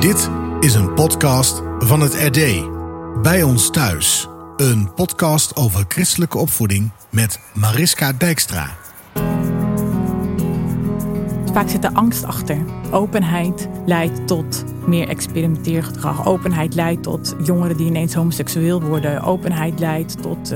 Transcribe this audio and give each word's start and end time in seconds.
Dit 0.00 0.30
is 0.60 0.74
een 0.74 0.94
podcast 0.94 1.62
van 1.78 2.00
het 2.00 2.14
RD. 2.14 2.68
Bij 3.22 3.42
ons 3.42 3.70
thuis. 3.70 4.28
Een 4.56 4.94
podcast 4.94 5.56
over 5.56 5.84
christelijke 5.88 6.38
opvoeding 6.38 6.90
met 7.10 7.40
Mariska 7.54 8.12
Dijkstra. 8.12 8.76
Vaak 11.52 11.68
zit 11.68 11.84
er 11.84 11.92
angst 11.92 12.24
achter. 12.24 12.58
Openheid 12.90 13.68
leidt 13.86 14.26
tot 14.26 14.64
meer 14.86 15.08
experimenteergedrag. 15.08 16.26
Openheid 16.26 16.74
leidt 16.74 17.02
tot 17.02 17.34
jongeren 17.42 17.76
die 17.76 17.86
ineens 17.86 18.14
homoseksueel 18.14 18.82
worden. 18.82 19.22
Openheid 19.22 19.78
leidt 19.78 20.22
tot 20.22 20.48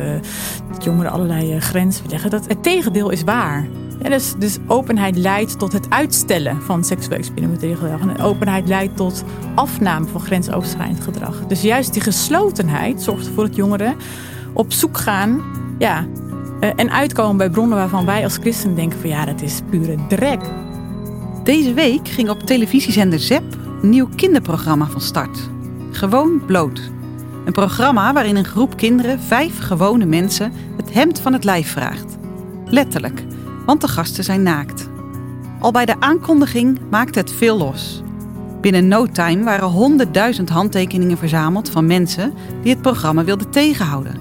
dat 0.73 0.85
jongeren 0.85 1.11
allerlei 1.11 1.55
uh, 1.55 1.61
grenzen 1.61 2.09
leggen. 2.09 2.31
Dat, 2.31 2.47
het 2.47 2.63
tegendeel 2.63 3.11
is 3.11 3.23
waar. 3.23 3.67
Dus, 4.03 4.35
dus 4.39 4.59
openheid 4.67 5.17
leidt 5.17 5.59
tot 5.59 5.73
het 5.73 5.91
uitstellen 5.91 6.63
van 6.63 6.85
seksueel 6.85 7.19
experimenteel 7.19 7.77
gedrag. 7.77 8.01
En 8.01 8.21
openheid 8.21 8.69
leidt 8.69 8.97
tot 8.97 9.25
afname 9.55 10.07
van 10.07 10.21
grensoverschrijdend 10.21 11.01
gedrag. 11.01 11.47
Dus 11.47 11.63
juist 11.63 11.93
die 11.93 12.03
geslotenheid 12.03 13.03
zorgt 13.03 13.27
ervoor 13.27 13.47
dat 13.47 13.57
jongeren 13.57 13.97
op 14.53 14.73
zoek 14.73 14.99
gaan 14.99 15.43
ja, 15.79 16.07
uh, 16.61 16.71
en 16.77 16.91
uitkomen 16.91 17.37
bij 17.37 17.51
bronnen 17.51 17.79
waarvan 17.79 18.07
wij 18.07 18.25
als 18.25 18.37
christenen 18.37 18.77
denken 18.77 19.01
van 19.01 19.09
ja, 19.09 19.25
dat 19.25 19.43
is 19.43 19.61
pure 19.71 19.97
drek. 20.09 20.41
Deze 21.45 21.75
week 21.75 22.09
ging 22.09 22.31
op 22.31 22.43
televisiezender 22.43 23.19
ZEP 23.19 23.57
een 23.83 23.89
nieuw 23.89 24.09
kinderprogramma 24.17 24.87
van 24.87 25.01
start. 25.01 25.51
Gewoon 25.91 26.43
bloot. 26.47 26.91
Een 27.45 27.53
programma 27.53 28.13
waarin 28.13 28.37
een 28.37 28.45
groep 28.45 28.77
kinderen 28.77 29.21
vijf 29.21 29.59
gewone 29.59 30.05
mensen 30.05 30.53
het 30.77 30.93
hemd 30.93 31.21
van 31.21 31.33
het 31.33 31.45
lijf 31.45 31.71
vraagt. 31.71 32.17
Letterlijk, 32.65 33.25
want 33.67 33.81
de 33.81 33.89
gasten 33.89 34.25
zijn 34.25 34.43
naakt. 34.43 34.89
Al 35.61 35.71
bij 35.71 35.87
de 35.87 36.01
aankondiging 36.01 36.79
maakte 36.91 37.19
het 37.19 37.33
veel 37.33 37.59
los. 37.59 38.03
Binnen 38.61 38.89
no 38.89 39.07
time 39.07 39.45
waren 39.45 39.69
honderdduizend 39.69 40.49
handtekeningen 40.49 41.19
verzameld 41.19 41.71
van 41.71 41.87
mensen 41.87 42.33
die 42.63 42.73
het 42.73 42.83
programma 42.83 43.25
wilden 43.25 43.51
tegenhouden. 43.51 44.15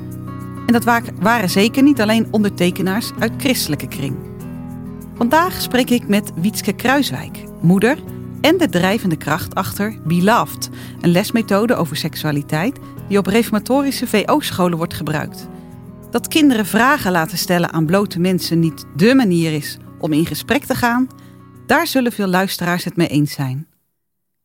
En 0.66 0.74
dat 0.74 1.02
waren 1.20 1.50
zeker 1.50 1.84
niet 1.84 2.02
alleen 2.02 2.28
ondertekenaars 2.32 3.12
uit 3.20 3.32
christelijke 3.38 3.88
kring. 3.88 4.16
Vandaag 5.16 5.62
spreek 5.62 5.90
ik 5.90 6.08
met 6.08 6.32
Wietske 6.36 6.74
Kruiswijk, 6.74 7.44
moeder 7.62 7.98
en 8.42 8.58
de 8.58 8.70
drijvende 8.70 9.16
kracht 9.16 9.56
achter 9.56 9.96
Beloved, 10.04 10.70
een 11.02 11.12
lesmethode 11.12 11.76
over 11.76 11.96
seksualiteit 11.96 12.80
die 13.08 13.18
op 13.18 13.26
reformatorische 13.26 14.08
VO-scholen 14.08 14.78
wordt 14.78 14.94
gebruikt. 14.94 15.48
Dat 16.12 16.28
kinderen 16.28 16.66
vragen 16.66 17.12
laten 17.12 17.38
stellen 17.38 17.72
aan 17.72 17.86
blote 17.86 18.20
mensen 18.20 18.60
niet 18.60 18.86
dé 18.96 19.14
manier 19.14 19.54
is 19.54 19.78
om 20.00 20.14
in 20.14 20.26
gesprek 20.26 20.64
te 20.64 20.76
gaan, 20.76 21.08
daar 21.66 21.88
zullen 21.88 22.12
veel 22.12 22.28
luisteraars 22.28 22.84
het 22.84 22.96
mee 22.96 23.08
eens 23.08 23.34
zijn. 23.34 23.68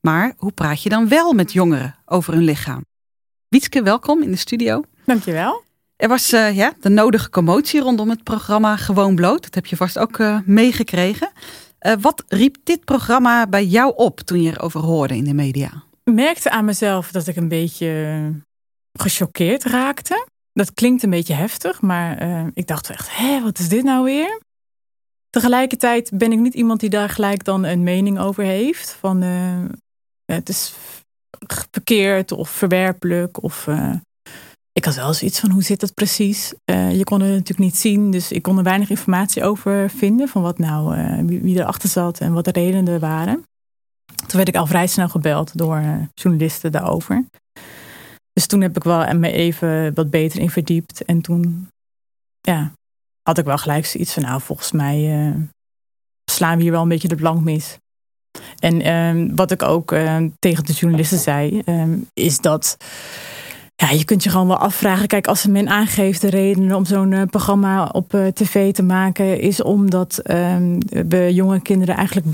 Maar 0.01 0.35
hoe 0.37 0.53
praat 0.53 0.83
je 0.83 0.89
dan 0.89 1.09
wel 1.09 1.33
met 1.33 1.53
jongeren 1.53 1.97
over 2.05 2.33
hun 2.33 2.43
lichaam? 2.43 2.85
Wietske, 3.49 3.83
welkom 3.83 4.23
in 4.23 4.31
de 4.31 4.37
studio. 4.37 4.83
Dankjewel. 5.05 5.63
Er 5.97 6.09
was 6.09 6.33
uh, 6.33 6.57
ja, 6.57 6.73
de 6.81 6.89
nodige 6.89 7.31
commotie 7.31 7.81
rondom 7.81 8.11
het 8.11 8.23
programma 8.23 8.77
Gewoon 8.77 9.15
Bloot. 9.15 9.43
Dat 9.43 9.55
heb 9.55 9.67
je 9.67 9.77
vast 9.77 9.99
ook 9.99 10.19
uh, 10.19 10.39
meegekregen. 10.45 11.31
Uh, 11.87 11.93
wat 12.01 12.25
riep 12.29 12.57
dit 12.65 12.85
programma 12.85 13.47
bij 13.47 13.65
jou 13.65 13.93
op 13.97 14.21
toen 14.21 14.43
je 14.43 14.51
erover 14.51 14.81
hoorde 14.81 15.17
in 15.17 15.25
de 15.25 15.35
media? 15.35 15.85
Ik 16.05 16.15
merkte 16.15 16.51
aan 16.51 16.65
mezelf 16.65 17.11
dat 17.11 17.27
ik 17.27 17.37
een 17.37 17.49
beetje 17.49 18.33
gechoqueerd 18.93 19.65
raakte. 19.65 20.27
Dat 20.57 20.75
klinkt 20.75 21.03
een 21.03 21.11
beetje 21.11 21.35
heftig, 21.35 21.81
maar 21.81 22.23
ik 22.55 22.67
dacht 22.67 22.91
echt, 22.91 23.17
hé, 23.17 23.43
wat 23.43 23.59
is 23.59 23.69
dit 23.69 23.85
nou 23.85 24.05
weer? 24.05 24.41
Tegelijkertijd 25.31 26.11
ben 26.15 26.33
ik 26.33 26.39
niet 26.39 26.55
iemand 26.55 26.81
die 26.81 26.91
daar 26.91 27.09
gelijk 27.09 27.45
dan 27.45 27.65
een 27.65 27.83
mening 27.83 28.19
over 28.19 28.45
heeft. 28.45 28.93
Van 29.01 29.23
het 30.25 30.49
is 30.49 30.75
verkeerd 31.71 32.33
of 32.33 32.51
verwerpelijk 32.51 33.43
of 33.43 33.69
ik 34.73 34.85
had 34.85 34.95
wel 34.95 35.15
zoiets 35.15 35.41
van 35.41 35.51
hoe 35.51 35.63
zit 35.63 35.81
dat 35.81 35.95
precies. 35.95 36.55
Je 36.65 37.05
kon 37.05 37.21
het 37.21 37.31
natuurlijk 37.31 37.59
niet 37.59 37.77
zien, 37.77 38.11
dus 38.11 38.33
ik 38.33 38.43
kon 38.43 38.59
er 38.59 38.65
weinig 38.65 38.91
informatie 38.91 39.45
over 39.45 39.91
vinden. 39.91 40.29
Van 40.29 40.43
wat 40.43 40.59
nou, 40.59 40.97
wie, 41.27 41.41
wie, 41.41 41.59
erachter 41.59 41.89
zat 41.89 42.21
en 42.21 42.33
wat 42.33 42.45
de 42.45 42.51
redenen 42.51 43.01
waren. 43.01 43.45
Toen 44.05 44.37
werd 44.37 44.49
ik 44.49 44.57
al 44.57 44.67
vrij 44.67 44.87
snel 44.87 45.09
gebeld 45.09 45.59
door 45.59 46.09
journalisten 46.15 46.73
daarover. 46.73 47.25
Dus 48.37 48.47
toen 48.47 48.61
heb 48.61 48.77
ik 48.77 48.85
wel 48.85 49.15
me 49.15 49.33
even 49.33 49.95
wat 49.95 50.11
beter 50.11 50.41
in 50.41 50.51
verdiept. 50.51 51.05
En 51.05 51.21
toen 51.21 51.69
ja, 52.41 52.73
had 53.23 53.39
ik 53.39 53.45
wel 53.45 53.59
gelijk 53.59 53.87
zoiets 53.87 54.13
van, 54.13 54.23
nou 54.23 54.41
volgens 54.41 54.73
mij 54.73 55.33
slaan 56.31 56.57
we 56.57 56.63
hier 56.63 56.73
wel 56.73 56.83
een 56.83 56.89
beetje 56.89 57.09
de 57.09 57.15
plank 57.15 57.41
mis. 57.41 57.77
En 58.59 58.81
ehm, 58.81 59.35
wat 59.35 59.51
ik 59.51 59.63
ook 59.63 59.95
tegen 60.39 60.65
de 60.65 60.73
journalisten 60.73 61.19
zei, 61.19 61.63
ehm, 61.65 61.99
is 62.13 62.41
dat 62.41 62.77
ja, 63.77 63.91
je 63.91 64.05
kunt 64.05 64.23
je 64.23 64.31
gewoon 64.31 64.47
wel 64.47 64.59
afvragen. 64.59 65.07
Kijk, 65.09 65.27
als 65.27 65.47
men 65.47 65.69
aangeeft 65.69 66.21
de 66.21 66.31
reden 66.31 66.75
om 66.75 66.85
zo'n 66.85 67.13
uh, 67.13 67.23
programma 67.23 67.85
op 67.85 68.15
uh, 68.15 68.27
tv 68.27 68.73
te 68.73 68.83
maken, 68.83 69.41
is 69.41 69.63
omdat 69.63 70.21
we 70.89 71.29
jonge 71.33 71.61
kinderen 71.61 71.97
eigenlijk 71.97 72.27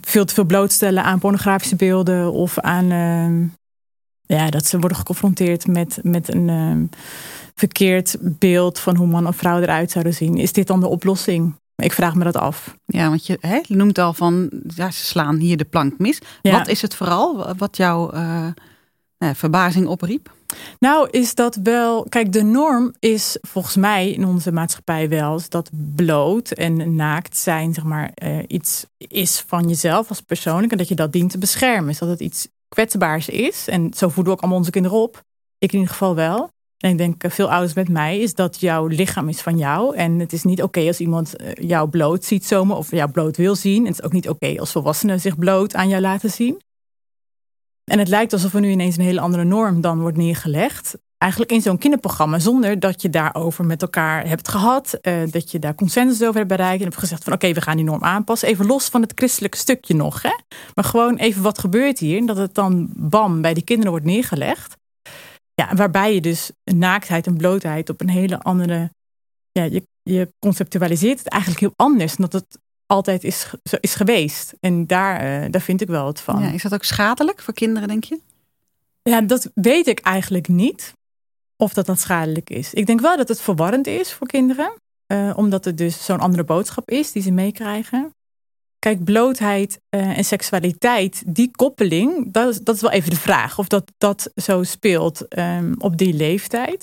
veel 0.00 0.24
te 0.24 0.34
veel 0.34 0.44
blootstellen 0.44 1.04
aan 1.04 1.18
pornografische 1.18 1.76
beelden 1.76 2.32
of 2.32 2.58
aan 2.58 2.90
ehm, 2.90 3.44
ja, 4.26 4.50
dat 4.50 4.66
ze 4.66 4.78
worden 4.78 4.98
geconfronteerd 4.98 5.66
met, 5.66 5.98
met 6.02 6.34
een 6.34 6.48
um, 6.48 6.88
verkeerd 7.54 8.16
beeld 8.20 8.78
van 8.78 8.96
hoe 8.96 9.06
man 9.06 9.26
of 9.26 9.36
vrouw 9.36 9.60
eruit 9.60 9.90
zouden 9.90 10.14
zien. 10.14 10.36
Is 10.36 10.52
dit 10.52 10.66
dan 10.66 10.80
de 10.80 10.88
oplossing? 10.88 11.54
Ik 11.76 11.92
vraag 11.92 12.14
me 12.14 12.24
dat 12.24 12.36
af. 12.36 12.76
Ja, 12.86 13.08
want 13.08 13.26
je 13.26 13.38
hè, 13.40 13.60
noemt 13.68 13.98
al 13.98 14.12
van 14.12 14.50
ja, 14.74 14.90
ze 14.90 15.04
slaan 15.04 15.36
hier 15.36 15.56
de 15.56 15.64
plank 15.64 15.98
mis. 15.98 16.18
Ja. 16.42 16.58
Wat 16.58 16.68
is 16.68 16.82
het 16.82 16.94
vooral 16.94 17.54
wat 17.56 17.76
jouw 17.76 18.12
verbazing 19.18 19.86
opriep? 19.86 20.34
Nou, 20.78 21.08
is 21.10 21.34
dat 21.34 21.58
wel. 21.62 22.06
Kijk, 22.08 22.32
de 22.32 22.42
norm 22.42 22.94
is 22.98 23.38
volgens 23.40 23.76
mij 23.76 24.10
in 24.10 24.26
onze 24.26 24.52
maatschappij 24.52 25.08
wel 25.08 25.40
dat 25.48 25.70
bloot 25.94 26.50
en 26.50 26.94
naakt 26.94 27.36
zijn, 27.36 27.74
zeg 27.74 27.84
maar, 27.84 28.10
uh, 28.22 28.38
iets 28.46 28.86
is 28.98 29.44
van 29.46 29.68
jezelf 29.68 30.08
als 30.08 30.20
persoonlijk 30.20 30.72
en 30.72 30.78
dat 30.78 30.88
je 30.88 30.94
dat 30.94 31.12
dient 31.12 31.30
te 31.30 31.38
beschermen. 31.38 31.90
Is 31.90 31.98
dat 31.98 32.08
het 32.08 32.20
iets 32.20 32.48
kwetsbaars 32.68 33.28
is. 33.28 33.68
En 33.68 33.94
zo 33.94 34.08
voeden 34.08 34.24
we 34.24 34.30
ook 34.30 34.40
allemaal 34.40 34.58
onze 34.58 34.70
kinderen 34.70 34.98
op. 34.98 35.22
Ik 35.58 35.72
in 35.72 35.78
ieder 35.78 35.92
geval 35.92 36.14
wel. 36.14 36.50
En 36.76 36.90
ik 36.90 36.98
denk 36.98 37.22
eh, 37.22 37.30
veel 37.30 37.50
ouders 37.50 37.74
met 37.74 37.88
mij 37.88 38.18
is 38.18 38.34
dat 38.34 38.60
jouw 38.60 38.86
lichaam 38.86 39.28
is 39.28 39.40
van 39.40 39.58
jou. 39.58 39.96
En 39.96 40.18
het 40.18 40.32
is 40.32 40.42
niet 40.42 40.62
oké 40.62 40.80
als 40.80 41.00
iemand 41.00 41.36
eh, 41.36 41.68
jou 41.68 41.88
bloot 41.88 42.24
ziet 42.24 42.44
zomaar 42.44 42.76
of 42.76 42.90
jou 42.90 43.10
bloot 43.10 43.36
wil 43.36 43.54
zien. 43.54 43.80
En 43.80 43.90
het 43.90 43.98
is 43.98 44.04
ook 44.04 44.12
niet 44.12 44.28
oké 44.28 44.54
als 44.58 44.72
volwassenen 44.72 45.20
zich 45.20 45.38
bloot 45.38 45.74
aan 45.74 45.88
jou 45.88 46.00
laten 46.02 46.30
zien. 46.30 46.60
En 47.84 47.98
het 47.98 48.08
lijkt 48.08 48.32
alsof 48.32 48.54
er 48.54 48.60
nu 48.60 48.70
ineens 48.70 48.96
een 48.96 49.04
hele 49.04 49.20
andere 49.20 49.44
norm 49.44 49.80
dan 49.80 50.00
wordt 50.00 50.16
neergelegd. 50.16 50.98
Eigenlijk 51.18 51.52
in 51.52 51.62
zo'n 51.62 51.78
kinderprogramma, 51.78 52.38
zonder 52.38 52.80
dat 52.80 53.02
je 53.02 53.10
daarover 53.10 53.64
met 53.64 53.82
elkaar 53.82 54.28
hebt 54.28 54.48
gehad. 54.48 54.98
Uh, 55.02 55.30
dat 55.30 55.50
je 55.50 55.58
daar 55.58 55.74
consensus 55.74 56.22
over 56.22 56.36
hebt 56.36 56.48
bereikt. 56.48 56.78
En 56.78 56.84
hebt 56.88 56.98
gezegd 56.98 57.24
van 57.24 57.32
oké, 57.32 57.52
we 57.52 57.60
gaan 57.60 57.76
die 57.76 57.84
norm 57.84 58.04
aanpassen. 58.04 58.48
Even 58.48 58.66
los 58.66 58.88
van 58.88 59.02
het 59.02 59.12
christelijke 59.14 59.56
stukje 59.56 59.94
nog. 59.94 60.22
Hè? 60.22 60.34
Maar 60.74 60.84
gewoon 60.84 61.16
even 61.16 61.42
wat 61.42 61.58
gebeurt 61.58 61.98
hier. 61.98 62.18
En 62.18 62.26
dat 62.26 62.36
het 62.36 62.54
dan 62.54 62.88
bam 62.96 63.40
bij 63.40 63.54
die 63.54 63.64
kinderen 63.64 63.90
wordt 63.90 64.06
neergelegd. 64.06 64.76
Ja, 65.54 65.74
waarbij 65.74 66.14
je 66.14 66.20
dus 66.20 66.50
naaktheid 66.64 67.26
en 67.26 67.36
blootheid 67.36 67.90
op 67.90 68.00
een 68.00 68.10
hele 68.10 68.40
andere. 68.40 68.90
Ja, 69.52 69.62
je, 69.62 69.82
je 70.02 70.32
conceptualiseert 70.38 71.18
het 71.18 71.28
eigenlijk 71.28 71.60
heel 71.60 71.72
anders. 71.76 72.16
Dat 72.16 72.32
het 72.32 72.58
altijd 72.86 73.24
is, 73.24 73.50
is 73.80 73.94
geweest. 73.94 74.54
En 74.60 74.86
daar, 74.86 75.44
uh, 75.44 75.50
daar 75.50 75.60
vind 75.60 75.80
ik 75.80 75.88
wel 75.88 76.06
het 76.06 76.20
van. 76.20 76.42
Ja, 76.42 76.50
is 76.50 76.62
dat 76.62 76.74
ook 76.74 76.84
schadelijk 76.84 77.42
voor 77.42 77.54
kinderen, 77.54 77.88
denk 77.88 78.04
je? 78.04 78.20
Ja, 79.02 79.20
dat 79.20 79.50
weet 79.54 79.86
ik 79.86 79.98
eigenlijk 79.98 80.48
niet. 80.48 80.92
Of 81.56 81.72
dat 81.72 81.86
dat 81.86 82.00
schadelijk 82.00 82.50
is. 82.50 82.74
Ik 82.74 82.86
denk 82.86 83.00
wel 83.00 83.16
dat 83.16 83.28
het 83.28 83.40
verwarrend 83.40 83.86
is 83.86 84.12
voor 84.12 84.26
kinderen. 84.26 84.72
Uh, 85.12 85.32
omdat 85.36 85.64
het 85.64 85.78
dus 85.78 86.04
zo'n 86.04 86.20
andere 86.20 86.44
boodschap 86.44 86.90
is 86.90 87.12
die 87.12 87.22
ze 87.22 87.30
meekrijgen. 87.30 88.14
Kijk, 88.78 89.04
blootheid 89.04 89.80
uh, 89.90 90.18
en 90.18 90.24
seksualiteit, 90.24 91.22
die 91.26 91.50
koppeling, 91.50 92.32
dat 92.32 92.48
is, 92.48 92.58
dat 92.58 92.74
is 92.74 92.80
wel 92.80 92.90
even 92.90 93.10
de 93.10 93.16
vraag. 93.16 93.58
Of 93.58 93.68
dat, 93.68 93.92
dat 93.98 94.30
zo 94.34 94.62
speelt 94.62 95.38
um, 95.38 95.74
op 95.78 95.96
die 95.96 96.14
leeftijd. 96.14 96.78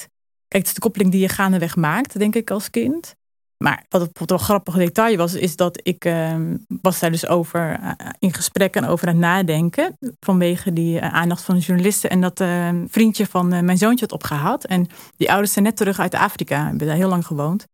Kijk, 0.47 0.63
het 0.63 0.67
is 0.67 0.73
de 0.73 0.79
koppeling 0.79 1.11
die 1.11 1.21
je 1.21 1.29
gaandeweg 1.29 1.75
maakt, 1.75 2.19
denk 2.19 2.35
ik, 2.35 2.51
als 2.51 2.69
kind. 2.69 3.15
Maar 3.57 3.85
wat 3.89 4.01
het 4.01 4.19
wel 4.19 4.37
een 4.37 4.43
grappig 4.43 4.75
detail 4.75 5.17
was, 5.17 5.33
is 5.33 5.55
dat 5.55 5.79
ik 5.83 6.05
uh, 6.05 6.35
was 6.81 6.99
daar 6.99 7.11
dus 7.11 7.27
over 7.27 7.79
uh, 7.79 7.91
in 8.19 8.33
gesprek 8.33 8.75
en 8.75 8.85
over 8.85 9.07
het 9.07 9.17
nadenken. 9.17 9.97
Vanwege 10.19 10.73
die 10.73 10.99
uh, 10.99 11.13
aandacht 11.13 11.43
van 11.43 11.55
de 11.55 11.61
journalisten. 11.61 12.09
En 12.09 12.21
dat 12.21 12.39
een 12.39 12.87
vriendje 12.91 13.25
van 13.25 13.47
mijn 13.47 13.77
zoontje 13.77 14.05
had 14.05 14.11
opgehaald. 14.11 14.65
En 14.65 14.87
die 15.17 15.31
ouders 15.31 15.53
zijn 15.53 15.65
net 15.65 15.77
terug 15.77 15.99
uit 15.99 16.15
Afrika. 16.15 16.65
Hebben 16.65 16.87
daar 16.87 16.95
heel 16.95 17.09
lang 17.09 17.25
gewoond. 17.25 17.65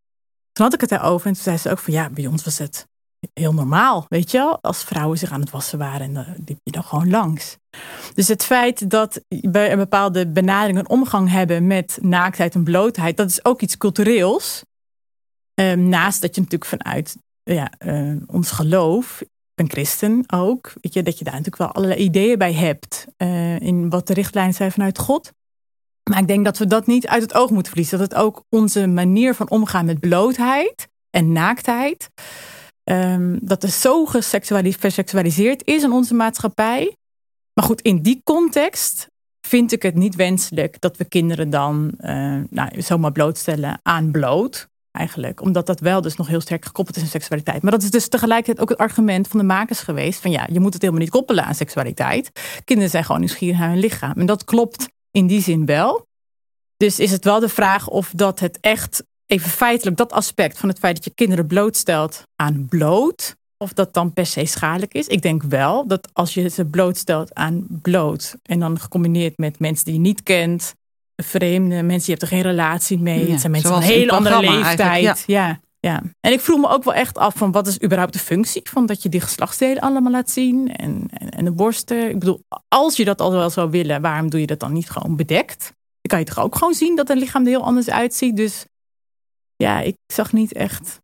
Toen 0.52 0.66
had 0.66 0.74
ik 0.74 0.82
het 0.82 0.90
daarover. 0.90 1.28
En 1.28 1.34
toen 1.34 1.44
zei 1.44 1.58
ze 1.58 1.72
ook 1.72 1.80
van 1.80 1.94
ja, 1.94 2.10
bij 2.10 2.28
ons 2.28 2.44
was 2.44 2.58
het 2.58 2.88
heel 3.34 3.54
normaal. 3.54 4.06
Weet 4.10 4.32
je 4.32 4.38
wel? 4.38 4.62
Als 4.62 4.84
vrouwen 4.84 5.18
zich 5.18 5.32
aan 5.32 5.42
het 5.42 5.50
wassen 5.50 5.78
waren. 5.78 6.02
En 6.02 6.14
dan 6.14 6.26
liep 6.46 6.60
je 6.64 6.72
dan 6.72 6.84
gewoon 6.84 7.10
langs. 7.10 7.58
Dus 8.14 8.28
het 8.28 8.44
feit 8.44 8.90
dat 8.90 9.22
we 9.28 9.70
een 9.70 9.78
bepaalde 9.78 10.28
benadering 10.28 10.78
en 10.78 10.90
omgang 10.90 11.30
hebben 11.30 11.68
met 11.68 11.98
naaktheid 12.02 12.56
en 12.56 12.64
blootheid. 12.64 13.18
Dat 13.18 13.30
is 13.30 13.46
ook 13.46 13.62
iets 13.62 13.78
cultureels. 13.78 14.64
Um, 15.60 15.90
naast 15.90 16.22
dat 16.22 16.36
je 16.36 16.42
natuurlijk 16.42 16.70
vanuit 16.70 17.18
ja, 17.44 17.72
uh, 17.86 18.22
ons 18.28 18.52
geloof, 18.52 19.22
ik 19.22 19.28
ben 19.56 19.70
christen 19.70 20.24
ook, 20.28 20.74
weet 20.82 20.94
je, 20.94 21.04
dat 21.04 21.18
je 21.18 21.24
daar 21.24 21.34
natuurlijk 21.34 21.58
wel 21.58 21.72
allerlei 21.72 22.00
ideeën 22.00 22.38
bij 22.38 22.54
hebt. 22.54 23.08
eh, 23.18 23.60
in 23.60 23.90
wat 23.90 24.08
de 24.08 24.14
richtlijnen 24.14 24.54
zijn 24.54 24.72
vanuit 24.72 24.98
God. 24.98 25.32
Maar 26.10 26.20
ik 26.20 26.28
denk 26.28 26.46
dat 26.46 26.58
we 26.58 26.68
dat 26.68 26.88
niet 26.88 27.08
uit 27.08 27.22
het 27.22 27.34
oog 27.34 27.50
moeten 27.50 27.72
verliezen. 27.72 27.98
Dat 27.98 28.10
het 28.10 28.20
ook 28.20 28.44
onze 28.50 28.88
manier 28.88 29.36
van 29.36 29.50
omgaan 29.50 29.86
met 29.86 30.00
blootheid 30.00 30.88
en 31.10 31.32
naaktheid. 31.32 32.10
Um, 32.84 33.40
dat 33.42 33.64
er 33.64 33.70
zo 33.70 34.06
geseksualiseerd 34.06 35.68
is 35.68 35.84
in 35.84 35.92
onze 35.92 36.14
maatschappij. 36.14 36.96
Maar 37.54 37.66
goed, 37.66 37.82
in 37.82 38.02
die 38.02 38.22
context 38.24 39.08
vind 39.48 39.72
ik 39.72 39.82
het 39.82 39.96
niet 39.96 40.16
wenselijk 40.16 40.82
dat 40.82 40.98
we 40.98 41.06
kinderen 41.06 41.50
dan 41.50 41.94
uh, 42.00 42.42
nou, 42.50 42.82
zomaar 42.82 43.12
blootstellen 43.12 43.80
aan 43.84 44.12
bloot. 44.12 44.68
Eigenlijk, 45.00 45.42
omdat 45.42 45.66
dat 45.66 45.80
wel 45.80 46.02
dus 46.02 46.16
nog 46.16 46.28
heel 46.28 46.42
sterk 46.42 46.66
gekoppeld 46.66 46.98
is 46.98 47.04
aan 47.04 47.10
seksualiteit. 47.10 47.62
Maar 47.62 47.72
dat 47.72 47.84
is 47.84 47.92
dus 47.92 48.08
tegelijkertijd 48.08 48.60
ook 48.60 48.70
het 48.70 48.78
argument 48.78 49.28
van 49.28 49.40
de 49.40 49.46
makers 49.46 49.80
geweest: 49.80 50.22
van 50.22 50.32
ja, 50.32 50.48
je 50.52 50.60
moet 50.60 50.74
het 50.74 50.82
helemaal 50.82 51.04
niet 51.04 51.12
koppelen 51.12 51.46
aan 51.46 51.56
seksualiteit. 51.56 52.32
Kinderen 52.64 52.92
zijn 52.92 53.04
gewoon 53.04 53.20
nieuwsgierig 53.20 53.60
naar 53.60 53.70
hun 53.70 53.80
lichaam. 53.80 54.14
En 54.14 54.26
dat 54.26 54.44
klopt 54.44 54.88
in 55.12 55.28
die 55.28 55.42
zin 55.42 55.66
wel. 55.66 56.08
Dus 56.78 57.00
is 57.00 57.12
het 57.12 57.24
wel 57.24 57.40
de 57.40 57.50
vraag 57.50 57.88
of 57.88 58.12
dat 58.16 58.40
het 58.40 58.58
echt 58.62 59.04
even 59.26 59.50
feitelijk 59.50 59.98
dat 59.98 60.12
aspect 60.12 60.58
van 60.58 60.70
het 60.70 60.80
feit 60.80 60.96
dat 60.96 61.04
je 61.04 61.12
kinderen 61.16 61.48
blootstelt 61.48 62.24
aan 62.36 62.66
bloot, 62.70 63.36
of 63.58 63.74
dat 63.74 63.94
dan 63.94 64.14
per 64.14 64.26
se 64.26 64.46
schadelijk 64.46 64.94
is. 64.94 65.08
Ik 65.08 65.22
denk 65.22 65.44
wel 65.44 65.88
dat 65.88 66.10
als 66.14 66.34
je 66.34 66.50
ze 66.50 66.66
blootstelt 66.66 67.34
aan 67.36 67.68
bloot 67.82 68.36
en 68.44 68.60
dan 68.60 68.80
gecombineerd 68.80 69.38
met 69.38 69.60
mensen 69.60 69.86
die 69.86 69.94
je 69.94 70.00
niet 70.00 70.24
kent, 70.24 70.74
vreemde 71.24 71.84
mensen, 71.84 72.06
je 72.06 72.20
hebt 72.20 72.22
er 72.22 72.28
geen 72.28 72.42
relatie 72.42 73.00
mee. 73.00 73.32
het 73.32 73.40
zijn 73.40 73.52
mensen 73.52 73.70
van 73.72 73.82
een 73.82 73.88
hele 73.88 74.12
andere 74.12 74.40
leeftijd. 74.40 75.04
Ja. 75.04 75.16
ja. 75.26 75.60
Ja, 75.82 76.02
en 76.20 76.32
ik 76.32 76.40
vroeg 76.40 76.60
me 76.60 76.70
ook 76.70 76.84
wel 76.84 76.94
echt 76.94 77.18
af 77.18 77.36
van 77.36 77.52
wat 77.52 77.68
is 77.68 77.84
überhaupt 77.84 78.14
de 78.14 78.20
functie 78.20 78.62
van 78.64 78.86
dat 78.86 79.04
je 79.04 79.10
die 79.10 79.22
geslachtsdelen 79.22 79.82
allemaal 79.82 80.12
laat 80.12 80.30
zien 80.30 80.76
en, 80.76 81.06
en, 81.14 81.30
en 81.30 81.46
de 81.46 81.52
borsten. 81.52 82.10
Ik 82.10 82.20
bedoel, 82.20 82.44
als 82.68 82.96
je 82.96 83.06
dat 83.06 83.22
al 83.22 83.32
wel 83.32 83.50
zou 83.50 83.70
willen, 83.70 84.02
waarom 84.02 84.30
doe 84.30 84.40
je 84.40 84.48
dat 84.48 84.60
dan 84.60 84.74
niet 84.74 84.90
gewoon 84.90 85.16
bedekt? 85.16 85.60
Dan 86.02 86.10
kan 86.10 86.20
je 86.20 86.26
toch 86.26 86.40
ook 86.40 86.56
gewoon 86.56 86.74
zien 86.74 86.96
dat 86.96 87.10
een 87.10 87.18
lichaam 87.18 87.44
er 87.44 87.50
heel 87.50 87.64
anders 87.64 87.90
uitziet. 87.90 88.36
Dus 88.36 88.66
ja, 89.56 89.80
ik 89.80 89.96
zag 90.14 90.34
niet 90.34 90.54
echt 90.54 91.02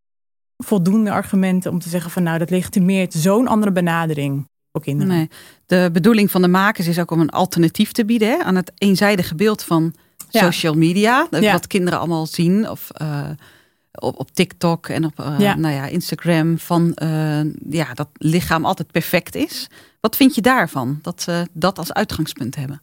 voldoende 0.64 1.12
argumenten 1.12 1.72
om 1.72 1.80
te 1.80 1.90
zeggen 1.90 2.12
van 2.12 2.24
nou, 2.24 2.38
dat 2.38 2.50
legitimeert 2.50 3.14
zo'n 3.14 3.48
andere 3.48 3.72
benadering 3.72 4.48
voor 4.72 4.82
kinderen. 4.82 5.16
Nee, 5.16 5.30
de 5.66 5.90
bedoeling 5.94 6.32
van 6.32 6.42
de 6.42 6.48
makers 6.48 6.88
is 6.88 7.00
ook 7.00 7.12
om 7.12 7.20
een 7.20 7.30
alternatief 7.30 7.92
te 7.92 8.06
bieden 8.06 8.28
hè, 8.28 8.44
aan 8.44 8.56
het 8.56 8.72
eenzijdige 8.76 9.36
beeld 9.36 9.64
van 9.64 9.94
social 10.38 10.74
media. 10.74 11.28
Wat 11.30 11.68
kinderen 11.68 12.00
allemaal 12.00 12.26
zien 12.26 12.70
of 12.70 12.90
uh, 13.02 13.30
op, 13.92 14.20
op 14.20 14.32
TikTok 14.32 14.88
en 14.88 15.06
op 15.06 15.20
uh, 15.20 15.38
Nou 15.38 15.74
ja, 15.74 15.86
Instagram. 15.86 16.58
Van 16.60 16.98
uh, 17.04 17.44
ja, 17.70 17.94
dat 17.94 18.10
lichaam 18.14 18.66
altijd 18.66 18.92
perfect 18.92 19.36
is. 19.36 19.68
Wat 20.00 20.16
vind 20.16 20.36
je 20.36 20.42
daarvan? 20.42 21.00
Dat 21.02 21.22
ze 21.22 21.48
dat 21.54 21.78
als 21.78 21.94
uitgangspunt 21.94 22.56
hebben? 22.56 22.82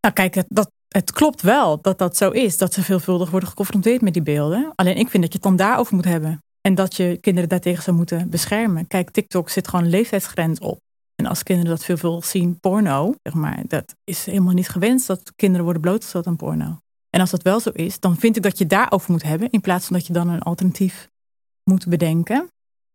Nou 0.00 0.14
kijk, 0.14 0.44
dat, 0.48 0.70
het 0.88 1.12
klopt 1.12 1.42
wel 1.42 1.80
dat 1.80 1.98
dat 1.98 2.16
zo 2.16 2.30
is. 2.30 2.58
Dat 2.58 2.74
ze 2.74 2.82
veelvuldig 2.82 3.30
worden 3.30 3.48
geconfronteerd 3.48 4.00
met 4.00 4.12
die 4.12 4.22
beelden. 4.22 4.72
Alleen 4.74 4.96
ik 4.96 5.08
vind 5.08 5.22
dat 5.22 5.32
je 5.32 5.38
het 5.38 5.48
dan 5.48 5.56
daarover 5.56 5.94
moet 5.94 6.04
hebben. 6.04 6.38
En 6.60 6.74
dat 6.74 6.96
je 6.96 7.18
kinderen 7.20 7.48
daartegen 7.48 7.82
zou 7.82 7.96
moeten 7.96 8.30
beschermen. 8.30 8.86
Kijk, 8.86 9.10
TikTok 9.10 9.48
zit 9.48 9.68
gewoon 9.68 9.84
een 9.84 9.90
leeftijdsgrens 9.90 10.58
op. 10.58 10.80
En 11.14 11.26
als 11.26 11.42
kinderen 11.42 11.70
dat 11.70 11.84
veelvuldig 11.84 12.24
zien, 12.24 12.60
porno, 12.60 13.14
zeg 13.22 13.34
maar, 13.34 13.62
dat 13.66 13.94
is 14.04 14.24
helemaal 14.24 14.52
niet 14.52 14.68
gewenst 14.68 15.06
dat 15.06 15.32
kinderen 15.36 15.64
worden 15.64 15.82
blootgesteld 15.82 16.26
aan 16.26 16.36
porno. 16.36 16.78
En 17.10 17.20
als 17.20 17.30
dat 17.30 17.42
wel 17.42 17.60
zo 17.60 17.70
is, 17.70 18.00
dan 18.00 18.16
vind 18.16 18.36
ik 18.36 18.42
dat 18.42 18.58
je 18.58 18.66
daarover 18.66 19.12
moet 19.12 19.22
hebben, 19.22 19.50
in 19.50 19.60
plaats 19.60 19.86
van 19.86 19.96
dat 19.96 20.06
je 20.06 20.12
dan 20.12 20.28
een 20.28 20.42
alternatief 20.42 21.08
moet 21.64 21.86
bedenken. 21.86 22.48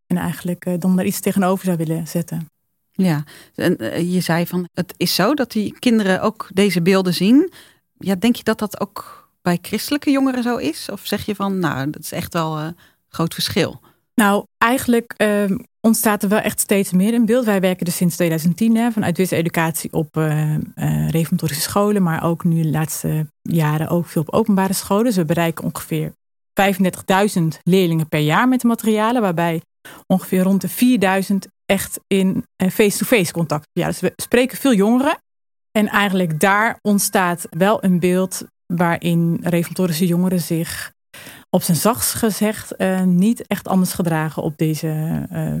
En 0.06 0.16
eigenlijk 0.16 0.64
eh, 0.64 0.74
dan 0.78 0.98
er 0.98 1.04
iets 1.04 1.20
tegenover 1.20 1.64
zou 1.64 1.76
willen 1.76 2.08
zetten. 2.08 2.48
Ja, 2.90 3.24
en 3.54 3.76
eh, 3.76 4.12
je 4.12 4.20
zei 4.20 4.46
van 4.46 4.68
het 4.72 4.94
is 4.96 5.14
zo 5.14 5.34
dat 5.34 5.52
die 5.52 5.78
kinderen 5.78 6.22
ook 6.22 6.48
deze 6.52 6.82
beelden 6.82 7.14
zien. 7.14 7.52
Ja, 7.98 8.14
denk 8.14 8.36
je 8.36 8.44
dat 8.44 8.58
dat 8.58 8.80
ook 8.80 9.28
bij 9.42 9.58
christelijke 9.62 10.10
jongeren 10.10 10.42
zo 10.42 10.56
is? 10.56 10.88
Of 10.90 11.06
zeg 11.06 11.26
je 11.26 11.34
van 11.34 11.58
nou, 11.58 11.90
dat 11.90 12.02
is 12.02 12.12
echt 12.12 12.32
wel 12.32 12.58
een 12.58 12.76
groot 13.08 13.34
verschil? 13.34 13.80
Nou, 14.20 14.44
eigenlijk 14.58 15.14
ehm, 15.16 15.58
ontstaat 15.80 16.22
er 16.22 16.28
wel 16.28 16.38
echt 16.38 16.60
steeds 16.60 16.92
meer 16.92 17.12
in 17.12 17.24
beeld. 17.24 17.44
Wij 17.44 17.60
werken 17.60 17.84
dus 17.84 17.96
sinds 17.96 18.14
2010 18.14 18.76
hè, 18.76 18.90
vanuit 18.90 19.16
Wisse 19.16 19.36
Educatie 19.36 19.92
op 19.92 20.16
uh, 20.16 21.24
scholen, 21.46 22.02
maar 22.02 22.24
ook 22.24 22.44
nu 22.44 22.62
de 22.62 22.70
laatste 22.70 23.26
jaren 23.42 23.88
ook 23.88 24.06
veel 24.06 24.22
op 24.22 24.34
openbare 24.34 24.72
scholen. 24.72 25.04
Dus 25.04 25.16
we 25.16 25.24
bereiken 25.24 25.64
ongeveer 25.64 26.12
35.000 27.40 27.42
leerlingen 27.62 28.08
per 28.08 28.20
jaar 28.20 28.48
met 28.48 28.60
de 28.60 28.66
materialen, 28.66 29.22
waarbij 29.22 29.62
ongeveer 30.06 30.42
rond 30.42 30.60
de 30.60 31.22
4.000 31.32 31.36
echt 31.66 32.00
in 32.06 32.44
eh, 32.56 32.70
face-to-face 32.70 33.32
contact. 33.32 33.68
Ja, 33.72 33.86
dus 33.86 34.00
we 34.00 34.12
spreken 34.16 34.58
veel 34.58 34.74
jongeren. 34.74 35.18
En 35.70 35.88
eigenlijk 35.88 36.40
daar 36.40 36.78
ontstaat 36.82 37.46
wel 37.50 37.84
een 37.84 38.00
beeld 38.00 38.44
waarin 38.66 39.38
reformatorische 39.42 40.06
jongeren 40.06 40.40
zich 40.40 40.92
op 41.50 41.62
zijn 41.62 41.76
zachts 41.76 42.14
gezegd 42.14 42.74
uh, 42.78 43.02
niet 43.02 43.46
echt 43.46 43.68
anders 43.68 43.92
gedragen 43.92 44.42
op 44.42 44.56
deze, 44.56 45.26
uh, 45.32 45.54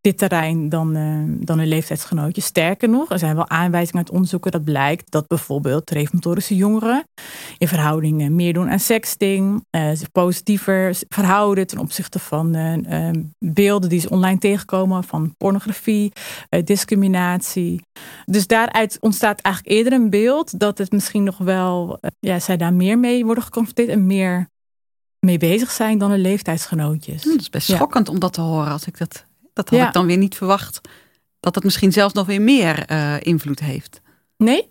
dit 0.00 0.18
terrein 0.18 0.68
dan, 0.68 0.96
uh, 0.96 1.44
dan 1.44 1.58
hun 1.58 1.68
leeftijdsgenootjes. 1.68 2.44
Sterker 2.44 2.88
nog, 2.88 3.10
er 3.10 3.18
zijn 3.18 3.34
wel 3.34 3.48
aanwijzingen 3.48 3.98
uit 3.98 4.10
onderzoeken 4.10 4.50
dat 4.50 4.64
blijkt 4.64 5.10
dat 5.10 5.26
bijvoorbeeld 5.26 5.90
reformatorische 5.90 6.56
jongeren 6.56 7.04
in 7.58 7.68
verhoudingen 7.68 8.34
meer 8.34 8.52
doen 8.52 8.70
aan 8.70 8.78
sexting, 8.78 9.64
zich 9.70 10.10
positiever 10.12 10.96
verhouden 11.08 11.66
ten 11.66 11.78
opzichte 11.78 12.18
van 12.18 12.56
beelden 13.38 13.88
die 13.88 14.00
ze 14.00 14.10
online 14.10 14.38
tegenkomen 14.38 15.04
van 15.04 15.34
pornografie, 15.36 16.12
discriminatie. 16.64 17.82
Dus 18.24 18.46
daaruit 18.46 18.96
ontstaat 19.00 19.40
eigenlijk 19.40 19.76
eerder 19.76 19.92
een 19.92 20.10
beeld 20.10 20.58
dat 20.58 20.78
het 20.78 20.92
misschien 20.92 21.22
nog 21.22 21.38
wel, 21.38 21.98
ja, 22.20 22.38
zij 22.38 22.56
daar 22.56 22.74
meer 22.74 22.98
mee 22.98 23.24
worden 23.24 23.44
geconfronteerd 23.44 23.88
en 23.88 24.06
meer 24.06 24.48
mee 25.20 25.38
bezig 25.38 25.70
zijn 25.70 25.98
dan 25.98 26.10
hun 26.10 26.20
leeftijdsgenootjes. 26.20 27.22
Dat 27.22 27.40
is 27.40 27.50
best 27.50 27.66
schokkend 27.66 28.08
om 28.08 28.18
dat 28.18 28.32
te 28.32 28.40
horen. 28.40 28.72
Als 28.72 28.86
ik 28.86 28.98
dat, 28.98 29.24
dat 29.52 29.70
had 29.70 29.80
ik 29.80 29.92
dan 29.92 30.06
weer 30.06 30.18
niet 30.18 30.34
verwacht. 30.34 30.80
Dat 31.40 31.54
het 31.54 31.64
misschien 31.64 31.92
zelfs 31.92 32.14
nog 32.14 32.26
weer 32.26 32.42
meer 32.42 32.90
uh, 32.90 33.14
invloed 33.20 33.60
heeft. 33.60 34.00
Nee? 34.36 34.68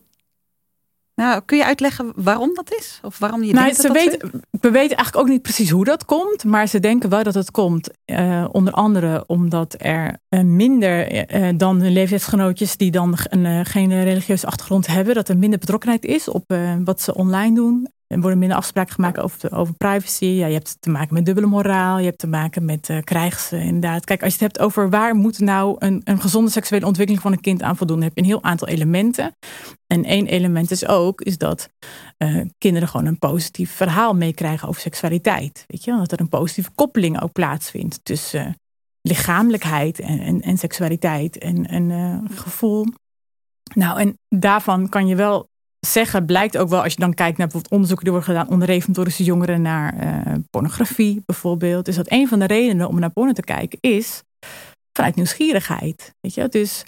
Nou, 1.16 1.42
kun 1.46 1.58
je 1.58 1.66
uitleggen 1.66 2.12
waarom 2.16 2.54
dat 2.54 2.74
is? 2.74 3.00
Of 3.04 3.20
waarom 3.20 3.44
je 3.44 3.54
nou, 3.54 3.66
denkt 3.66 3.82
ze 3.82 3.88
dat 3.88 3.96
weten, 3.96 4.32
We 4.52 4.72
weten 4.72 4.98
eigenlijk 4.98 5.16
ook 5.16 5.28
niet 5.28 5.42
precies 5.42 5.70
hoe 5.70 5.86
dat 5.86 6.06
komt. 6.06 6.44
Maar 6.44 6.68
ze 6.68 6.80
denken 6.80 7.10
wel 7.10 7.24
dat 7.24 7.34
het 7.34 7.52
komt. 7.52 7.90
Uh, 8.06 8.46
onder 8.52 8.74
andere 8.74 9.24
omdat 9.28 9.76
er 9.78 10.20
uh, 10.30 10.42
minder 10.42 11.26
dan 11.58 11.82
hun 11.82 11.92
leeftijdsgenootjes... 11.92 12.78
die 12.78 12.92
dan 12.92 13.18
een, 13.24 13.66
geen 13.66 14.04
religieuze 14.04 14.48
achtergrond 14.48 14.88
hebben... 14.88 15.16
dat 15.16 15.30
er 15.30 15.38
minder 15.38 15.60
betrokkenheid 15.60 16.06
is 16.06 16.28
op 16.28 16.54
wat 16.84 17.02
ze 17.02 17.16
online 17.16 17.56
doen. 17.56 17.88
Er 18.10 18.20
worden 18.20 18.40
minder 18.40 18.58
afspraken 18.58 18.94
gemaakt 18.94 19.20
over, 19.20 19.54
over 19.56 19.74
privacy. 19.74 20.26
Ja, 20.26 20.48
je 20.48 20.54
hebt 20.54 20.78
te 20.80 20.90
maken 20.90 21.14
met 21.14 21.26
dubbele 21.26 21.48
moraal. 21.48 22.00
Je 22.00 22.06
hebt 22.06 22.20
te 22.20 22.28
maken 22.28 22.66
met 22.66 22.90
uh, 22.90 23.00
krijgs, 23.02 23.52
inderdaad. 23.52 24.06
Kijk, 24.06 24.24
als 24.24 24.36
je 24.36 24.44
het 24.44 24.54
hebt 24.54 24.66
over 24.66 24.90
waar 24.90 25.16
moet 25.16 25.40
nou 25.40 25.76
een, 25.80 26.02
een 26.04 26.22
gezonde 26.22 26.52
seksuele 26.52 26.86
ontwikkeling 26.86 27.24
van 27.24 27.32
een 27.32 27.42
kind 27.42 27.62
aan 27.62 27.78
voldoen, 27.78 28.02
heb 28.02 28.12
je 28.16 28.22
een 28.22 28.28
heel 28.28 28.44
aantal 28.44 28.68
elementen. 28.68 29.36
En 29.88 30.04
één 30.04 30.28
element 30.28 30.72
is 30.72 30.88
ook 30.88 31.22
is 31.22 31.38
dat 31.38 31.70
uh, 32.18 32.46
kinderen 32.58 32.88
gewoon 32.88 33.06
een 33.06 33.20
positief 33.20 33.72
verhaal 33.72 34.16
meekrijgen 34.16 34.68
over 34.68 34.82
seksualiteit. 34.82 35.64
Weet 35.68 35.84
je, 35.84 35.96
dat 35.98 36.12
er 36.12 36.20
een 36.20 36.30
positieve 36.30 36.72
koppeling 36.76 37.22
ook 37.22 37.32
plaatsvindt 37.32 38.00
tussen 38.04 38.56
lichamelijkheid 39.02 40.00
en, 40.00 40.20
en, 40.20 40.42
en, 40.42 40.58
seksualiteit 40.58 41.38
en, 41.38 41.68
en 41.68 42.28
gevoel. 42.32 42.86
Nou, 43.76 44.00
en 44.00 44.18
daarvan 44.30 44.90
kan 44.90 45.08
je 45.08 45.16
wel 45.16 45.49
zeggen 45.80 46.26
blijkt 46.26 46.58
ook 46.58 46.70
wel, 46.70 46.84
als 46.84 46.94
je 46.94 47.00
dan 47.00 47.14
kijkt 47.14 47.38
naar 47.38 47.48
bijvoorbeeld 47.48 47.74
onderzoeken 47.74 48.06
die 48.06 48.14
worden 48.14 48.34
gedaan 48.34 48.54
onder 48.54 48.68
reformatorische 48.68 49.24
jongeren 49.24 49.62
naar 49.62 49.96
uh, 50.04 50.34
pornografie 50.50 51.24
bijvoorbeeld, 51.26 51.88
is 51.88 51.96
dat 51.96 52.12
een 52.12 52.28
van 52.28 52.40
de 52.40 52.46
redenen 52.46 52.88
om 52.88 53.00
naar 53.00 53.10
porno 53.12 53.32
te 53.32 53.42
kijken 53.42 53.78
is 53.82 54.24
vanuit 54.94 55.16
nieuwsgierigheid. 55.16 56.14
Weet 56.20 56.34
je? 56.34 56.48
Dus 56.48 56.84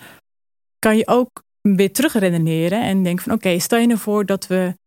kan 0.79 0.97
je 0.97 1.07
ook 1.07 1.43
weer 1.61 1.93
terugredeneren 1.93 2.81
en 2.81 3.03
denken 3.03 3.23
van 3.23 3.33
oké, 3.33 3.59
stel 3.59 3.79
je 3.79 3.87
ervoor 3.87 4.13
nou 4.13 4.25
dat 4.25 4.47
we 4.47 4.79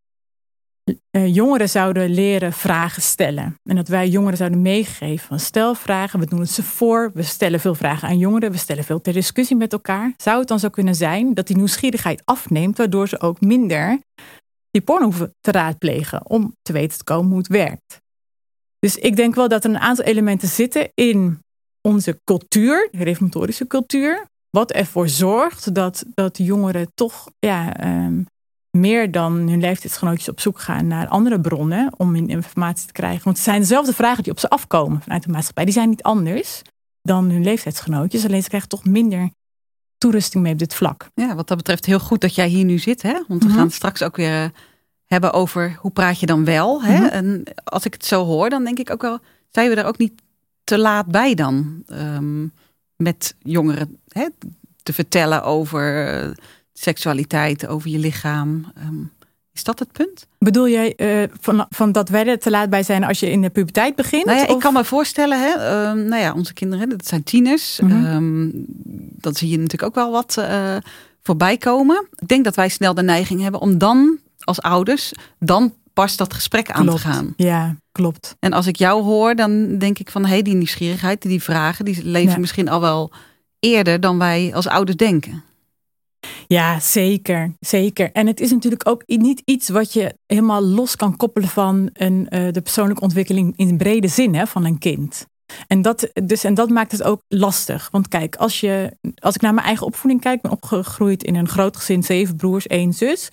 jongeren 1.10 1.68
zouden 1.68 2.10
leren 2.10 2.52
vragen 2.52 3.02
stellen. 3.02 3.60
En 3.62 3.76
dat 3.76 3.88
wij 3.88 4.08
jongeren 4.08 4.36
zouden 4.36 4.62
meegeven 4.62 5.26
van 5.26 5.40
stel 5.40 5.74
vragen, 5.74 6.20
we 6.20 6.26
doen 6.26 6.40
het 6.40 6.50
ze 6.50 6.62
voor, 6.62 7.10
we 7.14 7.22
stellen 7.22 7.60
veel 7.60 7.74
vragen 7.74 8.08
aan 8.08 8.18
jongeren, 8.18 8.50
we 8.50 8.56
stellen 8.56 8.84
veel 8.84 9.00
ter 9.00 9.12
discussie 9.12 9.56
met 9.56 9.72
elkaar. 9.72 10.12
Zou 10.16 10.38
het 10.38 10.48
dan 10.48 10.58
zo 10.58 10.68
kunnen 10.68 10.94
zijn 10.94 11.34
dat 11.34 11.46
die 11.46 11.56
nieuwsgierigheid 11.56 12.22
afneemt, 12.24 12.76
waardoor 12.76 13.08
ze 13.08 13.20
ook 13.20 13.40
minder 13.40 13.98
die 14.70 14.82
porno 14.82 15.04
hoeven 15.04 15.34
te 15.40 15.50
raadplegen 15.50 16.30
om 16.30 16.56
te 16.62 16.72
weten 16.72 16.98
te 16.98 17.04
komen 17.04 17.28
hoe 17.28 17.38
het 17.38 17.48
werkt? 17.48 18.02
Dus 18.78 18.96
ik 18.96 19.16
denk 19.16 19.34
wel 19.34 19.48
dat 19.48 19.64
er 19.64 19.70
een 19.70 19.78
aantal 19.78 20.04
elementen 20.04 20.48
zitten 20.48 20.90
in 20.94 21.38
onze 21.80 22.20
cultuur, 22.24 22.88
de 22.92 23.04
reformatorische 23.04 23.66
cultuur, 23.66 24.26
wat 24.50 24.72
ervoor 24.72 25.08
zorgt 25.08 25.74
dat, 25.74 26.04
dat 26.14 26.38
jongeren 26.38 26.90
toch 26.94 27.30
ja, 27.38 27.84
um, 28.06 28.26
meer 28.74 29.10
dan 29.10 29.32
hun 29.32 29.60
leeftijdsgenootjes 29.60 30.28
op 30.28 30.40
zoek 30.40 30.60
gaan 30.60 30.86
naar 30.86 31.08
andere 31.08 31.40
bronnen 31.40 31.92
om 31.96 32.14
hun 32.14 32.28
informatie 32.28 32.86
te 32.86 32.92
krijgen. 32.92 33.24
Want 33.24 33.36
het 33.36 33.44
zijn 33.44 33.60
dezelfde 33.60 33.92
vragen 33.92 34.22
die 34.22 34.32
op 34.32 34.38
ze 34.38 34.48
afkomen 34.48 35.00
vanuit 35.02 35.22
de 35.22 35.28
maatschappij. 35.30 35.64
Die 35.64 35.74
zijn 35.74 35.88
niet 35.88 36.02
anders 36.02 36.62
dan 37.02 37.30
hun 37.30 37.42
leeftijdsgenootjes, 37.44 38.24
alleen 38.24 38.42
ze 38.42 38.48
krijgen 38.48 38.68
toch 38.68 38.84
minder 38.84 39.30
toerusting 39.98 40.42
mee 40.42 40.52
op 40.52 40.58
dit 40.58 40.74
vlak. 40.74 41.08
Ja, 41.14 41.34
wat 41.34 41.48
dat 41.48 41.56
betreft 41.56 41.86
heel 41.86 41.98
goed 42.00 42.20
dat 42.20 42.34
jij 42.34 42.48
hier 42.48 42.64
nu 42.64 42.78
zit. 42.78 43.02
Hè? 43.02 43.22
Want 43.28 43.42
we 43.42 43.48
Mhm. 43.48 43.58
gaan 43.58 43.70
straks 43.70 44.02
ook 44.02 44.16
weer 44.16 44.50
hebben 45.06 45.32
over 45.32 45.76
hoe 45.80 45.90
praat 45.90 46.20
je 46.20 46.26
dan 46.26 46.44
wel. 46.44 46.82
Hè? 46.82 46.98
Mhm. 46.98 47.04
En 47.04 47.42
als 47.64 47.84
ik 47.84 47.92
het 47.92 48.04
zo 48.04 48.24
hoor, 48.24 48.50
dan 48.50 48.64
denk 48.64 48.78
ik 48.78 48.90
ook 48.90 49.02
wel, 49.02 49.18
zijn 49.50 49.68
we 49.70 49.74
er 49.74 49.84
ook 49.86 49.98
niet 49.98 50.22
te 50.64 50.78
laat 50.78 51.06
bij 51.06 51.34
dan? 51.34 51.82
Ehm, 51.86 52.42
met 52.96 53.34
jongeren 53.42 53.98
hè? 54.08 54.26
te 54.82 54.92
vertellen 54.92 55.42
over 55.44 56.36
seksualiteit, 56.74 57.66
over 57.66 57.90
je 57.90 57.98
lichaam. 57.98 58.72
Ehm, 58.74 59.02
is 59.52 59.64
dat 59.64 59.78
het 59.78 59.92
punt? 59.92 60.26
Bedoel 60.38 60.68
jij 60.68 60.94
eh, 60.94 61.28
van, 61.40 61.66
van 61.70 61.92
dat 61.92 62.08
wij 62.08 62.26
er 62.26 62.38
te 62.38 62.50
laat 62.50 62.70
bij 62.70 62.82
zijn 62.82 63.04
als 63.04 63.20
je 63.20 63.30
in 63.30 63.42
de 63.42 63.50
puberteit 63.50 63.94
begint? 63.94 64.24
Nou 64.24 64.38
ja, 64.38 64.46
ik 64.46 64.58
kan 64.58 64.72
me 64.72 64.84
voorstellen, 64.84 65.40
hè, 65.40 65.50
ehm, 65.50 66.08
nou 66.08 66.22
ja, 66.22 66.32
onze 66.32 66.52
kinderen, 66.52 66.88
dat 66.88 67.06
zijn 67.06 67.22
tieners. 67.22 67.80
Mhm. 67.80 68.04
Ehm, 68.04 68.48
dan 69.20 69.34
zie 69.34 69.48
je 69.48 69.56
natuurlijk 69.56 69.82
ook 69.82 69.94
wel 69.94 70.10
wat 70.12 70.36
eh, 70.36 70.76
voorbij 71.22 71.56
komen. 71.56 72.06
Ik 72.16 72.28
denk 72.28 72.44
dat 72.44 72.56
wij 72.56 72.68
snel 72.68 72.94
de 72.94 73.02
neiging 73.02 73.40
hebben 73.42 73.60
om 73.60 73.78
dan 73.78 74.18
als 74.38 74.60
ouders, 74.62 75.12
dan 75.38 75.74
pas 75.92 76.16
dat 76.16 76.34
gesprek 76.34 76.70
aan 76.70 76.86
te 76.88 76.98
gaan. 76.98 77.34
Ja, 77.36 77.76
klopt. 77.92 78.36
En 78.40 78.52
als 78.52 78.66
ik 78.66 78.76
jou 78.76 79.02
hoor, 79.02 79.34
dan 79.34 79.78
denk 79.78 79.98
ik 79.98 80.10
van, 80.10 80.22
hé, 80.22 80.28
hey, 80.28 80.42
die 80.42 80.54
nieuwsgierigheid, 80.54 81.22
die 81.22 81.42
vragen, 81.42 81.84
die 81.84 82.04
leven 82.04 82.32
Ja. 82.32 82.38
misschien 82.38 82.68
al 82.68 82.80
wel 82.80 83.12
eerder 83.58 84.00
dan 84.00 84.18
wij 84.18 84.50
als 84.54 84.66
ouders 84.66 84.96
denken. 84.96 85.42
Ja, 86.46 86.80
zeker. 86.80 87.54
Zeker. 87.60 88.12
En 88.12 88.26
het 88.26 88.40
is 88.40 88.50
natuurlijk 88.50 88.88
ook 88.88 89.02
niet 89.06 89.42
iets 89.44 89.68
wat 89.68 89.92
je 89.92 90.14
helemaal 90.26 90.62
los 90.62 90.96
kan 90.96 91.16
koppelen 91.16 91.48
van 91.48 91.90
een, 91.92 92.28
eh, 92.28 92.52
de 92.52 92.62
persoonlijke 92.62 93.02
ontwikkeling 93.02 93.52
in 93.56 93.76
brede 93.76 94.08
zin 94.08 94.34
hè, 94.34 94.46
van 94.46 94.64
een 94.64 94.78
kind. 94.78 95.26
En 95.66 95.82
dat, 95.82 96.10
dus, 96.24 96.44
en 96.44 96.54
dat 96.54 96.68
maakt 96.68 96.92
het 96.92 97.02
ook 97.02 97.22
lastig. 97.28 97.88
Want 97.90 98.08
kijk, 98.08 98.36
als, 98.36 98.60
je, 98.60 98.96
als 99.18 99.34
ik 99.34 99.40
naar 99.40 99.54
mijn 99.54 99.66
eigen 99.66 99.86
opvoeding 99.86 100.20
kijk, 100.20 100.40
ben 100.40 100.50
opgegroeid 100.50 101.22
in 101.22 101.34
een 101.34 101.48
groot 101.48 101.76
gezin, 101.76 102.02
zeven 102.02 102.36
broers, 102.36 102.66
één 102.66 102.92
zus. 102.92 103.28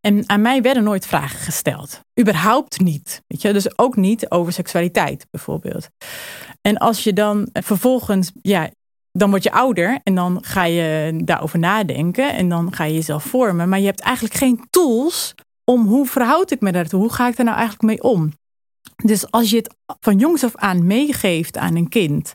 En 0.00 0.28
aan 0.28 0.42
mij 0.42 0.62
werden 0.62 0.84
nooit 0.84 1.06
vragen 1.06 1.38
gesteld. 1.38 2.00
Überhaupt 2.20 2.80
niet. 2.80 3.22
Weet 3.26 3.42
je? 3.42 3.52
Dus 3.52 3.78
ook 3.78 3.96
niet 3.96 4.30
over 4.30 4.52
seksualiteit 4.52 5.26
bijvoorbeeld. 5.30 5.88
En 6.60 6.76
als 6.76 7.04
je 7.04 7.12
dan 7.12 7.48
vervolgens, 7.52 8.30
ja, 8.42 8.70
dan 9.18 9.30
word 9.30 9.42
je 9.42 9.52
ouder 9.52 10.00
en 10.02 10.14
dan 10.14 10.38
ga 10.44 10.64
je 10.64 11.20
daarover 11.24 11.58
nadenken 11.58 12.34
en 12.34 12.48
dan 12.48 12.72
ga 12.72 12.84
je 12.84 12.94
jezelf 12.94 13.24
vormen. 13.24 13.68
Maar 13.68 13.78
je 13.78 13.86
hebt 13.86 14.00
eigenlijk 14.00 14.34
geen 14.34 14.60
tools 14.70 15.34
om 15.64 15.86
hoe 15.86 16.06
verhoud 16.06 16.50
ik 16.50 16.60
me 16.60 16.72
daartoe? 16.72 17.00
Hoe 17.00 17.12
ga 17.12 17.28
ik 17.28 17.36
daar 17.36 17.46
nou 17.46 17.58
eigenlijk 17.58 17.88
mee 17.88 18.02
om? 18.12 18.32
Dus 19.04 19.30
als 19.30 19.50
je 19.50 19.56
het 19.56 19.74
van 20.00 20.18
jongs 20.18 20.44
af 20.44 20.56
aan 20.56 20.86
meegeeft 20.86 21.56
aan 21.56 21.76
een 21.76 21.88
kind, 21.88 22.32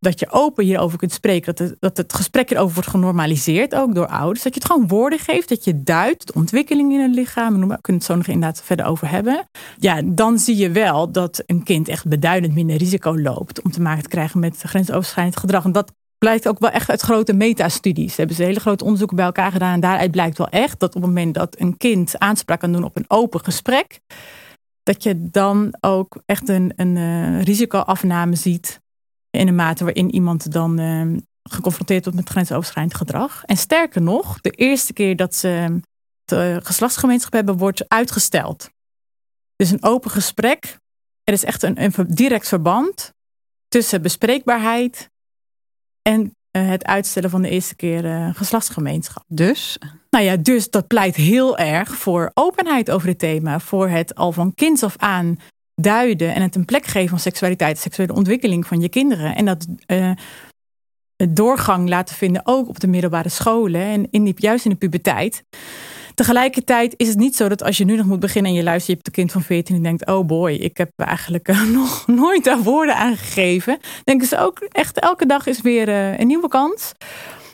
dat- 0.00 0.18
je 0.20 0.30
open 0.30 0.64
hierover 0.64 0.98
kunt 0.98 1.12
spreken, 1.12 1.54
dat 1.54 1.68
het, 1.68 1.76
dat 1.80 1.96
het 1.96 2.12
gesprek 2.12 2.50
erover 2.50 2.74
wordt 2.74 2.88
genormaliseerd, 2.88 3.74
ook 3.74 3.94
door 3.94 4.06
ouders, 4.06 4.42
dat 4.42 4.54
je 4.54 4.60
het 4.60 4.70
gewoon 4.70 4.88
woorden 4.88 5.18
geeft, 5.18 5.48
dat 5.48 5.64
je 5.64 5.82
duidt 5.82 6.26
de 6.26 6.32
ontwikkeling 6.34 6.92
in 6.92 7.00
het 7.00 7.14
lichaam, 7.14 7.52
we 7.52 7.58
kunnen 7.80 8.02
het 8.02 8.04
zo 8.04 8.14
nog 8.16 8.26
inderdaad 8.26 8.62
verder 8.62 8.86
over 8.86 9.10
hebben. 9.10 9.48
Ja, 9.78 10.02
dan 10.04 10.38
zie 10.38 10.56
je 10.56 10.70
wel 10.70 11.12
dat 11.12 11.42
een 11.46 11.62
kind 11.62 11.88
echt 11.88 12.06
beduidend 12.08 12.54
minder 12.54 12.76
risico 12.76 13.18
loopt 13.18 13.62
om 13.62 13.70
te 13.70 13.80
maken 13.80 14.02
te 14.02 14.08
krijgen 14.08 14.40
met 14.40 14.60
grensoverschrijdend 14.62 15.36
gedrag. 15.36 15.64
En 15.64 15.72
dat 15.72 15.92
blijkt 16.18 16.48
ook 16.48 16.58
wel 16.58 16.70
echt 16.70 16.90
uit 16.90 17.00
grote 17.00 17.32
metastudies. 17.32 18.16
Hebben 18.16 18.36
ze 18.36 18.42
hele 18.42 18.60
grote 18.60 18.84
onderzoeken 18.84 19.16
bij 19.16 19.24
elkaar 19.24 19.52
gedaan. 19.52 19.72
En 19.72 19.80
daaruit 19.80 20.10
blijkt 20.10 20.38
wel 20.38 20.48
echt 20.48 20.80
dat 20.80 20.94
op 20.94 21.02
het 21.02 21.10
moment 21.10 21.34
dat 21.34 21.60
een 21.60 21.76
kind 21.76 22.18
aanspraak 22.18 22.60
kan 22.60 22.72
doen 22.72 22.84
op 22.84 22.96
een 22.96 23.04
open 23.08 23.44
gesprek, 23.44 24.00
dat 24.82 25.02
je 25.02 25.28
dan 25.30 25.74
ook 25.80 26.22
echt 26.26 26.48
een, 26.48 26.72
een 26.76 26.96
eh, 26.96 27.42
risicoafname 27.42 28.36
ziet. 28.36 28.80
In 29.30 29.48
een 29.48 29.54
mate 29.54 29.84
waarin 29.84 30.14
iemand 30.14 30.52
dan 30.52 30.78
eh, 30.78 31.06
geconfronteerd 31.42 32.04
wordt 32.04 32.18
met 32.18 32.28
grensoverschrijdend 32.28 32.96
gedrag. 32.96 33.44
En 33.44 33.56
sterker 33.56 34.02
nog, 34.02 34.40
de 34.40 34.50
eerste 34.50 34.92
keer 34.92 35.16
dat 35.16 35.34
ze 35.34 35.80
de 36.24 36.60
geslachtsgemeenschap 36.62 37.32
hebben, 37.32 37.56
wordt 37.56 37.88
uitgesteld. 37.88 38.70
Dus 39.56 39.70
een 39.70 39.82
open 39.84 40.10
gesprek. 40.10 40.78
Er 41.24 41.32
is 41.32 41.44
echt 41.44 41.62
een, 41.62 41.82
een 41.82 41.92
direct 42.08 42.48
verband 42.48 43.12
tussen 43.68 44.02
bespreekbaarheid 44.02 45.10
en 46.08 46.36
eh, 46.50 46.68
het 46.68 46.84
uitstellen 46.84 47.30
van 47.30 47.42
de 47.42 47.48
eerste 47.48 47.76
keer 47.76 48.04
eh, 48.04 48.28
geslachtsgemeenschap. 48.34 49.24
Dus, 49.26 49.78
Nou 50.10 50.24
ja, 50.24 50.36
dus 50.36 50.70
dat 50.70 50.86
pleit 50.86 51.16
heel 51.16 51.58
erg 51.58 51.94
voor 51.94 52.30
openheid 52.34 52.90
over 52.90 53.06
dit 53.06 53.18
thema. 53.18 53.60
Voor 53.60 53.88
het 53.88 54.14
al 54.14 54.32
van 54.32 54.54
kinds 54.54 54.82
af 54.82 54.96
aan 54.96 55.36
duiden 55.74 56.34
en 56.34 56.42
het 56.42 56.54
een 56.54 56.64
plek 56.64 56.86
geven 56.86 57.08
van 57.08 57.18
seksualiteit, 57.18 57.78
seksuele 57.78 58.14
ontwikkeling 58.14 58.66
van 58.66 58.80
je 58.80 58.88
kinderen. 58.88 59.36
En 59.36 59.44
dat 59.44 59.66
eh, 59.86 60.12
het 61.16 61.36
doorgang 61.36 61.88
laten 61.88 62.16
vinden 62.16 62.42
ook 62.44 62.68
op 62.68 62.80
de 62.80 62.86
middelbare 62.86 63.28
scholen 63.28 63.80
en 63.80 64.08
in 64.10 64.24
die, 64.24 64.34
juist 64.36 64.64
in 64.64 64.70
de 64.70 64.76
puberteit. 64.76 65.44
Tegelijkertijd 66.18 66.94
is 66.96 67.08
het 67.08 67.18
niet 67.18 67.36
zo 67.36 67.48
dat 67.48 67.62
als 67.62 67.76
je 67.76 67.84
nu 67.84 67.96
nog 67.96 68.06
moet 68.06 68.20
beginnen 68.20 68.50
en 68.50 68.56
je 68.56 68.62
luistert, 68.62 68.86
je 68.86 68.92
hebt 68.92 69.06
een 69.06 69.12
kind 69.12 69.32
van 69.32 69.42
14 69.42 69.76
en 69.76 69.82
denkt, 69.82 70.06
oh 70.06 70.26
boy, 70.26 70.52
ik 70.52 70.76
heb 70.76 70.90
eigenlijk 70.96 71.48
eh, 71.48 71.62
nog 71.80 72.06
nooit 72.06 72.44
daar 72.44 72.62
woorden 72.62 72.96
aan 72.96 73.16
gegeven. 73.16 73.78
Denken 74.04 74.26
ze 74.26 74.38
ook 74.38 74.58
echt, 74.58 74.98
elke 75.00 75.26
dag 75.26 75.46
is 75.46 75.60
weer 75.60 75.88
eh, 75.88 76.18
een 76.18 76.26
nieuwe 76.26 76.48
kans. 76.48 76.92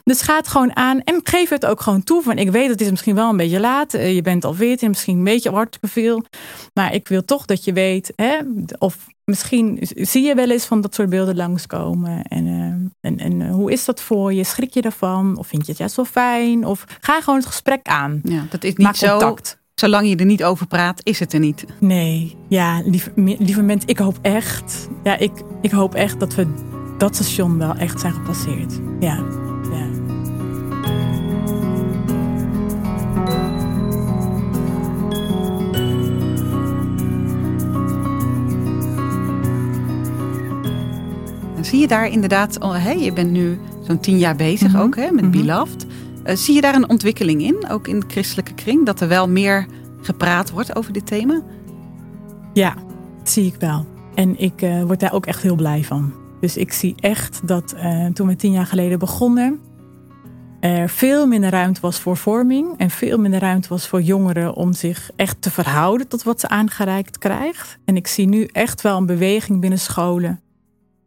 Dus 0.04 0.20
ga 0.22 0.36
het 0.36 0.48
gewoon 0.48 0.76
aan 0.76 1.00
en 1.02 1.20
geef 1.22 1.48
het 1.48 1.66
ook 1.66 1.80
gewoon 1.80 2.02
toe. 2.02 2.22
Van 2.22 2.38
ik 2.38 2.50
weet, 2.50 2.68
het 2.68 2.80
is 2.80 2.90
misschien 2.90 3.14
wel 3.14 3.30
een 3.30 3.36
beetje 3.36 3.60
laat. 3.60 3.94
eh, 3.94 4.14
Je 4.14 4.22
bent 4.22 4.44
al 4.44 4.54
14, 4.54 4.88
misschien 4.88 5.16
een 5.18 5.24
beetje 5.24 5.50
hartstikke 5.50 5.88
veel. 5.88 6.24
Maar 6.74 6.94
ik 6.94 7.08
wil 7.08 7.24
toch 7.24 7.44
dat 7.44 7.64
je 7.64 7.72
weet, 7.72 8.12
hè, 8.16 8.38
of 8.78 8.96
misschien 9.24 9.78
zie 9.80 10.22
je 10.24 10.34
wel 10.34 10.50
eens 10.50 10.64
van 10.64 10.80
dat 10.80 10.94
soort 10.94 11.10
beelden 11.10 11.36
langskomen. 11.36 12.22
En, 12.22 12.46
eh, 12.46 13.10
en, 13.10 13.18
en 13.18 13.42
eh, 13.42 13.50
hoe 13.54 13.72
is 13.72 13.84
dat 13.84 14.02
voor 14.02 14.32
je? 14.32 14.44
Schrik 14.44 14.74
je 14.74 14.82
daarvan? 14.82 15.36
Of 15.38 15.46
vind 15.46 15.62
je 15.64 15.68
het 15.70 15.78
juist 15.80 15.96
wel 15.96 16.04
fijn? 16.04 16.66
Of 16.66 16.84
ga 17.00 17.20
gewoon 17.20 17.38
het 17.38 17.48
gesprek 17.48 17.86
aan. 17.86 18.20
ja, 18.22 18.46
dat 18.50 18.64
is 18.64 18.70
niet 18.70 18.86
Maak 18.86 18.96
zo. 18.96 19.18
contact. 19.18 19.62
Zolang 19.74 20.08
je 20.08 20.16
er 20.16 20.24
niet 20.24 20.44
over 20.44 20.66
praat, 20.66 21.00
is 21.02 21.18
het 21.18 21.32
er 21.32 21.40
niet. 21.40 21.64
Nee, 21.80 22.36
ja, 22.48 22.82
lieve, 22.84 23.12
lieve 23.14 23.62
mensen, 23.62 23.88
ik 23.88 23.98
hoop 23.98 24.18
echt, 24.22 24.88
ja, 25.04 25.16
ik, 25.16 25.32
ik 25.60 25.70
hoop 25.70 25.94
echt 25.94 26.20
dat 26.20 26.34
we 26.34 26.46
dat 26.98 27.14
station 27.14 27.58
wel 27.58 27.74
echt 27.74 28.00
zijn 28.00 28.12
gepasseerd. 28.12 28.80
Ja, 29.00 29.24
zie 41.74 41.82
je 41.82 41.88
daar 41.88 42.08
inderdaad, 42.08 42.60
oh, 42.60 42.84
hè, 42.84 42.90
je 42.90 43.12
bent 43.12 43.30
nu 43.30 43.58
zo'n 43.86 44.00
tien 44.00 44.18
jaar 44.18 44.36
bezig 44.36 44.72
Mhm. 44.72 44.82
ook 44.82 44.96
hè, 44.96 45.10
met 45.10 45.24
Mhm. 45.24 45.30
Beloved. 45.30 45.86
Eh, 46.22 46.36
zie 46.36 46.54
je 46.54 46.60
daar 46.60 46.74
een 46.74 46.88
ontwikkeling 46.88 47.42
in, 47.42 47.68
ook 47.68 47.88
in 47.88 48.00
de 48.00 48.06
christelijke 48.08 48.54
kring, 48.54 48.86
dat 48.86 49.00
er 49.00 49.08
wel 49.08 49.28
meer 49.28 49.66
gepraat 50.00 50.50
wordt 50.50 50.76
over 50.76 50.92
dit 50.92 51.06
thema? 51.06 51.42
Ja, 52.52 52.74
dat 53.18 53.30
zie 53.30 53.46
ik 53.46 53.54
wel. 53.58 53.86
En 54.14 54.40
ik 54.40 54.62
eh, 54.62 54.82
word 54.82 55.00
daar 55.00 55.12
ook 55.12 55.26
echt 55.26 55.42
heel 55.42 55.54
blij 55.54 55.84
van. 55.84 56.12
Dus 56.40 56.56
ik 56.56 56.72
zie 56.72 56.94
echt 56.96 57.40
dat 57.48 57.72
eh, 57.72 58.06
toen 58.06 58.26
we 58.26 58.36
tien 58.36 58.52
jaar 58.52 58.66
geleden 58.66 58.98
begonnen, 58.98 59.58
er 60.60 60.88
veel 60.88 61.26
minder 61.26 61.50
ruimte 61.50 61.80
was 61.80 61.98
voor 62.00 62.16
vorming 62.16 62.66
en 62.76 62.90
veel 62.90 63.18
minder 63.18 63.40
ruimte 63.40 63.68
was 63.68 63.88
voor 63.88 64.02
jongeren 64.02 64.54
om 64.54 64.72
zich 64.72 65.10
echt 65.16 65.42
te 65.42 65.50
verhouden 65.50 66.08
tot 66.08 66.22
wat 66.22 66.40
ze 66.40 66.48
aangereikt 66.48 67.18
krijgt. 67.18 67.78
En 67.84 67.96
ik 67.96 68.06
zie 68.06 68.26
nu 68.26 68.44
echt 68.52 68.80
wel 68.80 68.96
een 68.96 69.06
beweging 69.06 69.60
binnen 69.60 69.78
scholen. 69.78 70.40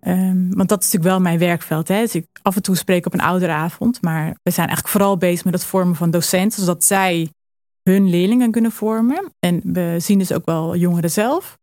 Ehm, 0.08 0.50
want 0.50 0.70
dat 0.70 0.84
is 0.84 0.86
natuurlijk 0.86 1.04
wel 1.04 1.20
mijn 1.20 1.40
werkveld. 1.40 1.88
Hè. 1.88 2.00
Dus 2.00 2.16
ik 2.16 2.28
af 2.42 2.56
en 2.56 2.62
toe 2.62 2.76
spreek 2.76 3.06
op 3.06 3.14
een 3.14 3.22
ouderavond, 3.22 4.02
maar 4.02 4.26
we 4.44 4.52
zijn 4.52 4.68
eigenlijk 4.68 4.88
vooral 4.88 5.18
bezig 5.18 5.46
met 5.46 5.54
het 5.54 5.64
vormen 5.64 5.96
van 5.96 6.12
docenten, 6.12 6.60
zodat 6.60 6.84
zij 6.84 7.30
hun 7.84 8.10
leerlingen 8.10 8.52
kunnen 8.52 8.72
vormen. 8.72 9.34
En 9.40 9.62
we 9.64 9.96
zien 9.98 10.18
dus 10.18 10.34
ook 10.34 10.46
wel 10.46 10.76
jongeren 10.76 11.12
zelf. 11.12 11.58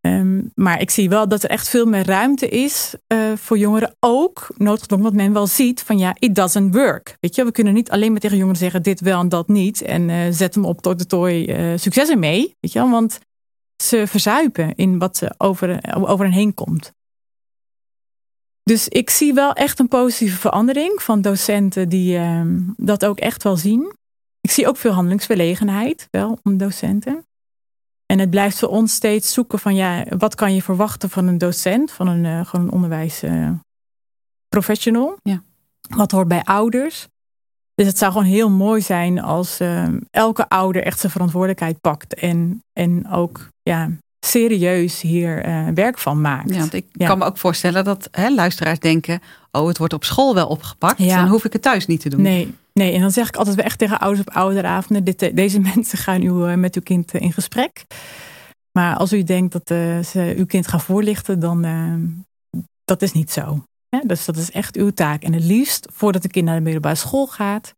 Ehm, 0.00 0.42
maar 0.54 0.80
ik 0.80 0.90
zie 0.90 1.08
wel 1.08 1.28
dat 1.28 1.42
er 1.42 1.50
echt 1.50 1.68
veel 1.68 1.86
meer 1.86 2.06
ruimte 2.06 2.48
is 2.48 2.94
eh, 3.06 3.32
voor 3.36 3.58
jongeren. 3.58 3.96
Ook 4.00 4.48
noodgedwongen, 4.56 5.04
dat 5.04 5.14
men 5.14 5.32
wel 5.32 5.46
ziet 5.46 5.82
van 5.82 5.98
ja, 5.98 6.16
it 6.18 6.34
doesn't 6.34 6.74
work. 6.74 7.16
Weet 7.20 7.34
je, 7.34 7.44
we 7.44 7.52
kunnen 7.52 7.74
niet 7.74 7.90
alleen 7.90 8.10
maar 8.12 8.20
tegen 8.20 8.36
jongeren 8.36 8.60
zeggen 8.60 8.82
dit 8.82 9.00
wel 9.00 9.20
en 9.20 9.28
dat 9.28 9.48
niet. 9.48 9.82
En 9.82 10.10
eh, 10.10 10.16
zet 10.30 10.54
hem 10.54 10.64
op 10.64 10.82
tot 10.82 10.98
de 10.98 11.06
tooi, 11.06 11.46
eh, 11.46 11.78
succes 11.78 12.08
ermee. 12.08 12.56
Weet 12.60 12.72
je 12.72 12.88
want 12.88 13.18
ze 13.82 14.06
verzuipen 14.06 14.74
in 14.74 14.98
wat 14.98 15.16
ze 15.16 15.34
over, 15.38 15.94
over 16.06 16.24
hen 16.24 16.34
heen 16.34 16.54
komt. 16.54 16.92
Dus 18.62 18.88
ik 18.88 19.10
zie 19.10 19.34
wel 19.34 19.52
echt 19.52 19.78
een 19.78 19.88
positieve 19.88 20.38
verandering 20.38 21.02
van 21.02 21.20
docenten 21.20 21.88
die 21.88 22.16
ehm, 22.16 22.60
dat 22.76 23.04
ook 23.04 23.18
echt 23.18 23.42
wel 23.42 23.56
zien. 23.56 23.92
Ik 24.40 24.50
zie 24.50 24.68
ook 24.68 24.76
veel 24.76 24.92
handelingsverlegenheid 24.92 26.08
wel 26.10 26.38
om 26.42 26.56
docenten. 26.56 27.26
En 28.06 28.18
het 28.18 28.30
blijft 28.30 28.58
voor 28.58 28.68
ons 28.68 28.92
steeds 28.92 29.32
zoeken 29.32 29.58
van 29.58 29.74
ja, 29.74 30.04
wat 30.18 30.34
kan 30.34 30.54
je 30.54 30.62
verwachten 30.62 31.10
van 31.10 31.26
een 31.26 31.38
docent, 31.38 31.90
van 31.90 32.08
een, 32.08 32.24
eh, 32.24 32.46
gewoon 32.46 32.66
een 32.66 32.72
onderwijsprofessional. 32.72 35.16
Ja. 35.22 35.42
Wat 35.88 36.10
hoort 36.10 36.28
bij 36.28 36.42
ouders. 36.42 37.06
Dus 37.74 37.86
het 37.86 37.98
zou 37.98 38.12
gewoon 38.12 38.26
heel 38.26 38.50
mooi 38.50 38.80
zijn 38.80 39.20
als 39.20 39.60
ehm, 39.60 40.00
elke 40.10 40.48
ouder 40.48 40.82
echt 40.82 40.98
zijn 40.98 41.12
verantwoordelijkheid 41.12 41.80
pakt. 41.80 42.14
En, 42.14 42.62
en 42.72 43.08
ook 43.08 43.48
ja, 43.62 43.90
serieus 44.26 45.00
hier 45.00 45.48
uh, 45.48 45.68
werk 45.74 45.98
van 45.98 46.20
maakt. 46.20 46.50
Ja, 46.50 46.58
want 46.58 46.74
ik 46.74 46.86
kan 46.96 47.18
me 47.18 47.24
ook 47.24 47.38
voorstellen 47.38 47.84
dat 47.84 48.08
hè, 48.10 48.30
luisteraars 48.30 48.78
denken: 48.78 49.20
oh, 49.50 49.66
het 49.66 49.78
wordt 49.78 49.92
op 49.92 50.04
school 50.04 50.34
wel 50.34 50.46
opgepakt, 50.46 50.98
ja. 50.98 51.16
dan 51.16 51.28
hoef 51.28 51.44
ik 51.44 51.52
het 51.52 51.62
thuis 51.62 51.86
niet 51.86 52.00
te 52.00 52.08
doen. 52.08 52.22
Nee, 52.22 52.54
nee. 52.72 52.92
en 52.92 53.00
dan 53.00 53.10
zeg 53.10 53.28
ik 53.28 53.36
altijd 53.36 53.60
echt 53.60 53.78
tegen 53.78 54.00
ouders 54.00 54.26
op 54.26 54.34
ouderavonden: 54.34 55.04
dit, 55.04 55.36
deze 55.36 55.60
mensen 55.74 55.98
gaan 55.98 56.22
u, 56.22 56.56
met 56.56 56.74
uw 56.74 56.82
kind 56.82 57.14
in 57.14 57.32
gesprek. 57.32 57.84
Maar 58.78 58.96
als 58.96 59.12
u 59.12 59.22
denkt 59.22 59.52
dat 59.52 59.66
ze 60.06 60.34
uw 60.36 60.46
kind 60.46 60.66
gaan 60.66 60.80
voorlichten, 60.80 61.40
dan 61.40 61.64
dat 62.84 63.02
is 63.02 63.12
niet 63.12 63.30
zo. 63.30 63.64
Dus 64.06 64.24
dat 64.24 64.36
is 64.36 64.50
echt 64.50 64.76
uw 64.76 64.90
taak. 64.90 65.22
En 65.22 65.32
het 65.32 65.44
liefst, 65.44 65.88
voordat 65.90 66.22
het 66.22 66.32
kind 66.32 66.46
naar 66.46 66.56
de 66.56 66.62
middelbare 66.62 66.94
school 66.94 67.26
gaat, 67.26 67.74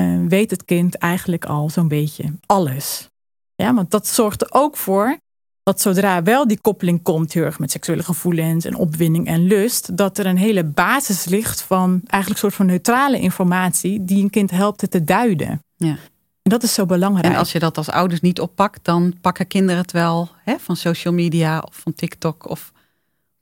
uh, 0.00 0.26
weet 0.28 0.50
het 0.50 0.64
kind 0.64 0.94
eigenlijk 0.94 1.44
al 1.44 1.70
zo'n 1.70 1.88
beetje 1.88 2.32
alles. 2.46 3.08
Ja, 3.54 3.74
want 3.74 3.90
dat 3.90 4.06
zorgt 4.06 4.42
er 4.42 4.48
ook 4.50 4.76
voor 4.76 5.18
dat 5.64 5.80
zodra 5.80 6.22
wel 6.22 6.46
die 6.46 6.60
koppeling 6.60 7.02
komt, 7.02 7.32
heel 7.32 7.44
erg 7.44 7.58
met 7.58 7.70
seksuele 7.70 8.02
gevoelens 8.02 8.64
en 8.64 8.74
opwinding 8.74 9.26
en 9.26 9.46
lust, 9.46 9.96
dat 9.96 10.18
er 10.18 10.26
een 10.26 10.36
hele 10.36 10.64
basis 10.64 11.24
ligt 11.24 11.62
van 11.62 11.90
eigenlijk 11.90 12.28
een 12.28 12.36
soort 12.36 12.54
van 12.54 12.66
neutrale 12.66 13.18
informatie 13.20 14.04
die 14.04 14.22
een 14.22 14.30
kind 14.30 14.50
helpt 14.50 14.80
het 14.80 14.90
te 14.90 15.04
duiden. 15.04 15.62
Ja. 15.76 15.96
En 16.42 16.50
dat 16.50 16.62
is 16.62 16.74
zo 16.74 16.86
belangrijk. 16.86 17.32
En 17.32 17.38
als 17.38 17.52
je 17.52 17.58
dat 17.58 17.76
als 17.76 17.88
ouders 17.88 18.20
niet 18.20 18.40
oppakt, 18.40 18.84
dan 18.84 19.14
pakken 19.20 19.46
kinderen 19.46 19.80
het 19.80 19.92
wel 19.92 20.28
hè, 20.42 20.58
van 20.58 20.76
social 20.76 21.14
media 21.14 21.58
of 21.58 21.76
van 21.76 21.94
TikTok 21.94 22.48
of 22.48 22.72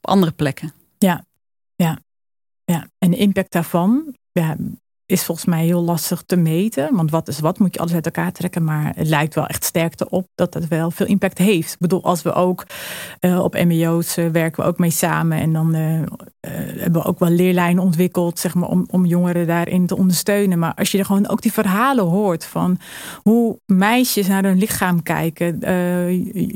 op 0.00 0.10
andere 0.10 0.32
plekken. 0.32 0.72
Ja, 0.98 1.24
ja, 1.74 1.98
ja. 2.64 2.86
En 2.98 3.10
de 3.10 3.16
impact 3.16 3.52
daarvan 3.52 4.14
ja, 4.32 4.56
is 5.06 5.24
volgens 5.24 5.46
mij 5.46 5.64
heel 5.64 5.82
lastig 5.82 6.22
te 6.26 6.36
meten. 6.36 6.96
Want 6.96 7.10
wat 7.10 7.28
is 7.28 7.40
wat, 7.40 7.58
moet 7.58 7.74
je 7.74 7.80
alles 7.80 7.94
uit 7.94 8.04
elkaar 8.04 8.32
trekken. 8.32 8.64
Maar 8.64 8.92
het 8.96 9.08
lijkt 9.08 9.34
wel 9.34 9.46
echt 9.46 9.64
sterk 9.64 9.94
op 10.08 10.26
dat 10.34 10.54
het 10.54 10.68
wel 10.68 10.90
veel 10.90 11.06
impact 11.06 11.38
heeft. 11.38 11.72
Ik 11.72 11.78
bedoel, 11.78 12.04
als 12.04 12.22
we 12.22 12.32
ook 12.32 12.66
uh, 13.20 13.42
op 13.42 13.54
MBO's 13.54 14.16
uh, 14.16 14.28
werken 14.28 14.62
we 14.62 14.68
ook 14.68 14.78
mee 14.78 14.90
samen. 14.90 15.38
En 15.38 15.52
dan 15.52 15.74
uh, 15.74 16.00
hebben 16.40 17.02
we 17.02 17.04
ook 17.04 17.18
wel 17.18 17.30
leerlijnen 17.30 17.82
ontwikkeld, 17.82 18.38
zeg 18.38 18.54
maar, 18.54 18.68
om, 18.68 18.86
om 18.90 19.04
jongeren 19.04 19.46
daarin 19.46 19.86
te 19.86 19.96
ondersteunen. 19.96 20.58
Maar 20.58 20.74
als 20.74 20.90
je 20.90 20.98
er 20.98 21.04
gewoon 21.04 21.28
ook 21.28 21.42
die 21.42 21.52
verhalen 21.52 22.04
hoort 22.04 22.44
van 22.44 22.78
hoe 23.22 23.58
meisjes 23.66 24.26
naar 24.26 24.44
hun 24.44 24.58
lichaam 24.58 25.02
kijken, 25.02 25.58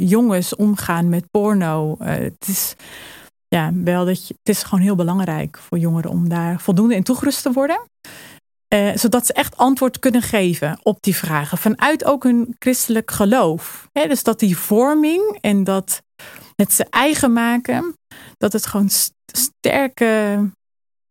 jongens 0.06 0.56
omgaan 0.56 1.08
met 1.08 1.30
porno. 1.30 1.96
het 1.98 2.46
is 2.48 2.74
ja, 3.48 3.70
wel 3.74 4.04
dat 4.04 4.16
het 4.28 4.48
is 4.48 4.62
gewoon 4.62 4.84
heel 4.84 4.94
belangrijk 4.94 5.58
voor 5.58 5.78
jongeren 5.78 6.10
om 6.10 6.28
daar 6.28 6.60
voldoende 6.60 6.94
in 6.94 7.02
toegerust 7.02 7.42
te 7.42 7.52
worden. 7.52 7.80
Uh, 8.76 8.96
zodat 8.96 9.26
ze 9.26 9.32
echt 9.32 9.56
antwoord 9.56 9.98
kunnen 9.98 10.22
geven 10.22 10.78
op 10.82 10.98
die 11.00 11.16
vragen. 11.16 11.58
Vanuit 11.58 12.04
ook 12.04 12.22
hun 12.22 12.56
christelijk 12.58 13.10
geloof. 13.10 13.88
dus 13.92 14.22
dat 14.22 14.38
die 14.38 14.56
vorming 14.56 15.38
en 15.40 15.64
dat 15.64 16.02
het 16.56 16.72
ze 16.72 16.86
eigen 16.90 17.32
maken, 17.32 17.96
dat 18.36 18.52
het 18.52 18.66
gewoon 18.66 18.88
sterke 19.32 20.40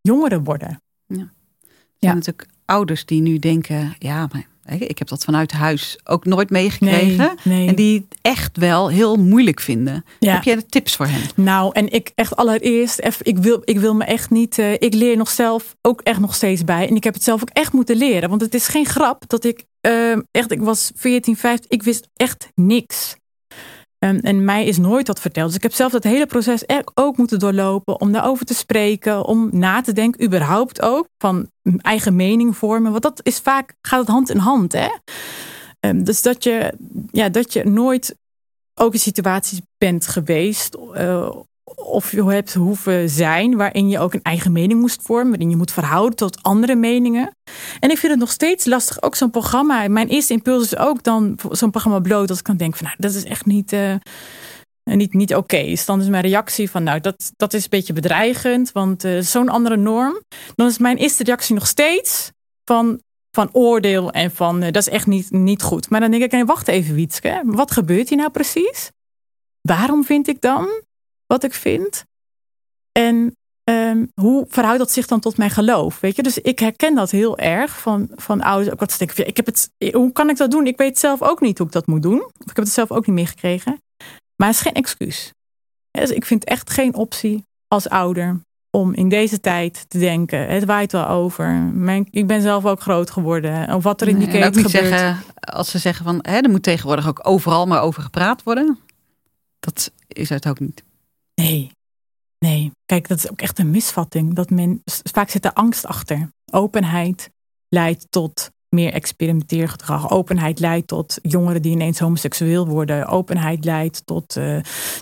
jongeren 0.02 0.44
worden. 0.44 0.82
Ja. 1.08 1.18
Er 1.20 2.12
zijn 2.12 2.16
natuurlijk 2.16 2.48
ouders 2.66 3.06
die 3.06 3.22
nu 3.22 3.40
denken, 3.40 3.96
ja, 4.00 4.28
maar 4.32 4.48
ik 4.66 4.98
heb 4.98 5.08
dat 5.08 5.24
vanuit 5.24 5.52
huis 5.52 6.00
ook 6.04 6.26
nooit 6.26 6.50
meegekregen. 6.50 7.38
En 7.44 7.76
die 7.76 8.08
echt 8.22 8.58
wel 8.58 8.90
heel 8.90 9.16
moeilijk 9.16 9.60
vinden. 9.60 10.06
Heb 10.20 10.44
jij 10.44 10.62
tips 10.70 10.96
voor 10.96 11.06
hen? 11.06 11.22
Nou, 11.36 11.70
en 11.74 11.92
ik 11.92 12.12
echt 12.16 12.36
allereerst, 12.36 13.02
ik 13.22 13.38
wil, 13.38 13.62
ik 13.64 13.80
wil 13.80 13.96
me 13.96 14.04
echt 14.04 14.30
niet. 14.30 14.58
Uh, 14.58 14.74
ik 14.74 14.94
leer 14.94 15.18
nog 15.18 15.30
zelf 15.30 15.76
ook 15.82 16.02
echt 16.02 16.20
nog 16.20 16.36
steeds 16.36 16.64
bij. 16.64 16.88
En 16.88 16.96
ik 16.96 17.04
heb 17.04 17.14
het 17.14 17.24
zelf 17.24 17.42
ook 17.42 17.50
echt 17.50 17.74
moeten 17.74 17.96
leren. 17.96 18.30
Want 18.30 18.42
het 18.42 18.54
is 18.54 18.68
geen 18.68 18.86
grap 18.86 19.24
dat 19.28 19.44
ik 19.44 19.66
uh, 19.82 20.18
echt, 20.32 20.52
ik 20.52 20.62
was 20.62 20.92
14, 20.96 21.38
15, 21.38 21.70
ik 21.70 21.84
wist 21.84 22.10
echt 22.16 22.50
niks. 22.56 23.16
Um, 24.00 24.20
en 24.20 24.46
mij 24.46 24.66
is 24.66 24.78
nooit 24.78 25.08
wat 25.08 25.20
verteld. 25.20 25.48
Dus 25.48 25.56
ik 25.56 25.64
heb 25.64 25.74
zelf 25.74 25.92
dat 25.92 26.04
hele 26.04 26.26
proces 26.26 26.64
ook 26.94 27.18
moeten 27.18 27.40
doorlopen 27.40 28.00
om 28.00 28.12
daarover 28.12 28.46
te 28.46 28.54
spreken, 28.54 29.26
om 29.26 29.50
na 29.52 29.82
te 29.82 29.94
denken, 29.94 30.26
überhaupt 30.26 30.82
ook, 30.82 31.08
van 31.18 31.50
eigen 31.78 32.16
mening 32.16 32.58
vormen. 32.58 32.92
Want 32.92 33.04
dat 33.04 33.20
is 33.24 33.40
vaak, 33.40 33.76
gaat 33.82 34.00
het 34.00 34.10
hand 34.10 34.30
in 34.30 34.38
hand. 34.38 34.72
Hè? 34.72 34.90
Um, 35.80 36.04
dus 36.04 36.22
dat 36.22 36.44
je, 36.44 36.74
ja, 37.12 37.30
dat 37.30 37.54
je 37.54 37.64
nooit 37.64 38.16
ook 38.74 38.94
in 38.94 39.00
situaties 39.00 39.62
bent 39.78 40.08
geweest 40.08 40.78
uh, 40.94 41.30
of 41.74 42.12
je 42.12 42.24
hebt 42.24 42.54
hoeven 42.54 43.10
zijn 43.10 43.56
waarin 43.56 43.90
je 43.90 44.00
ook 44.00 44.14
een 44.14 44.22
eigen 44.22 44.52
mening 44.52 44.80
moest 44.80 45.02
vormen, 45.02 45.30
waarin 45.30 45.50
je 45.50 45.56
moet 45.56 45.72
verhouden 45.72 46.16
tot 46.16 46.44
andere 46.44 46.76
meningen. 46.76 47.36
En 47.80 47.90
ik 47.90 47.98
vind 47.98 48.12
het 48.12 48.22
nog 48.22 48.32
steeds 48.32 48.66
lastig, 48.66 49.02
ook 49.02 49.16
zo'n 49.16 49.30
programma. 49.30 49.88
Mijn 49.88 50.08
eerste 50.08 50.34
impuls 50.34 50.64
is 50.64 50.78
ook 50.78 51.04
dan 51.04 51.40
zo'n 51.52 51.72
programma 51.72 52.00
bloot, 52.00 52.28
dat 52.28 52.38
ik 52.38 52.44
kan 52.44 52.58
denken 52.58 52.78
van 52.78 52.88
nou, 52.88 52.98
dat 53.00 53.14
is 53.14 53.24
echt 53.24 53.46
niet, 53.46 53.74
uh, 53.74 53.96
niet, 54.84 55.14
niet 55.14 55.36
oké. 55.36 55.56
Okay. 55.56 55.70
Dus 55.70 55.86
dan 55.86 56.02
is 56.02 56.08
mijn 56.08 56.24
reactie 56.24 56.70
van 56.70 56.84
nou, 56.84 57.00
dat, 57.00 57.32
dat 57.36 57.54
is 57.54 57.64
een 57.64 57.70
beetje 57.70 57.94
bedreigend, 57.94 58.72
want 58.72 59.04
uh, 59.04 59.22
zo'n 59.22 59.50
andere 59.50 59.78
norm. 59.78 60.22
Dan 60.56 60.68
is 60.68 60.78
mijn 60.78 60.98
eerste 60.98 61.24
reactie 61.24 61.56
nog 61.56 61.68
steeds 61.68 62.32
van 62.66 63.00
van 63.36 63.50
oordeel 63.52 64.12
en 64.12 64.32
van 64.32 64.64
uh, 64.64 64.72
dat 64.72 64.88
is 64.88 64.90
echt 64.90 65.08
niet, 65.08 65.32
niet 65.32 65.62
goed. 65.62 65.90
Maar 65.90 66.00
dan 66.00 66.12
denk 66.12 66.24
ik, 66.24 66.32
nee, 66.32 66.46
wacht 66.46 66.68
even 66.68 66.96
Wietske, 66.96 67.42
wat 67.46 67.72
gebeurt 67.72 68.10
hier 68.10 68.18
nou 68.18 68.30
precies? 68.30 68.92
Waarom 69.62 70.04
vind 70.04 70.28
ik 70.28 70.42
dan 70.42 70.68
wat 71.28 71.44
ik 71.44 71.54
vind. 71.54 72.04
En 72.92 73.36
um, 73.64 74.12
hoe 74.14 74.46
verhoudt 74.50 74.80
dat 74.80 74.92
zich 74.92 75.08
dan 75.08 75.20
tot 75.20 75.38
mijn 75.38 75.50
geloof? 75.50 76.00
Weet 76.00 76.16
je, 76.16 76.24
dus 76.24 76.38
ik 76.38 76.60
herken 76.60 76.96
dat 76.96 77.12
heel 77.12 77.38
erg 77.38 77.80
van, 77.80 78.10
van 78.16 78.42
ouders. 78.42 78.72
Ook 78.72 78.80
wat 78.80 78.96
denken: 78.98 79.28
ik 79.28 79.38
heb 79.38 79.46
het, 79.46 79.72
hoe 79.92 80.12
kan 80.12 80.30
ik 80.30 80.38
dat 80.38 80.52
doen? 80.52 80.68
Ik 80.68 80.78
weet 80.78 81.00
zelf 81.00 81.22
ook 81.22 81.42
niet 81.42 81.58
hoe 81.58 81.68
ik 81.68 81.74
dat 81.74 81.88
moet 81.88 82.02
doen. 82.02 82.24
Of 82.24 82.50
ik 82.50 82.56
heb 82.56 82.66
het 82.66 82.70
zelf 82.70 82.92
ook 82.92 83.08
niet 83.08 83.16
meegekregen. 83.16 83.82
Maar 84.36 84.48
het 84.48 84.58
is 84.58 84.62
geen 84.62 84.74
excuus. 84.74 85.34
Dus 85.92 86.10
ik 86.10 86.26
vind 86.26 86.44
echt 86.44 86.70
geen 86.70 86.96
optie 86.96 87.44
als 87.68 87.90
ouder 87.90 88.40
om 88.70 88.94
in 88.94 89.10
deze 89.10 89.40
tijd 89.40 89.86
te 89.88 90.00
denken: 90.00 90.48
het 90.48 90.66
waait 90.66 90.92
wel 90.92 91.08
over. 91.08 91.52
Mijn, 91.74 92.08
ik 92.12 92.28
ben 92.28 92.42
zelf 92.42 92.66
ook 92.66 92.82
groot 92.82 93.12
geworden. 93.12 93.74
Of 93.74 93.84
wat 93.84 94.02
er 94.02 94.08
in 94.08 94.18
die 94.18 94.28
nee, 94.28 94.44
gebeurt. 94.44 94.70
Zeggen, 94.70 95.18
als 95.40 95.72
ze 95.72 95.78
zeggen 95.78 96.06
van 96.06 96.20
hè, 96.22 96.38
er 96.38 96.50
moet 96.50 96.64
tegenwoordig 96.64 97.08
ook 97.08 97.20
overal 97.28 97.66
maar 97.66 97.82
over 97.82 98.04
gepraat 98.04 98.44
worden. 98.44 98.80
Dat 99.60 99.92
is 100.08 100.30
het 100.30 100.48
ook 100.48 100.60
niet. 100.60 100.84
Nee, 101.42 101.72
nee. 102.40 102.72
Kijk, 102.86 103.08
dat 103.08 103.18
is 103.18 103.32
ook 103.32 103.42
echt 103.42 103.60
een 103.60 103.70
misvatting. 103.70 104.34
Dat 104.34 104.50
men, 104.50 104.82
vaak 104.86 105.30
zit 105.30 105.46
er 105.46 105.54
angst 105.54 105.86
achter. 105.86 106.30
Openheid 106.52 107.30
leidt 107.70 108.08
tot 108.10 108.50
meer 108.70 108.94
experimenteergedrag. 108.94 110.10
Openheid 110.10 110.60
leidt 110.60 110.88
tot 110.88 111.20
jongeren 111.22 111.62
die 111.62 111.72
ineens 111.72 112.00
homoseksueel 112.00 112.68
worden. 112.68 113.08
Openheid 113.08 113.66
leidt 113.66 114.06
tot 114.06 114.34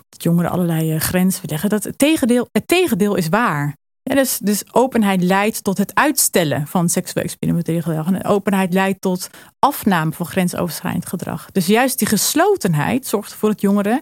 dat 0.10 0.24
jongeren 0.24 0.52
allerlei 0.52 0.94
uh, 0.94 1.00
grenzen 1.00 1.40
verleggen. 1.40 1.70
Dat 1.70 1.84
het, 1.84 1.98
tegendeel, 1.98 2.48
het 2.52 2.68
tegendeel 2.68 3.16
is 3.16 3.30
waar. 3.30 3.76
Dus, 4.04 4.38
dus 4.38 4.74
openheid 4.74 5.24
leidt 5.24 5.64
tot 5.64 5.78
het 5.78 5.96
uitstellen 5.96 6.68
van 6.68 6.90
seksueel 6.90 7.26
experimenteel 7.26 7.82
gedrag. 7.82 8.08
En 8.08 8.26
openheid 8.26 8.74
leidt 8.74 9.02
tot 9.02 9.30
afname 9.60 10.12
van 10.12 10.26
grensoverschrijdend 10.26 11.06
gedrag. 11.06 11.52
Dus 11.52 11.66
juist 11.66 12.00
die 12.00 12.08
geslotenheid 12.08 13.08
zorgt 13.08 13.32
ervoor 13.32 13.50
dat 13.50 13.62
jongeren 13.62 14.02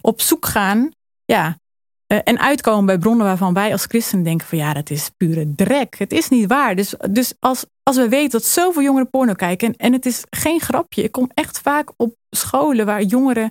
op 0.00 0.20
zoek 0.20 0.46
gaan 0.46 0.90
ja, 1.24 1.58
uh, 2.12 2.18
en 2.24 2.38
uitkomen 2.38 2.86
bij 2.86 2.98
bronnen 2.98 3.26
waarvan 3.26 3.54
wij 3.54 3.72
als 3.72 3.84
christenen 3.84 4.24
denken 4.24 4.46
van 4.46 4.58
ja, 4.58 4.72
dat 4.72 4.90
is 4.90 5.10
pure 5.16 5.54
drek. 5.56 5.98
Het 5.98 6.12
is 6.12 6.28
niet 6.28 6.46
waar. 6.46 6.76
Dus, 6.76 6.94
dus 7.10 7.34
als, 7.38 7.64
als 7.82 7.96
we 7.96 8.08
weten 8.08 8.30
dat 8.30 8.44
zoveel 8.44 8.82
jongeren 8.82 9.10
porno 9.10 9.32
kijken, 9.32 9.76
en, 9.76 9.92
het 9.92 10.06
is 10.06 10.24
geen 10.30 10.60
grapje. 10.60 11.02
Ik 11.02 11.12
kom 11.12 11.30
echt 11.34 11.60
vaak 11.60 11.92
op 11.96 12.14
scholen 12.30 12.86
waar 12.86 13.02
jongeren 13.02 13.50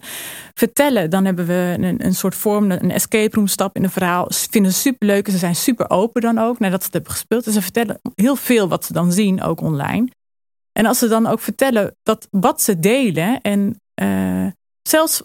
vertellen. 0.53 1.09
Dan 1.09 1.25
hebben 1.25 1.45
we 1.45 1.75
een, 1.79 2.05
een 2.05 2.15
soort 2.15 2.35
vorm, 2.35 2.71
een 2.71 2.91
escape 2.91 3.35
room 3.35 3.47
stap 3.47 3.75
in 3.75 3.83
een 3.83 3.89
verhaal. 3.89 4.31
Ze 4.31 4.47
vinden 4.49 4.71
het 4.71 4.79
superleuk 4.79 5.25
en 5.25 5.31
ze 5.31 5.37
zijn 5.37 5.55
super 5.55 5.89
open 5.89 6.21
dan 6.21 6.37
ook 6.37 6.59
nadat 6.59 6.79
ze 6.79 6.85
het 6.85 6.93
hebben 6.93 7.11
gespeeld. 7.11 7.45
En 7.45 7.53
ze 7.53 7.61
vertellen 7.61 7.99
heel 8.15 8.35
veel 8.35 8.67
wat 8.67 8.85
ze 8.85 8.93
dan 8.93 9.11
zien, 9.11 9.41
ook 9.41 9.61
online. 9.61 10.07
En 10.71 10.85
als 10.85 10.99
ze 10.99 11.07
dan 11.07 11.25
ook 11.27 11.39
vertellen 11.39 11.95
dat 12.03 12.27
wat 12.31 12.61
ze 12.61 12.79
delen 12.79 13.41
en 13.41 13.81
uh, 14.01 14.47
zelfs 14.81 15.23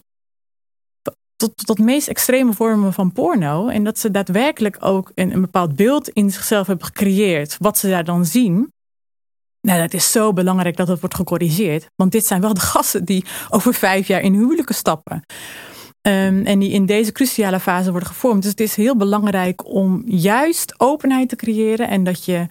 tot, 1.41 1.67
tot 1.67 1.79
meest 1.79 2.09
extreme 2.09 2.53
vormen 2.53 2.93
van 2.93 3.13
porno. 3.13 3.69
En 3.69 3.85
dat 3.85 3.99
ze 3.99 4.11
daadwerkelijk 4.11 4.77
ook 4.81 5.13
een, 5.15 5.33
een 5.33 5.41
bepaald 5.41 5.77
beeld 5.77 6.09
in 6.09 6.31
zichzelf 6.31 6.67
hebben 6.67 6.87
gecreëerd. 6.87 7.57
Wat 7.59 7.79
ze 7.79 7.89
daar 7.89 8.05
dan 8.05 8.25
zien. 8.25 8.73
Nou, 9.61 9.81
dat 9.81 9.95
is 9.95 10.13
zo 10.13 10.33
belangrijk 10.33 10.77
dat 10.77 10.89
het 10.89 11.01
wordt 11.01 11.15
gecorrigeerd. 11.15 11.87
Want 11.97 12.13
dit 12.13 12.27
zijn 12.27 12.41
wel 12.41 12.55
de 12.55 12.61
gasten 12.61 13.05
die 13.05 13.25
over 13.49 13.75
vijf 13.75 14.07
jaar 14.07 14.21
in 14.21 14.35
huwelijken 14.35 14.75
stappen. 14.75 15.25
Um, 16.03 16.47
en 16.47 16.59
die 16.59 16.71
in 16.71 16.87
deze 16.87 17.13
cruciale 17.13 17.61
fase 17.61 17.91
worden 17.91 18.09
gevormd. 18.09 18.43
Dus 18.43 18.51
het 18.51 18.61
is 18.61 18.75
heel 18.75 18.97
belangrijk 18.97 19.67
om 19.67 20.03
juist 20.07 20.75
openheid 20.81 21.29
te 21.29 21.37
creëren. 21.37 21.89
En 21.89 22.05
dat 22.05 22.25
je, 22.25 22.47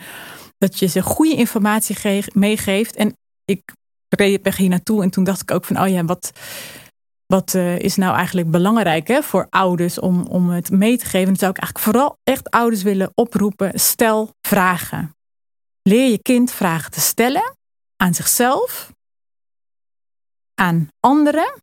dat 0.57 0.79
je 0.79 0.87
ze 0.87 1.01
goede 1.01 1.35
informatie 1.35 2.23
meegeeft. 2.33 2.95
En 2.95 3.13
ik 3.45 3.61
reed 4.09 4.55
hier 4.55 4.69
naartoe 4.69 5.03
en 5.03 5.09
toen 5.09 5.23
dacht 5.23 5.41
ik 5.41 5.51
ook 5.51 5.65
van, 5.65 5.81
oh 5.81 5.87
ja, 5.87 6.05
wat, 6.05 6.31
wat 7.33 7.53
uh, 7.53 7.79
is 7.79 7.95
nou 7.95 8.15
eigenlijk 8.15 8.51
belangrijk 8.51 9.07
hè, 9.07 9.23
voor 9.23 9.47
ouders 9.49 9.99
om, 9.99 10.25
om 10.25 10.49
het 10.49 10.71
mee 10.71 10.97
te 10.97 11.05
geven? 11.05 11.25
Dan 11.25 11.35
zou 11.35 11.51
ik 11.51 11.57
eigenlijk 11.57 11.85
vooral 11.85 12.17
echt 12.23 12.49
ouders 12.49 12.83
willen 12.83 13.11
oproepen. 13.13 13.79
Stel 13.79 14.33
vragen. 14.41 15.15
Leer 15.81 16.09
je 16.09 16.21
kind 16.21 16.51
vragen 16.51 16.91
te 16.91 16.99
stellen 16.99 17.57
aan 17.95 18.13
zichzelf, 18.13 18.91
aan 20.55 20.87
anderen. 20.99 21.53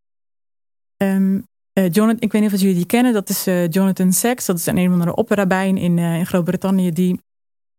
Um, 0.96 1.46
Uh, 1.78 1.90
Jonathan, 1.92 2.20
ik 2.20 2.32
weet 2.32 2.42
niet 2.42 2.52
of 2.52 2.60
jullie 2.60 2.74
die 2.74 2.86
kennen. 2.86 3.12
Dat 3.12 3.28
is 3.28 3.44
Jonathan 3.70 4.12
Sacks. 4.12 4.46
Dat 4.46 4.58
is 4.58 4.66
een 4.66 4.76
een 4.76 4.86
of 4.86 4.92
andere 4.92 5.14
opperrabijn 5.14 5.76
in, 5.76 5.98
in 5.98 6.26
Groot-Brittannië. 6.26 6.92
Die 6.92 7.20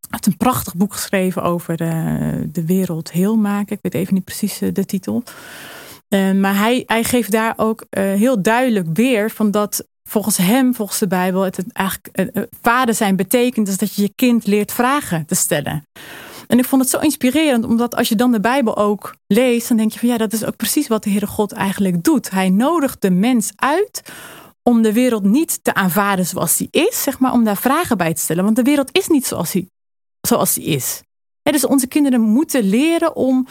heeft 0.09 0.25
een 0.25 0.37
prachtig 0.37 0.75
boek 0.75 0.93
geschreven 0.93 1.43
over 1.43 1.77
de 2.51 2.63
wereld 2.65 3.11
heel 3.11 3.35
maken. 3.35 3.75
Ik 3.75 3.81
weet 3.81 3.93
even 3.93 4.13
niet 4.13 4.23
precies 4.23 4.57
de 4.57 4.85
titel. 4.85 5.23
Maar 6.09 6.57
hij, 6.57 6.83
hij 6.85 7.03
geeft 7.03 7.31
daar 7.31 7.53
ook 7.57 7.85
heel 7.89 8.41
duidelijk 8.41 8.87
weer 8.93 9.31
van 9.31 9.51
dat 9.51 9.87
volgens 10.03 10.37
hem, 10.37 10.75
volgens 10.75 10.99
de 10.99 11.07
Bijbel, 11.07 11.41
het, 11.41 11.63
eigenlijk 11.73 12.47
vader 12.61 12.95
zijn 12.95 13.15
betekent 13.15 13.65
dus 13.65 13.77
dat 13.77 13.95
je 13.95 14.01
je 14.01 14.11
kind 14.15 14.45
leert 14.45 14.71
vragen 14.71 15.25
te 15.25 15.35
stellen. 15.35 15.83
En 16.47 16.57
ik 16.57 16.65
vond 16.65 16.81
het 16.81 16.91
zo 16.91 16.99
inspirerend, 16.99 17.65
omdat 17.65 17.95
als 17.95 18.09
je 18.09 18.15
dan 18.15 18.31
de 18.31 18.39
Bijbel 18.39 18.77
ook 18.77 19.15
leest, 19.27 19.67
dan 19.67 19.77
denk 19.77 19.91
je 19.91 19.99
van 19.99 20.09
ja, 20.09 20.17
dat 20.17 20.33
is 20.33 20.45
ook 20.45 20.55
precies 20.55 20.87
wat 20.87 21.03
de 21.03 21.09
Heere 21.09 21.27
God 21.27 21.51
eigenlijk 21.51 22.03
doet. 22.03 22.29
Hij 22.29 22.49
nodigt 22.49 23.01
de 23.01 23.11
mens 23.11 23.51
uit 23.55 24.01
om 24.63 24.81
de 24.81 24.93
wereld 24.93 25.23
niet 25.23 25.63
te 25.63 25.73
aanvaarden 25.73 26.25
zoals 26.25 26.57
die 26.57 26.67
is, 26.71 27.03
zeg 27.03 27.19
maar, 27.19 27.33
om 27.33 27.43
daar 27.43 27.57
vragen 27.57 27.97
bij 27.97 28.13
te 28.13 28.21
stellen. 28.21 28.43
Want 28.43 28.55
de 28.55 28.63
wereld 28.63 28.89
is 28.91 29.07
niet 29.07 29.25
zoals 29.25 29.51
die, 29.51 29.71
zoals 30.21 30.53
die 30.53 30.63
is. 30.63 31.01
dus 31.41 31.65
onze 31.65 31.87
kinderen 31.87 32.21
moeten 32.21 32.63
leren 32.63 33.15
om 33.15 33.47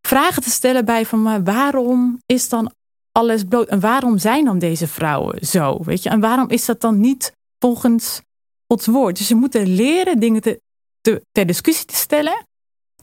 vragen 0.00 0.42
te 0.42 0.50
stellen 0.50 0.84
bij 0.84 1.06
van 1.06 1.44
waarom 1.44 2.18
is 2.26 2.48
dan 2.48 2.72
alles 3.12 3.44
bloot? 3.44 3.68
En 3.68 3.80
waarom 3.80 4.18
zijn 4.18 4.44
dan 4.44 4.58
deze 4.58 4.86
vrouwen 4.86 5.46
zo? 5.46 5.78
Weet 5.84 6.02
je? 6.02 6.08
En 6.08 6.20
waarom 6.20 6.50
is 6.50 6.64
dat 6.64 6.80
dan 6.80 7.00
niet 7.00 7.32
volgens 7.58 8.20
Gods 8.66 8.86
woord? 8.86 9.18
Dus 9.18 9.26
ze 9.26 9.34
moeten 9.34 9.74
leren 9.74 10.18
dingen 10.18 10.40
te, 10.40 10.60
te, 11.00 11.24
ter 11.32 11.46
discussie 11.46 11.86
te 11.86 11.94
stellen, 11.94 12.46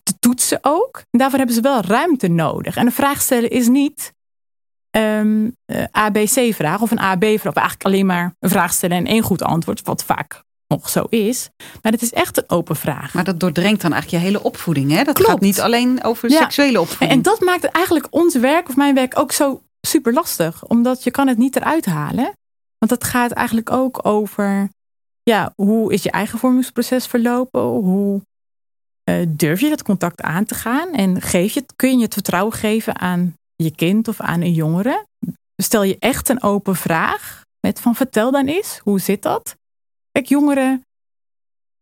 te 0.03 0.13
toetsen 0.19 0.59
ook. 0.61 0.97
En 1.09 1.19
daarvoor 1.19 1.37
hebben 1.37 1.55
ze 1.55 1.61
wel 1.61 1.81
ruimte 1.81 2.27
nodig. 2.27 2.75
En 2.75 2.85
een 2.85 2.91
vraag 2.91 3.21
stellen 3.21 3.49
is 3.49 3.67
niet 3.67 4.13
um, 4.91 5.01
ehm, 5.01 5.49
eh, 5.65 5.83
ABC-vraag 5.91 6.81
of 6.81 6.91
een 6.91 6.99
AB-vraag. 6.99 7.53
Eigenlijk 7.53 7.85
alleen 7.85 8.05
maar 8.05 8.35
een 8.39 8.49
vraag 8.49 8.73
stellen 8.73 8.97
en 8.97 9.05
één 9.05 9.23
goed 9.23 9.41
antwoord, 9.41 9.81
wat 9.81 10.03
vaak 10.03 10.43
nog 10.67 10.89
zo 10.89 11.03
is. 11.09 11.49
Maar 11.81 11.91
het 11.91 12.01
is 12.01 12.13
echt 12.13 12.37
een 12.37 12.49
open 12.49 12.75
vraag. 12.75 13.13
Maar 13.13 13.23
dat 13.23 13.39
doordrenkt 13.39 13.81
dan 13.81 13.93
eigenlijk 13.93 14.23
je 14.23 14.29
hele 14.29 14.43
opvoeding. 14.43 14.91
Hè? 14.91 15.03
Dat 15.03 15.25
gaat 15.25 15.39
niet 15.39 15.61
alleen 15.61 16.03
over 16.03 16.31
seksuele 16.31 16.79
opvoeding. 16.79 17.11
En 17.11 17.21
dat 17.21 17.39
maakt 17.39 17.63
eigenlijk 17.63 18.07
ons 18.09 18.35
werk 18.35 18.69
of 18.69 18.75
mijn 18.75 18.95
werk 18.95 19.19
ook 19.19 19.31
zo 19.31 19.61
super 19.81 20.13
lastig. 20.13 20.65
Omdat 20.65 21.03
je 21.03 21.11
kan 21.11 21.27
het 21.27 21.37
niet 21.37 21.55
eruit 21.55 21.85
halen. 21.85 22.33
Want 22.77 22.91
het 22.91 23.03
gaat 23.03 23.31
eigenlijk 23.31 23.71
ook 23.71 24.05
over 24.05 24.69
ja, 25.23 25.53
hoe 25.55 25.93
is 25.93 26.03
je 26.03 26.11
eigen 26.11 26.39
vormingsproces 26.39 27.05
verlopen? 27.05 27.61
Hoe 27.61 28.21
uh, 29.09 29.25
durf 29.29 29.59
je 29.59 29.69
dat 29.69 29.83
contact 29.83 30.21
aan 30.21 30.45
te 30.45 30.55
gaan? 30.55 30.93
En 30.93 31.21
geef 31.21 31.53
je, 31.53 31.65
kun 31.75 31.97
je 31.97 32.03
het 32.03 32.13
vertrouwen 32.13 32.53
geven 32.53 32.99
aan 32.99 33.33
je 33.55 33.75
kind 33.75 34.07
of 34.07 34.19
aan 34.19 34.41
een 34.41 34.53
jongere? 34.53 35.05
Stel 35.55 35.83
je 35.83 35.95
echt 35.99 36.29
een 36.29 36.43
open 36.43 36.75
vraag 36.75 37.41
met 37.59 37.79
van 37.79 37.95
vertel 37.95 38.31
dan 38.31 38.45
eens, 38.45 38.79
hoe 38.83 38.99
zit 38.99 39.21
dat? 39.21 39.55
Kijk, 40.15 40.27
jongeren 40.27 40.83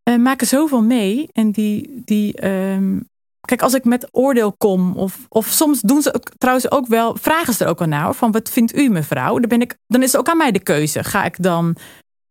uh, 0.08 0.16
maken 0.16 0.46
zoveel 0.46 0.82
mee 0.82 1.28
en 1.32 1.50
die, 1.50 2.02
die 2.04 2.46
um, 2.46 3.08
kijk, 3.40 3.62
als 3.62 3.74
ik 3.74 3.84
met 3.84 4.08
oordeel 4.10 4.52
kom, 4.52 4.96
of, 4.96 5.18
of 5.28 5.46
soms 5.46 5.80
doen 5.80 6.02
ze 6.02 6.14
ook, 6.14 6.28
trouwens 6.38 6.70
ook 6.70 6.86
wel, 6.86 7.16
vragen 7.16 7.54
ze 7.54 7.64
er 7.64 7.70
ook 7.70 7.80
al 7.80 7.86
naar, 7.86 8.14
van 8.14 8.32
wat 8.32 8.50
vindt 8.50 8.76
u 8.76 8.88
mevrouw? 8.88 9.38
Dan, 9.38 9.48
ben 9.48 9.60
ik, 9.60 9.76
dan 9.86 10.02
is 10.02 10.12
het 10.12 10.20
ook 10.20 10.28
aan 10.28 10.36
mij 10.36 10.52
de 10.52 10.62
keuze. 10.62 11.04
Ga 11.04 11.24
ik 11.24 11.42
dan 11.42 11.76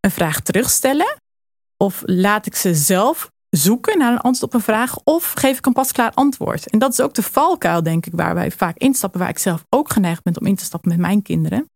een 0.00 0.10
vraag 0.10 0.40
terugstellen? 0.40 1.16
Of 1.76 2.02
laat 2.04 2.46
ik 2.46 2.54
ze 2.54 2.74
zelf 2.74 3.30
zoeken 3.50 3.98
naar 3.98 4.12
een 4.12 4.20
antwoord 4.20 4.52
op 4.52 4.54
een 4.54 4.64
vraag? 4.64 4.96
Of 5.04 5.32
geef 5.32 5.58
ik 5.58 5.66
een 5.66 5.72
pasklaar 5.72 6.12
antwoord? 6.14 6.70
En 6.70 6.78
dat 6.78 6.92
is 6.92 7.00
ook 7.00 7.14
de 7.14 7.22
valkuil, 7.22 7.82
denk 7.82 8.06
ik, 8.06 8.12
waar 8.14 8.34
wij 8.34 8.50
vaak 8.50 8.78
instappen, 8.78 9.20
waar 9.20 9.28
ik 9.28 9.38
zelf 9.38 9.64
ook 9.68 9.92
geneigd 9.92 10.22
ben 10.22 10.40
om 10.40 10.46
in 10.46 10.56
te 10.56 10.64
stappen 10.64 10.90
met 10.90 10.98
mijn 10.98 11.22
kinderen. 11.22 11.68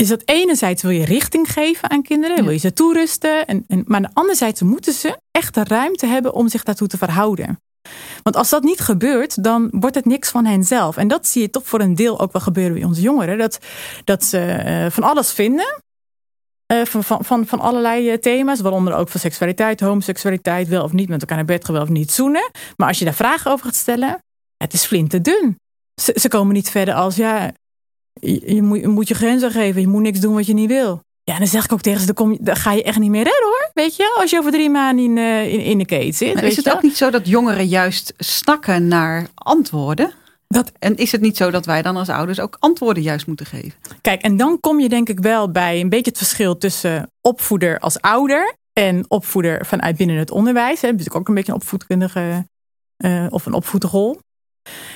Is 0.00 0.08
dat 0.08 0.22
enerzijds 0.24 0.82
wil 0.82 0.90
je 0.90 1.04
richting 1.04 1.52
geven 1.52 1.90
aan 1.90 2.02
kinderen, 2.02 2.44
wil 2.44 2.52
je 2.52 2.58
ze 2.58 2.72
toerusten, 2.72 3.46
en, 3.46 3.64
en, 3.68 3.84
maar 3.86 4.10
anderzijds 4.12 4.62
moeten 4.62 4.92
ze 4.92 5.18
echt 5.30 5.54
de 5.54 5.64
ruimte 5.64 6.06
hebben 6.06 6.34
om 6.34 6.48
zich 6.48 6.62
daartoe 6.62 6.88
te 6.88 6.98
verhouden. 6.98 7.60
Want 8.22 8.36
als 8.36 8.50
dat 8.50 8.62
niet 8.62 8.80
gebeurt, 8.80 9.42
dan 9.44 9.68
wordt 9.70 9.94
het 9.94 10.04
niks 10.04 10.30
van 10.30 10.44
hen 10.44 10.64
zelf. 10.64 10.96
En 10.96 11.08
dat 11.08 11.26
zie 11.26 11.42
je 11.42 11.50
toch 11.50 11.66
voor 11.66 11.80
een 11.80 11.94
deel 11.94 12.20
ook 12.20 12.32
wel 12.32 12.42
gebeuren 12.42 12.74
bij 12.74 12.84
onze 12.84 13.00
jongeren. 13.00 13.38
Dat, 13.38 13.58
dat 14.04 14.24
ze 14.24 14.62
uh, 14.66 14.90
van 14.90 15.02
alles 15.02 15.32
vinden. 15.32 15.82
Uh, 16.72 16.84
van, 16.84 17.04
van, 17.04 17.24
van, 17.24 17.46
van 17.46 17.60
allerlei 17.60 18.12
uh, 18.12 18.16
thema's, 18.18 18.60
waaronder 18.60 18.94
ook 18.94 19.08
van 19.08 19.20
seksualiteit, 19.20 19.80
homoseksualiteit, 19.80 20.68
wel 20.68 20.84
of 20.84 20.92
niet 20.92 21.08
met 21.08 21.20
elkaar 21.20 21.36
naar 21.36 21.46
bed 21.46 21.64
gaan, 21.64 21.74
wel 21.74 21.82
of 21.82 21.88
niet 21.88 22.12
zoenen. 22.12 22.50
Maar 22.76 22.88
als 22.88 22.98
je 22.98 23.04
daar 23.04 23.14
vragen 23.14 23.50
over 23.50 23.64
gaat 23.64 23.74
stellen, 23.74 24.18
het 24.56 24.72
is 24.72 24.84
flinterdun. 24.84 25.56
Ze, 26.00 26.16
ze 26.20 26.28
komen 26.28 26.54
niet 26.54 26.70
verder 26.70 26.94
als, 26.94 27.16
ja, 27.16 27.52
je, 28.20 28.54
je, 28.54 28.62
moet, 28.62 28.80
je 28.80 28.88
moet 28.88 29.08
je 29.08 29.14
grenzen 29.14 29.50
geven, 29.50 29.80
je 29.80 29.88
moet 29.88 30.02
niks 30.02 30.20
doen 30.20 30.34
wat 30.34 30.46
je 30.46 30.54
niet 30.54 30.68
wil. 30.68 31.02
Ja, 31.24 31.38
dan 31.38 31.46
zeg 31.46 31.64
ik 31.64 31.72
ook 31.72 31.80
tegen 31.80 32.00
ze, 32.00 32.06
dan, 32.06 32.14
kom 32.14 32.38
dan 32.40 32.56
ga 32.56 32.72
je 32.72 32.82
echt 32.82 32.98
niet 32.98 33.10
meer 33.10 33.24
redden 33.24 33.44
hoor. 33.44 33.70
Weet 33.74 33.96
je, 33.96 34.16
als 34.20 34.30
je 34.30 34.38
over 34.38 34.52
drie 34.52 34.70
maanden 34.70 35.04
in, 35.04 35.16
uh, 35.16 35.52
in, 35.52 35.60
in, 35.60 35.78
de 35.78 35.84
keten 35.84 36.14
zit. 36.14 36.34
Maar 36.34 36.44
is 36.44 36.56
het 36.56 36.70
ook 36.70 36.82
niet 36.82 36.96
zo 36.96 37.10
dat 37.10 37.28
jongeren 37.28 37.66
juist 37.66 38.14
snakken 38.16 38.88
naar 38.88 39.26
antwoorden? 39.34 40.12
Dat, 40.48 40.72
en 40.78 40.96
is 40.96 41.12
het 41.12 41.20
niet 41.20 41.36
zo 41.36 41.50
dat 41.50 41.66
wij 41.66 41.82
dan 41.82 41.96
als 41.96 42.08
ouders 42.08 42.40
ook 42.40 42.56
antwoorden 42.58 43.02
juist 43.02 43.26
moeten 43.26 43.46
geven? 43.46 43.72
Kijk, 44.00 44.22
en 44.22 44.36
dan 44.36 44.60
kom 44.60 44.80
je 44.80 44.88
denk 44.88 45.08
ik 45.08 45.20
wel 45.20 45.50
bij 45.50 45.80
een 45.80 45.88
beetje 45.88 46.10
het 46.10 46.18
verschil 46.18 46.58
tussen 46.58 47.10
opvoeder 47.20 47.78
als 47.78 48.00
ouder 48.00 48.54
en 48.72 49.04
opvoeder 49.08 49.66
vanuit 49.66 49.96
binnen 49.96 50.16
het 50.16 50.30
onderwijs. 50.30 50.80
Hè. 50.80 50.94
Dus 50.94 51.10
ook 51.10 51.28
een 51.28 51.34
beetje 51.34 51.52
een 51.52 51.58
opvoedkundige 51.58 52.46
uh, 53.04 53.26
of 53.30 53.46
een 53.46 53.52
opvoedrol. 53.52 54.18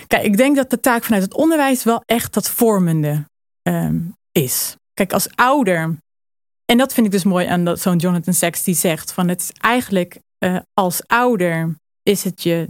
Kijk, 0.07 0.25
ik 0.25 0.37
denk 0.37 0.57
dat 0.57 0.71
de 0.71 0.81
taak 0.81 1.05
vanuit 1.05 1.23
het 1.23 1.35
onderwijs 1.35 1.85
wel 1.85 2.03
echt 2.07 2.35
dat 2.35 2.51
vormende 2.51 3.25
um, 3.63 4.17
is. 4.33 4.77
Kijk, 4.95 5.13
als 5.13 5.29
ouder, 5.35 5.97
en 6.65 6.79
dat 6.79 6.95
vind 6.95 7.07
ik 7.07 7.13
dus 7.13 7.25
mooi 7.25 7.47
aan 7.47 7.77
zo'n 7.77 7.97
Jonathan 7.97 8.35
Sacks 8.35 8.65
die 8.65 8.75
zegt 8.75 9.13
van 9.13 9.29
het 9.29 9.41
is 9.41 9.51
eigenlijk 9.61 10.19
uh, 10.45 10.59
als 10.75 11.07
ouder 11.07 11.77
is 12.03 12.25
het 12.25 12.43
je, 12.43 12.69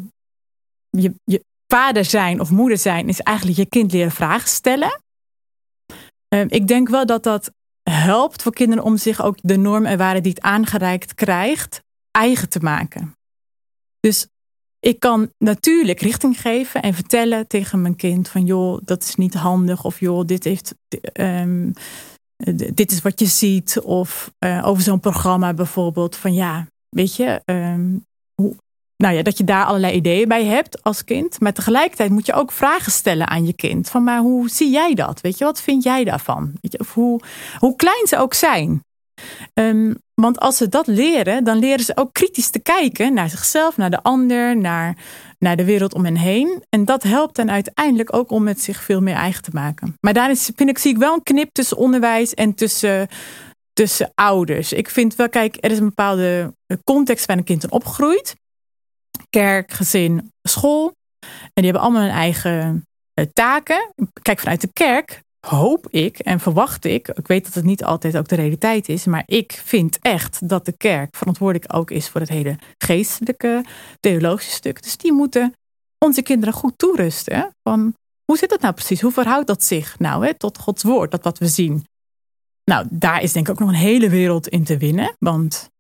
je, 0.90 1.14
je 1.24 1.44
vader 1.66 2.04
zijn 2.04 2.40
of 2.40 2.50
moeder 2.50 2.78
zijn 2.78 3.08
is 3.08 3.20
eigenlijk 3.20 3.58
je 3.58 3.66
kind 3.66 3.92
leren 3.92 4.12
vragen 4.12 4.48
stellen. 4.48 5.02
Ehm, 6.28 6.46
ik 6.48 6.66
denk 6.66 6.88
wel 6.88 7.06
dat 7.06 7.22
dat 7.22 7.50
helpt 7.82 8.42
voor 8.42 8.52
kinderen 8.52 8.84
om 8.84 8.96
zich 8.96 9.22
ook 9.22 9.38
de 9.42 9.56
norm 9.56 9.84
en 9.84 9.98
waarden 9.98 10.22
die 10.22 10.32
het 10.32 10.42
aangereikt 10.42 11.14
krijgt 11.14 11.82
eigen 12.10 12.48
te 12.48 12.60
maken. 12.60 13.16
Dus 14.00 14.26
ik 14.84 15.00
kan 15.00 15.30
natuurlijk 15.38 16.00
richting 16.00 16.40
geven 16.40 16.82
en 16.82 16.94
vertellen 16.94 17.46
tegen 17.46 17.82
mijn 17.82 17.96
kind 17.96 18.28
van 18.28 18.44
joh, 18.44 18.80
dat 18.84 19.02
is 19.02 19.14
niet 19.14 19.34
handig 19.34 19.84
of 19.84 20.00
joh, 20.00 20.26
dit 20.26 20.44
heeft 20.44 20.74
um, 21.20 21.72
dit 22.74 22.90
is 22.90 23.02
wat 23.02 23.20
je 23.20 23.26
ziet 23.26 23.80
of 23.80 24.32
uh, 24.44 24.66
over 24.66 24.82
zo'n 24.82 25.00
programma 25.00 25.54
bijvoorbeeld 25.54 26.16
van 26.16 26.34
ja, 26.34 26.66
weet 26.88 27.16
je, 27.16 27.42
hoe, 28.34 28.56
nou 28.96 29.14
ja, 29.14 29.22
dat 29.22 29.38
je 29.38 29.44
daar 29.44 29.64
allerlei 29.64 29.94
ideeën 29.94 30.28
bij 30.28 30.44
hebt 30.44 30.82
als 30.82 31.04
kind. 31.04 31.40
Maar 31.40 31.52
tegelijkertijd 31.52 32.10
moet 32.10 32.26
je 32.26 32.32
ook 32.32 32.52
vragen 32.52 32.92
stellen 32.92 33.28
aan 33.28 33.46
je 33.46 33.52
kind. 33.52 33.90
Van 33.90 34.04
maar 34.04 34.20
hoe 34.20 34.48
zie 34.48 34.70
jij 34.70 34.94
dat? 34.94 35.20
Weet 35.20 35.38
je, 35.38 35.44
wat 35.44 35.60
vind 35.60 35.82
jij 35.82 36.04
daarvan? 36.04 36.52
Weet 36.60 36.72
je, 36.72 36.78
of 36.78 36.94
hoe, 36.94 37.20
hoe 37.58 37.76
klein 37.76 38.06
ze 38.06 38.16
ook 38.16 38.34
zijn. 38.34 38.84
Um, 39.54 39.96
want 40.14 40.40
als 40.40 40.56
ze 40.56 40.68
dat 40.68 40.86
leren, 40.86 41.44
dan 41.44 41.58
leren 41.58 41.84
ze 41.84 41.96
ook 41.96 42.12
kritisch 42.12 42.50
te 42.50 42.58
kijken 42.58 43.14
naar 43.14 43.28
zichzelf, 43.28 43.76
naar 43.76 43.90
de 43.90 44.02
ander, 44.02 44.56
naar, 44.56 44.96
naar 45.38 45.56
de 45.56 45.64
wereld 45.64 45.94
om 45.94 46.04
hen 46.04 46.16
heen. 46.16 46.62
En 46.68 46.84
dat 46.84 47.02
helpt 47.02 47.36
hen 47.36 47.50
uiteindelijk 47.50 48.14
ook 48.14 48.30
om 48.30 48.42
met 48.42 48.60
zich 48.60 48.82
veel 48.82 49.00
meer 49.00 49.14
eigen 49.14 49.42
te 49.42 49.50
maken. 49.52 49.96
Maar 50.00 50.12
daarin 50.12 50.36
vind 50.36 50.68
ik, 50.68 50.78
zie 50.78 50.90
ik 50.90 50.98
wel 50.98 51.14
een 51.14 51.22
knip 51.22 51.52
tussen 51.52 51.76
onderwijs 51.76 52.34
en 52.34 52.54
tussen, 52.54 53.08
tussen 53.72 54.12
ouders. 54.14 54.72
Ik 54.72 54.90
vind 54.90 55.16
wel, 55.16 55.28
kijk, 55.28 55.56
er 55.60 55.70
is 55.70 55.78
een 55.78 55.84
bepaalde 55.84 56.54
context 56.84 57.26
waarin 57.26 57.44
een 57.46 57.50
kind 57.50 57.64
in 57.64 57.78
opgroeit 57.78 58.34
kerk, 59.30 59.72
gezin, 59.72 60.32
school. 60.42 60.92
En 61.20 61.62
die 61.62 61.64
hebben 61.64 61.82
allemaal 61.82 62.02
hun 62.02 62.10
eigen 62.10 62.86
uh, 63.20 63.26
taken. 63.32 63.92
Kijk, 64.22 64.40
vanuit 64.40 64.60
de 64.60 64.72
kerk 64.72 65.22
hoop 65.44 65.88
ik 65.90 66.18
en 66.18 66.40
verwacht 66.40 66.84
ik, 66.84 67.08
ik 67.08 67.26
weet 67.26 67.44
dat 67.44 67.54
het 67.54 67.64
niet 67.64 67.84
altijd 67.84 68.16
ook 68.16 68.28
de 68.28 68.34
realiteit 68.34 68.88
is, 68.88 69.04
maar 69.04 69.22
ik 69.26 69.62
vind 69.64 69.98
echt 70.00 70.48
dat 70.48 70.64
de 70.64 70.76
kerk 70.76 71.16
verantwoordelijk 71.16 71.74
ook 71.74 71.90
is 71.90 72.08
voor 72.08 72.20
het 72.20 72.30
hele 72.30 72.58
geestelijke, 72.78 73.64
theologische 74.00 74.52
stuk. 74.52 74.82
Dus 74.82 74.96
die 74.96 75.12
moeten 75.12 75.52
onze 75.98 76.22
kinderen 76.22 76.54
goed 76.54 76.78
toerusten. 76.78 77.50
Van 77.62 77.94
hoe 78.24 78.38
zit 78.38 78.50
dat 78.50 78.60
nou 78.60 78.74
precies? 78.74 79.00
Hoe 79.00 79.12
verhoudt 79.12 79.46
dat 79.46 79.62
zich 79.62 79.98
nou 79.98 80.26
hè, 80.26 80.34
tot 80.34 80.58
Gods 80.58 80.82
woord, 80.82 81.10
dat 81.10 81.24
wat 81.24 81.38
we 81.38 81.48
zien? 81.48 81.86
Nou, 82.64 82.86
daar 82.90 83.22
is 83.22 83.32
denk 83.32 83.46
ik 83.46 83.52
ook 83.52 83.58
nog 83.58 83.68
een 83.68 83.74
hele 83.74 84.08
wereld 84.08 84.48
in 84.48 84.64
te 84.64 84.76
winnen. 84.76 85.16
Want 85.18 85.70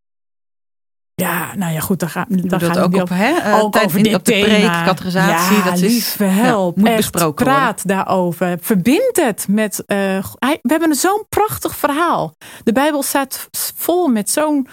ja, 1.14 1.54
nou 1.56 1.72
ja, 1.72 1.80
goed, 1.80 2.00
dan 2.00 2.08
gaan 2.08 2.26
we 2.28 2.60
gaan 2.60 2.78
ook 2.78 2.94
op, 2.94 3.08
hè? 3.08 3.30
Uh, 3.30 3.62
ook 3.62 3.76
over 3.84 4.02
dit 4.02 4.14
op 4.14 4.24
de 4.24 4.32
preek, 4.32 4.70
categorisatie, 4.84 5.56
ja, 5.56 5.64
dat 5.64 5.80
is 5.80 6.16
help, 6.18 6.76
moet 6.76 6.96
besproken 6.96 7.44
praat 7.44 7.82
worden. 7.82 7.86
daarover. 7.86 8.58
Verbind 8.60 9.10
het 9.12 9.46
met. 9.48 9.82
Uh, 9.86 9.96
we 10.38 10.58
hebben 10.62 10.94
zo'n 10.94 11.24
prachtig 11.28 11.76
verhaal. 11.76 12.34
De 12.64 12.72
Bijbel 12.72 13.02
staat 13.02 13.48
vol 13.76 14.08
met 14.08 14.30
zo'n 14.30 14.68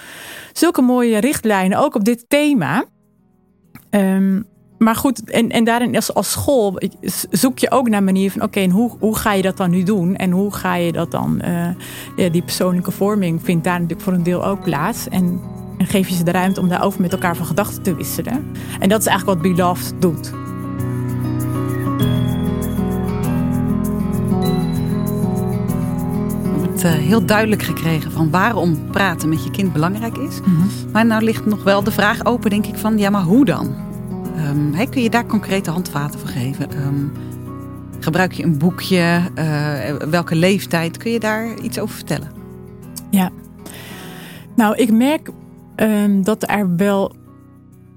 zulke 0.54 0.82
mooie 0.82 1.18
richtlijnen, 1.18 1.78
ook 1.78 1.96
op 1.96 2.06
dit 2.06 2.26
thema. 2.28 2.86
Um, 3.90 4.50
maar 4.78 4.96
goed, 4.96 5.30
en, 5.30 5.50
en 5.50 5.64
daarin 5.64 5.96
als, 5.96 6.14
als 6.14 6.32
school 6.32 6.82
zoek 7.32 7.60
je 7.60 7.72
ook 7.72 7.90
naar 7.90 8.04
manier 8.04 8.32
van 8.32 8.42
oké, 8.42 8.60
en 8.60 8.70
hoe, 8.70 8.92
hoe 9.00 9.16
ga 9.16 9.34
je 9.34 9.42
dat 9.42 9.58
dan 9.58 9.70
nu 9.70 9.84
doen? 9.84 10.16
En 10.16 10.32
hoe 10.32 10.54
ga 10.54 10.76
je 10.76 10.92
dat 10.92 11.12
dan, 11.12 11.42
uh, 11.46 11.70
ja, 12.16 12.30
die 12.30 12.42
persoonlijke 12.42 12.92
vorming 12.92 13.42
vindt 13.44 13.64
daar 13.64 13.74
natuurlijk 13.74 14.02
voor 14.02 14.14
een 14.14 14.24
deel 14.24 14.46
ook 14.46 14.64
plaats. 14.64 15.08
En, 15.10 15.42
en 15.82 15.88
geef 15.88 16.08
je 16.08 16.16
ze 16.16 16.24
de 16.24 16.32
ruimte 16.32 16.60
om 16.60 16.70
daarover 16.70 17.02
met 17.02 17.12
elkaar 17.12 17.36
van 17.36 17.46
gedachten 17.46 17.82
te 17.82 17.96
wisselen. 17.96 18.52
En 18.80 18.90
dat 18.90 19.00
is 19.00 19.06
eigenlijk 19.06 19.42
wat 19.42 19.52
Beloved 19.52 19.94
doet. 20.00 20.32
Uh, 26.76 26.92
heel 26.92 27.26
duidelijk 27.26 27.64
gekregen 27.64 28.12
van 28.12 28.30
waarom 28.30 28.90
praten 28.92 29.30
met 29.30 29.44
je 29.44 29.52
kind 29.52 29.74
belangrijk 29.74 30.18
is. 30.18 30.40
Mm 30.46 30.68
Maar 30.92 31.06
nou 31.06 31.24
ligt 31.24 31.46
nog 31.46 31.64
wel 31.64 31.84
de 31.84 31.92
vraag 31.92 32.26
open, 32.26 32.50
denk 32.50 32.66
ik, 32.66 32.76
van 32.76 32.98
ja, 32.98 33.10
maar 33.10 33.24
hoe 33.24 33.46
dan? 33.46 33.76
Um, 34.38 34.90
kun 34.90 35.02
je 35.02 35.10
daar 35.10 35.26
concrete 35.26 35.72
handvaten 35.72 36.20
voor 36.20 36.30
geven? 36.30 36.72
Ehm, 36.72 37.06
gebruik 38.00 38.32
je 38.32 38.44
een 38.44 38.58
boekje? 38.58 39.22
Uh, 39.36 40.10
welke 40.10 40.36
leeftijd? 40.36 40.98
Kun 40.98 41.12
je 41.12 41.20
daar 41.20 41.60
iets 41.60 41.80
over 41.80 41.96
vertellen? 41.96 42.32
Ja, 43.10 43.30
nou, 44.56 44.76
ik 44.76 44.92
merk 44.92 45.30
um, 45.76 46.24
dat 46.24 46.50
er 46.50 46.76
wel 46.76 47.16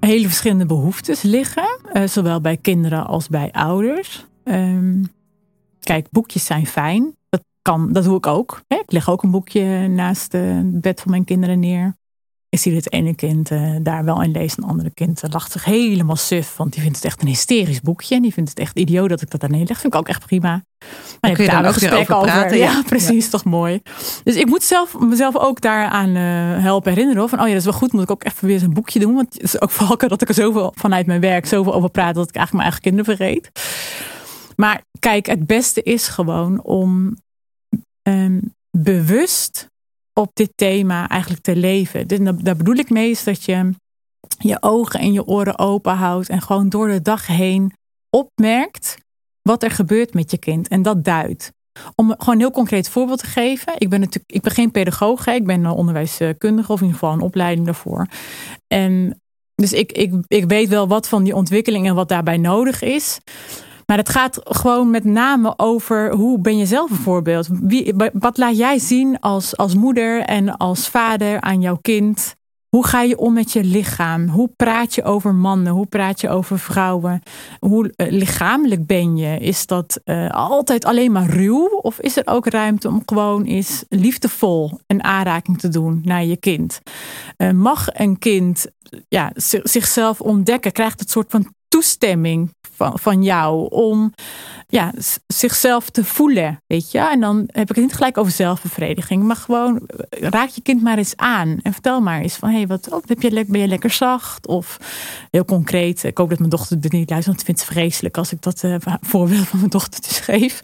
hele 0.01 0.27
verschillende 0.27 0.67
behoeftes 0.67 1.23
liggen, 1.23 1.79
uh, 1.93 2.07
zowel 2.07 2.41
bij 2.41 2.57
kinderen 2.57 3.07
als 3.07 3.29
bij 3.29 3.53
ouders. 3.53 4.27
kijk, 5.81 6.07
boekjes 6.11 6.45
zijn 6.45 6.67
fijn. 6.67 7.17
Dat, 7.29 7.45
kan, 7.63 7.93
dat 7.93 8.05
doe 8.05 8.17
ik 8.17 8.27
ook. 8.27 8.63
Hè? 8.69 8.77
Ik 8.77 8.93
leg 8.93 9.11
ook 9.11 9.23
een 9.23 9.31
boekje 9.31 9.89
naast 9.89 10.33
het 10.33 10.81
bed 10.81 11.01
van 11.01 11.11
mijn 11.11 11.25
kinderen 11.25 11.61
neer. 11.61 11.97
Ik 12.55 12.61
zie 12.61 12.75
het 12.75 12.93
ene 12.93 13.15
kind 13.15 13.51
uh, 13.51 13.77
daar 13.83 14.05
wel 14.05 14.23
in 14.23 14.31
lezen. 14.31 14.63
Een 14.63 14.69
andere 14.69 14.91
kind 14.91 15.25
uh, 15.25 15.31
lacht 15.31 15.53
zich 15.53 15.65
helemaal 15.65 16.17
suf. 16.17 16.57
Want 16.57 16.73
die 16.73 16.83
vindt 16.83 16.97
het 16.97 17.05
echt 17.05 17.23
een 17.23 17.29
hysterisch 17.29 17.81
boekje. 17.81 18.15
En 18.15 18.23
die 18.23 18.33
vindt 18.33 18.51
het 18.51 18.59
echt 18.59 18.79
idioot 18.79 19.09
dat 19.09 19.23
ik 19.23 19.31
dat 19.31 19.41
daarheen 19.41 19.65
leg. 19.67 19.81
Vind 19.81 19.95
ik 19.95 19.99
ook 19.99 20.09
echt 20.09 20.27
prima. 20.27 20.65
Maar 21.21 21.33
kun 21.33 21.45
je 21.45 21.51
daar 21.51 21.67
ook 21.67 21.73
gesprek 21.73 22.11
over 22.11 22.33
praten. 22.33 22.59
Ja, 22.59 22.83
precies. 22.87 23.31
Toch 23.31 23.45
mooi. 23.45 23.83
Dus 24.25 24.37
ik 24.37 24.47
moet 24.47 24.63
zelf, 24.63 24.99
mezelf 24.99 25.37
ook 25.37 25.61
daaraan 25.61 26.17
uh, 26.17 26.63
helpen 26.63 26.93
herinneren. 26.93 27.29
Van, 27.29 27.41
oh 27.41 27.45
ja, 27.45 27.51
dat 27.51 27.61
is 27.61 27.69
wel 27.69 27.79
goed. 27.79 27.93
Moet 27.93 28.03
ik 28.03 28.11
ook 28.11 28.25
even 28.25 28.47
weer 28.47 28.63
een 28.63 28.75
boekje 28.75 28.99
doen. 28.99 29.15
Want 29.15 29.33
het 29.33 29.43
is 29.43 29.61
ook 29.61 29.71
valken 29.71 30.09
dat 30.09 30.23
ik 30.23 30.29
er 30.29 30.35
zoveel 30.35 30.73
vanuit 30.77 31.07
mijn 31.07 31.21
werk 31.21 31.47
zoveel 31.47 31.75
over 31.75 31.91
praat. 31.91 32.15
Dat 32.15 32.29
ik 32.29 32.37
eigenlijk 32.37 32.53
mijn 32.53 32.63
eigen 32.63 32.83
kinderen 32.83 33.17
vergeet. 33.17 33.51
Maar 34.57 34.83
kijk, 34.99 35.27
het 35.27 35.47
beste 35.47 35.83
is 35.83 36.09
gewoon 36.09 36.63
om 36.63 37.17
um, 38.03 38.55
bewust 38.71 39.73
op 40.15 40.31
dit 40.35 40.53
thema 40.55 41.09
eigenlijk 41.09 41.43
te 41.43 41.57
leven. 41.57 42.07
Dus 42.07 42.19
daar 42.23 42.57
bedoel 42.57 42.77
ik 42.77 42.91
mee 42.91 43.11
is 43.11 43.25
dat 43.25 43.45
je 43.45 43.71
je 44.39 44.63
ogen 44.63 45.01
en 45.01 45.13
je 45.13 45.27
oren 45.27 45.59
open 45.59 45.95
houdt 45.95 46.29
en 46.29 46.43
gewoon 46.43 46.69
door 46.69 46.89
de 46.89 47.03
dag 47.03 47.27
heen 47.27 47.73
opmerkt 48.11 48.97
wat 49.43 49.63
er 49.63 49.71
gebeurt 49.71 50.15
met 50.15 50.31
je 50.31 50.39
kind 50.39 50.69
en 50.69 50.83
dat 50.83 51.05
duidt. 51.05 51.53
Om 51.95 52.15
gewoon 52.19 52.35
een 52.35 52.41
heel 52.41 52.51
concreet 52.51 52.89
voorbeeld 52.89 53.19
te 53.19 53.27
geven. 53.27 53.73
Ik 53.79 53.89
ben 53.89 54.01
natuurlijk, 54.01 54.33
ik 54.33 54.43
ben 54.43 54.53
geen 54.53 54.71
pedagoog, 54.71 55.27
ik 55.27 55.47
ben 55.47 55.67
onderwijskundige 55.67 56.73
of 56.73 56.81
in 56.81 56.87
ieder 56.87 57.01
geval 57.01 57.15
een 57.15 57.25
opleiding 57.25 57.67
daarvoor. 57.67 58.07
En 58.67 59.21
dus 59.55 59.73
ik, 59.73 59.93
ik, 59.93 60.15
ik 60.27 60.45
weet 60.45 60.69
wel 60.69 60.89
wat 60.89 61.09
van 61.09 61.25
die 61.25 61.35
ontwikkeling 61.35 61.87
en 61.87 61.95
wat 61.95 62.09
daarbij 62.09 62.37
nodig 62.37 62.83
is. 62.83 63.21
Maar 63.87 63.97
het 63.97 64.09
gaat 64.09 64.41
gewoon 64.43 64.91
met 64.91 65.05
name 65.05 65.55
over 65.57 66.13
hoe 66.13 66.41
ben 66.41 66.57
je 66.57 66.67
zelf 66.67 66.91
een 66.91 66.97
voorbeeld? 66.97 67.49
Wat 68.13 68.39
laat 68.39 68.57
jij 68.57 68.79
zien 68.79 69.21
als, 69.21 69.57
als 69.57 69.75
moeder 69.75 70.21
en 70.21 70.57
als 70.57 70.89
vader 70.89 71.41
aan 71.41 71.61
jouw 71.61 71.79
kind? 71.83 72.35
Hoe 72.75 72.87
ga 72.87 73.03
je 73.03 73.19
om 73.19 73.33
met 73.33 73.53
je 73.53 73.65
lichaam? 73.65 74.29
Hoe 74.29 74.51
praat 74.57 74.95
je 74.95 75.03
over 75.03 75.35
mannen? 75.35 75.73
Hoe 75.73 75.87
praat 75.87 76.21
je 76.21 76.29
over 76.29 76.59
vrouwen? 76.59 77.23
Hoe 77.59 77.93
uh, 77.97 78.11
lichamelijk 78.11 78.87
ben 78.87 79.17
je? 79.17 79.39
Is 79.39 79.67
dat 79.67 80.01
uh, 80.05 80.31
altijd 80.31 80.85
alleen 80.85 81.13
maar 81.13 81.31
ruw? 81.31 81.67
Of 81.67 82.01
is 82.01 82.17
er 82.17 82.27
ook 82.27 82.47
ruimte 82.47 82.89
om 82.89 83.03
gewoon 83.07 83.45
eens 83.45 83.85
liefdevol 83.89 84.79
een 84.87 85.05
aanraking 85.05 85.59
te 85.59 85.69
doen 85.69 86.01
naar 86.05 86.25
je 86.25 86.37
kind? 86.37 86.81
Uh, 87.39 87.51
mag 87.51 87.87
een 87.93 88.19
kind 88.19 88.67
ja, 89.09 89.33
zichzelf 89.63 90.21
ontdekken? 90.21 90.73
Krijgt 90.73 91.01
het 91.01 91.11
soort 91.11 91.31
van 91.31 91.55
toestemming 91.69 92.55
van, 92.77 92.99
van 92.99 93.23
jou 93.23 93.69
om 93.71 94.13
ja, 94.69 94.93
zichzelf 95.27 95.91
te 95.91 96.05
voelen, 96.05 96.63
weet 96.67 96.91
je. 96.91 96.99
En 96.99 97.21
dan 97.21 97.37
heb 97.47 97.71
ik 97.71 97.77
het 97.77 97.85
niet 97.85 97.95
gelijk 97.95 98.19
over 98.19 98.33
zelfbevrediging, 98.33 99.23
maar 99.23 99.37
gewoon 99.37 99.81
eh, 99.87 100.29
raak 100.29 100.49
je 100.49 100.61
kind 100.61 100.83
maar 100.83 100.99
eens 100.99 101.17
aan 101.17 101.59
en 101.63 101.73
vertel 101.73 102.01
maar 102.01 102.21
eens 102.21 102.37
van, 102.37 102.49
hé, 102.49 102.57
hey, 102.57 102.67
wat 102.67 102.93
oh, 102.93 103.03
heb 103.05 103.23
je, 103.23 103.45
ben 103.49 103.61
je 103.61 103.69
lekker 103.69 103.91
zacht? 103.91 104.47
Of 104.47 104.79
heel 105.31 105.45
concreet, 105.45 106.05
ik 106.05 106.19
hoop 106.19 106.29
dat 106.29 106.39
mijn 106.39 106.51
dochter 106.51 106.81
dit 106.81 106.93
niet 106.93 107.11
luistert, 107.11 107.37
want 107.37 107.41
ik 107.41 107.47
vind 107.47 107.59
het 107.59 107.79
vreselijk 107.79 108.17
als 108.17 108.33
ik 108.33 108.43
dat 108.43 108.63
uh, 108.63 108.77
voorbeeld 109.01 109.47
van 109.47 109.59
mijn 109.59 109.71
dochter 109.71 110.23
geef. 110.25 110.63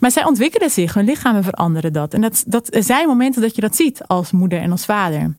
Maar 0.00 0.10
zij 0.10 0.24
ontwikkelen 0.24 0.70
zich, 0.70 0.94
hun 0.94 1.04
lichamen 1.04 1.44
veranderen 1.44 1.92
dat. 1.92 2.14
En 2.14 2.20
dat, 2.20 2.44
dat 2.46 2.68
zijn 2.70 3.06
momenten 3.06 3.42
dat 3.42 3.54
je 3.54 3.60
dat 3.60 3.76
ziet 3.76 4.02
als 4.06 4.32
moeder 4.32 4.60
en 4.60 4.70
als 4.70 4.84
vader 4.84 5.34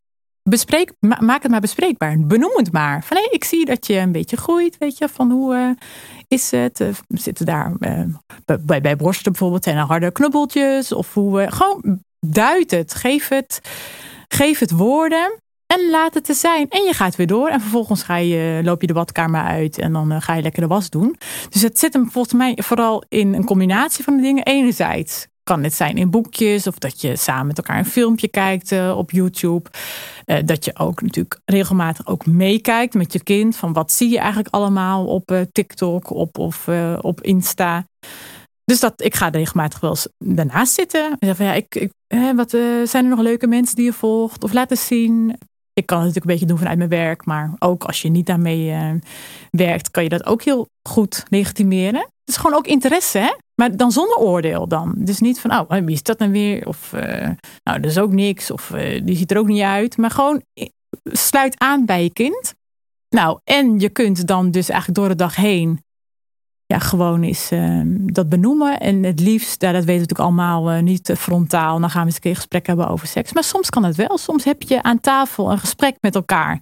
bespreek, 0.49 0.93
maak 0.99 1.41
het 1.41 1.51
maar 1.51 1.62
bespreekbaar. 1.62 2.19
Benoem 2.19 2.51
het 2.55 2.71
maar. 2.71 3.03
Van 3.03 3.17
hé, 3.17 3.27
ik 3.31 3.43
zie 3.43 3.65
dat 3.65 3.88
je 3.88 3.97
een 3.97 4.12
beetje 4.12 4.38
groeit. 4.38 4.77
Weet 4.77 4.97
je, 4.97 5.10
van 5.10 5.31
hoe 5.31 5.55
uh, 5.55 5.69
is 6.27 6.51
het? 6.51 6.79
Uh, 6.79 6.88
zitten 7.07 7.45
daar 7.45 7.73
bij, 8.62 8.81
bij 8.81 8.95
borsten 8.95 9.31
bijvoorbeeld 9.31 9.63
zijn 9.63 9.77
er 9.77 9.83
harde 9.83 10.12
knubbeltjes? 10.12 10.91
Of 10.91 11.13
hoe, 11.13 11.47
gewoon 11.49 11.99
duid 12.19 12.71
het. 12.71 12.93
Geef 12.93 13.27
het, 13.27 13.62
geef 14.27 14.60
het 14.60 14.71
woorden. 14.71 15.39
En 15.67 15.89
laat 15.89 16.13
het 16.13 16.29
er 16.29 16.36
zijn. 16.36 16.69
En 16.69 16.83
je 16.83 16.93
gaat 16.93 17.15
weer 17.15 17.27
door. 17.27 17.47
En 17.47 17.62
vervolgens 17.62 18.03
ga 18.03 18.15
je, 18.15 18.62
loop 18.63 18.81
je 18.81 18.88
de 18.88 18.93
badkamer 18.93 19.41
uit. 19.41 19.77
En 19.77 19.93
dan 19.93 20.21
ga 20.21 20.33
je 20.33 20.41
lekker 20.41 20.62
de 20.62 20.67
was 20.67 20.89
doen. 20.89 21.15
Dus 21.49 21.62
het 21.62 21.79
zit 21.79 21.93
hem 21.93 22.12
volgens 22.12 22.33
mij 22.33 22.57
vooral 22.62 23.03
in 23.10 23.33
een 23.33 23.45
combinatie 23.45 24.03
van 24.03 24.15
de 24.15 24.21
dingen. 24.21 24.43
Enerzijds 24.43 25.27
kan 25.47 25.63
het 25.63 25.73
zijn 25.73 25.97
in 25.97 26.10
boekjes 26.10 26.67
of 26.67 26.77
dat 26.77 27.01
je 27.01 27.15
samen 27.15 27.47
met 27.47 27.57
elkaar 27.57 27.77
een 27.77 27.86
filmpje 27.86 28.27
kijkt 28.27 28.71
uh, 28.71 28.97
op 28.97 29.12
YouTube. 29.12 29.69
Uh, 30.25 30.38
dat 30.45 30.65
je 30.65 30.77
ook 30.77 31.01
natuurlijk 31.01 31.39
regelmatig 31.45 32.07
ook 32.07 32.25
meekijkt 32.25 32.93
met 32.93 33.13
je 33.13 33.23
kind. 33.23 33.55
Van 33.55 33.73
wat 33.73 33.91
zie 33.91 34.10
je 34.10 34.17
eigenlijk 34.17 34.53
allemaal 34.53 35.05
op 35.05 35.31
uh, 35.31 35.41
TikTok 35.51 36.10
op, 36.10 36.38
of 36.38 36.67
op 37.01 37.21
Insta. 37.21 37.86
Dus 38.63 38.79
dat, 38.79 39.01
ik 39.01 39.15
ga 39.15 39.27
regelmatig 39.27 39.79
wel 39.79 39.89
eens 39.89 40.07
daarnaast 40.17 40.73
zitten. 40.73 41.17
Ja, 41.19 41.53
ik, 41.53 41.75
ik 41.75 41.91
wat, 42.36 42.49
zijn 42.83 43.03
er 43.03 43.10
nog 43.10 43.19
leuke 43.19 43.47
mensen 43.47 43.75
die 43.75 43.86
je 43.86 43.93
volgt? 43.93 44.43
Of 44.43 44.53
laten 44.53 44.77
zien. 44.77 45.38
Ik 45.73 45.86
kan 45.86 45.97
het 45.97 46.07
natuurlijk 46.07 46.25
een 46.25 46.31
beetje 46.31 46.45
doen 46.45 46.57
vanuit 46.57 46.77
mijn 46.77 46.89
werk. 46.89 47.25
Maar 47.25 47.53
ook 47.60 47.83
als 47.83 48.01
je 48.01 48.10
niet 48.10 48.25
daarmee 48.25 48.73
werkt, 49.51 49.91
kan 49.91 50.03
je 50.03 50.10
dat 50.10 50.25
ook 50.25 50.43
heel 50.43 50.67
goed 50.89 51.25
legitimeren. 51.29 51.99
Het 51.99 52.36
is 52.36 52.38
gewoon 52.38 52.57
ook 52.57 52.67
interesse, 52.67 53.17
hè? 53.17 53.31
Maar 53.62 53.78
dan 53.78 53.91
zonder 53.91 54.17
oordeel 54.17 54.67
dan. 54.67 54.93
Dus 54.98 55.20
niet 55.20 55.39
van, 55.39 55.52
oh, 55.52 55.70
wie 55.70 55.96
is 55.96 56.04
dat 56.04 56.17
dan 56.17 56.32
weer? 56.32 56.67
Of, 56.67 56.93
uh, 56.93 57.30
nou, 57.63 57.80
dat 57.80 57.86
is 57.86 57.98
ook 57.98 58.12
niks. 58.12 58.52
Of 58.52 58.70
uh, 58.70 59.06
die 59.06 59.15
ziet 59.15 59.32
er 59.32 59.38
ook 59.38 59.48
niet 59.48 59.62
uit. 59.62 59.98
Maar 59.98 60.12
gewoon 60.12 60.41
sluit 61.04 61.60
aan 61.60 61.86
bij 61.86 62.04
je 62.04 62.13
kind. 62.13 62.54
Nou, 63.10 63.39
en 63.43 63.80
je 63.80 63.89
kunt 63.89 64.28
dan 64.28 64.52
dus 64.52 64.70
eigenlijk 64.70 65.00
door 65.00 65.10
de 65.10 65.15
dag 65.15 65.36
heen 65.36 65.86
ja, 66.65 66.80
gewoon 66.80 67.24
eens 67.24 67.52
uh, 67.52 67.82
dat 67.86 68.30
benoemen. 68.30 68.80
En 68.80 69.04
het 69.04 69.20
liefst, 69.20 69.62
ja, 69.62 69.72
dat 69.72 69.84
weten 69.84 70.08
we 70.08 70.13
natuurlijk 70.13 70.39
allemaal, 70.39 70.82
niet 70.82 71.12
frontaal. 71.17 71.80
Dan 71.80 71.89
gaan 71.89 72.02
we 72.02 72.06
eens 72.06 72.15
een 72.15 72.22
keer 72.22 72.36
gesprek 72.36 72.67
hebben 72.67 72.88
over 72.88 73.08
seks. 73.08 73.34
Maar 73.34 73.43
soms 73.43 73.70
kan 73.70 73.84
het 73.84 73.96
wel. 73.96 74.17
Soms 74.17 74.43
heb 74.43 74.62
je 74.62 74.84
aan 74.84 75.00
tafel 75.00 75.52
een 75.52 75.60
gesprek 75.60 75.98
met 76.02 76.15
elkaar. 76.15 76.62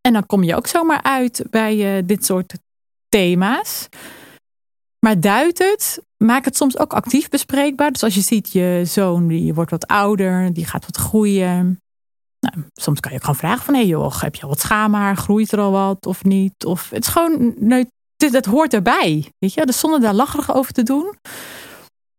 En 0.00 0.12
dan 0.12 0.26
kom 0.26 0.42
je 0.42 0.56
ook 0.56 0.66
zomaar 0.66 1.02
uit 1.02 1.44
bij 1.50 2.04
dit 2.04 2.24
soort 2.24 2.58
thema's. 3.08 3.88
Maar 4.98 5.20
duidt 5.20 5.58
het, 5.58 6.02
maak 6.16 6.44
het 6.44 6.56
soms 6.56 6.78
ook 6.78 6.92
actief 6.92 7.28
bespreekbaar. 7.28 7.92
Dus 7.92 8.02
als 8.02 8.14
je 8.14 8.20
ziet, 8.20 8.52
je 8.52 8.82
zoon 8.84 9.28
die 9.28 9.54
wordt 9.54 9.70
wat 9.70 9.86
ouder, 9.86 10.52
die 10.52 10.66
gaat 10.66 10.84
wat 10.84 10.96
groeien. 10.96 11.80
Nou, 12.40 12.66
soms 12.72 13.00
kan 13.00 13.10
je 13.10 13.16
ook 13.16 13.24
gewoon 13.24 13.40
vragen 13.40 13.64
van, 13.64 13.74
hé 13.74 13.80
hey 13.80 13.88
joh, 13.88 14.20
heb 14.20 14.34
je 14.34 14.42
al 14.42 14.48
wat 14.48 14.60
schaamhaar? 14.60 15.16
Groeit 15.16 15.52
er 15.52 15.60
al 15.60 15.70
wat 15.70 16.06
of 16.06 16.24
niet? 16.24 16.64
Of 16.64 16.90
het 16.90 17.04
is 17.04 17.12
gewoon, 17.12 17.54
nee, 17.58 17.86
dat 18.16 18.44
hoort 18.44 18.74
erbij. 18.74 19.32
Weet 19.38 19.54
je, 19.54 19.66
dus 19.66 19.80
zonder 19.80 20.00
daar 20.00 20.14
lacherig 20.14 20.54
over 20.54 20.72
te 20.72 20.82
doen. 20.82 21.14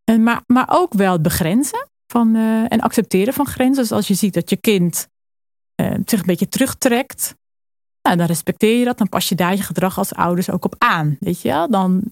En 0.04 0.24
maar, 0.24 0.42
maar 0.46 0.68
ook 0.70 0.94
wel 0.94 1.22
begrenzen 1.22 1.88
van, 2.08 2.36
uh, 2.36 2.72
en 2.72 2.80
accepteren 2.80 3.34
van 3.34 3.46
grenzen. 3.46 3.84
Dus 3.84 3.92
als 3.92 4.08
je 4.08 4.13
ziet 4.13 4.34
dat 4.34 4.50
je 4.50 4.58
kind 4.58 5.08
uh, 5.82 5.96
zich 6.06 6.20
een 6.20 6.26
beetje 6.26 6.50
terugtrekt, 6.50 7.36
nou, 8.02 8.18
dan 8.18 8.28
respecteer 8.28 8.80
je 8.80 8.86
dat. 8.86 8.98
Dan 8.98 9.10
pas 9.10 9.30
je 9.30 9.36
daar 9.36 9.56
je 9.56 9.62
gedrag 9.62 9.98
als 9.98 10.13
ouders 10.13 10.50
ook 10.50 10.66
op 10.66 10.76
aan. 10.78 11.18
Weet 11.20 11.42
je, 11.42 11.68
dan 11.70 12.04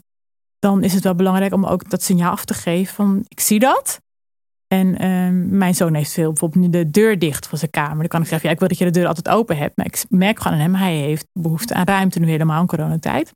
dan 0.66 0.84
is 0.84 0.94
het 0.94 1.04
wel 1.04 1.16
belangrijk 1.16 1.54
om 1.54 1.66
ook 1.66 1.90
dat 1.90 2.04
signaal 2.04 2.32
af 2.32 2.46
te 2.46 2.54
geven 2.54 2.96
van 2.96 3.26
ik 3.28 3.40
zie 3.40 3.60
dat. 3.60 4.02
En 4.68 4.98
ehm, 4.98 5.58
mijn 5.58 5.76
zoon 5.76 5.94
heeft 5.94 6.12
veel 6.12 6.30
bijvoorbeeld 6.30 6.72
de 6.72 6.90
deur 6.90 7.20
dicht 7.20 7.48
van 7.48 7.58
zijn 7.58 7.72
kamer. 7.72 7.98
Dan 7.98 8.08
kan 8.08 8.22
ik 8.22 8.28
zeggen, 8.28 8.48
ja, 8.48 8.54
ik 8.54 8.60
wil 8.60 8.68
dat 8.68 8.78
je 8.78 8.86
de 8.86 8.92
deur 8.92 9.08
altijd 9.08 9.30
open 9.30 9.58
hebt. 9.58 9.78
Maar 9.78 9.86
ik 9.86 10.04
merk 10.10 10.40
gewoon 10.40 10.58
aan 10.58 10.64
hem, 10.64 10.76
hij 10.76 10.96
heeft 10.96 11.28
behoefte 11.34 11.74
aan 11.74 11.86
ruimte 11.86 12.20
nu 12.20 12.30
helemaal 12.30 12.62
in 12.62 12.68
coronatijd. 12.68 13.32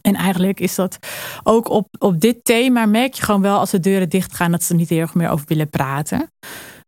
En 0.00 0.14
eigenlijk 0.14 0.60
is 0.60 0.74
dat 0.74 0.98
ook 1.42 1.68
op, 1.68 1.88
op 1.98 2.20
dit 2.20 2.44
thema 2.44 2.86
merk 2.86 3.14
je 3.14 3.22
gewoon 3.22 3.42
wel 3.42 3.58
als 3.58 3.70
de 3.70 3.80
deuren 3.80 4.08
dicht 4.08 4.34
gaan 4.34 4.50
dat 4.50 4.62
ze 4.62 4.72
er 4.72 4.78
niet 4.78 4.88
heel 4.88 5.00
erg 5.00 5.14
meer 5.14 5.30
over 5.30 5.46
willen 5.48 5.70
praten. 5.70 6.30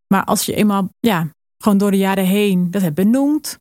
Maar 0.06 0.24
als 0.24 0.46
je 0.46 0.54
eenmaal, 0.54 0.88
ja, 1.00 1.28
gewoon 1.58 1.78
door 1.78 1.90
de 1.90 1.96
jaren 1.96 2.26
heen 2.26 2.70
dat 2.70 2.82
hebt 2.82 2.94
benoemd. 2.94 3.58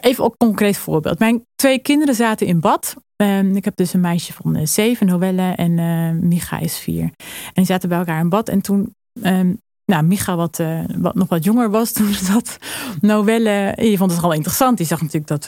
Even 0.00 0.24
ook 0.24 0.34
een 0.38 0.46
concreet 0.46 0.76
voorbeeld. 0.76 1.18
Mijn 1.18 1.46
twee 1.54 1.78
kinderen 1.78 2.14
zaten 2.14 2.46
in 2.46 2.60
bad 2.60 2.96
Ehm, 3.18 3.56
ik 3.56 3.64
heb 3.64 3.76
dus 3.76 3.92
een 3.92 4.00
meisje 4.00 4.32
van 4.32 4.56
uh, 4.56 4.66
zeven, 4.66 5.06
Noelle, 5.06 5.52
en 5.52 5.78
uh, 5.78 6.28
Micha 6.28 6.58
is 6.58 6.78
vier. 6.78 7.02
En 7.02 7.52
die 7.54 7.64
zaten 7.64 7.88
bij 7.88 7.98
elkaar 7.98 8.20
in 8.20 8.28
bad. 8.28 8.48
En 8.48 8.60
toen, 8.60 8.94
um, 9.22 9.60
nou, 9.84 10.02
Micha 10.02 10.36
wat, 10.36 10.58
uh, 10.58 10.80
wat, 10.96 11.14
nog 11.14 11.28
wat 11.28 11.44
jonger 11.44 11.70
was, 11.70 11.92
toen 11.92 12.12
zat 12.12 12.58
Noelle, 13.00 13.74
je 13.76 13.96
vond 13.96 14.10
het 14.10 14.20
gewoon 14.20 14.34
interessant. 14.34 14.76
Die 14.76 14.86
zag 14.86 15.00
natuurlijk 15.02 15.26
dat, 15.26 15.44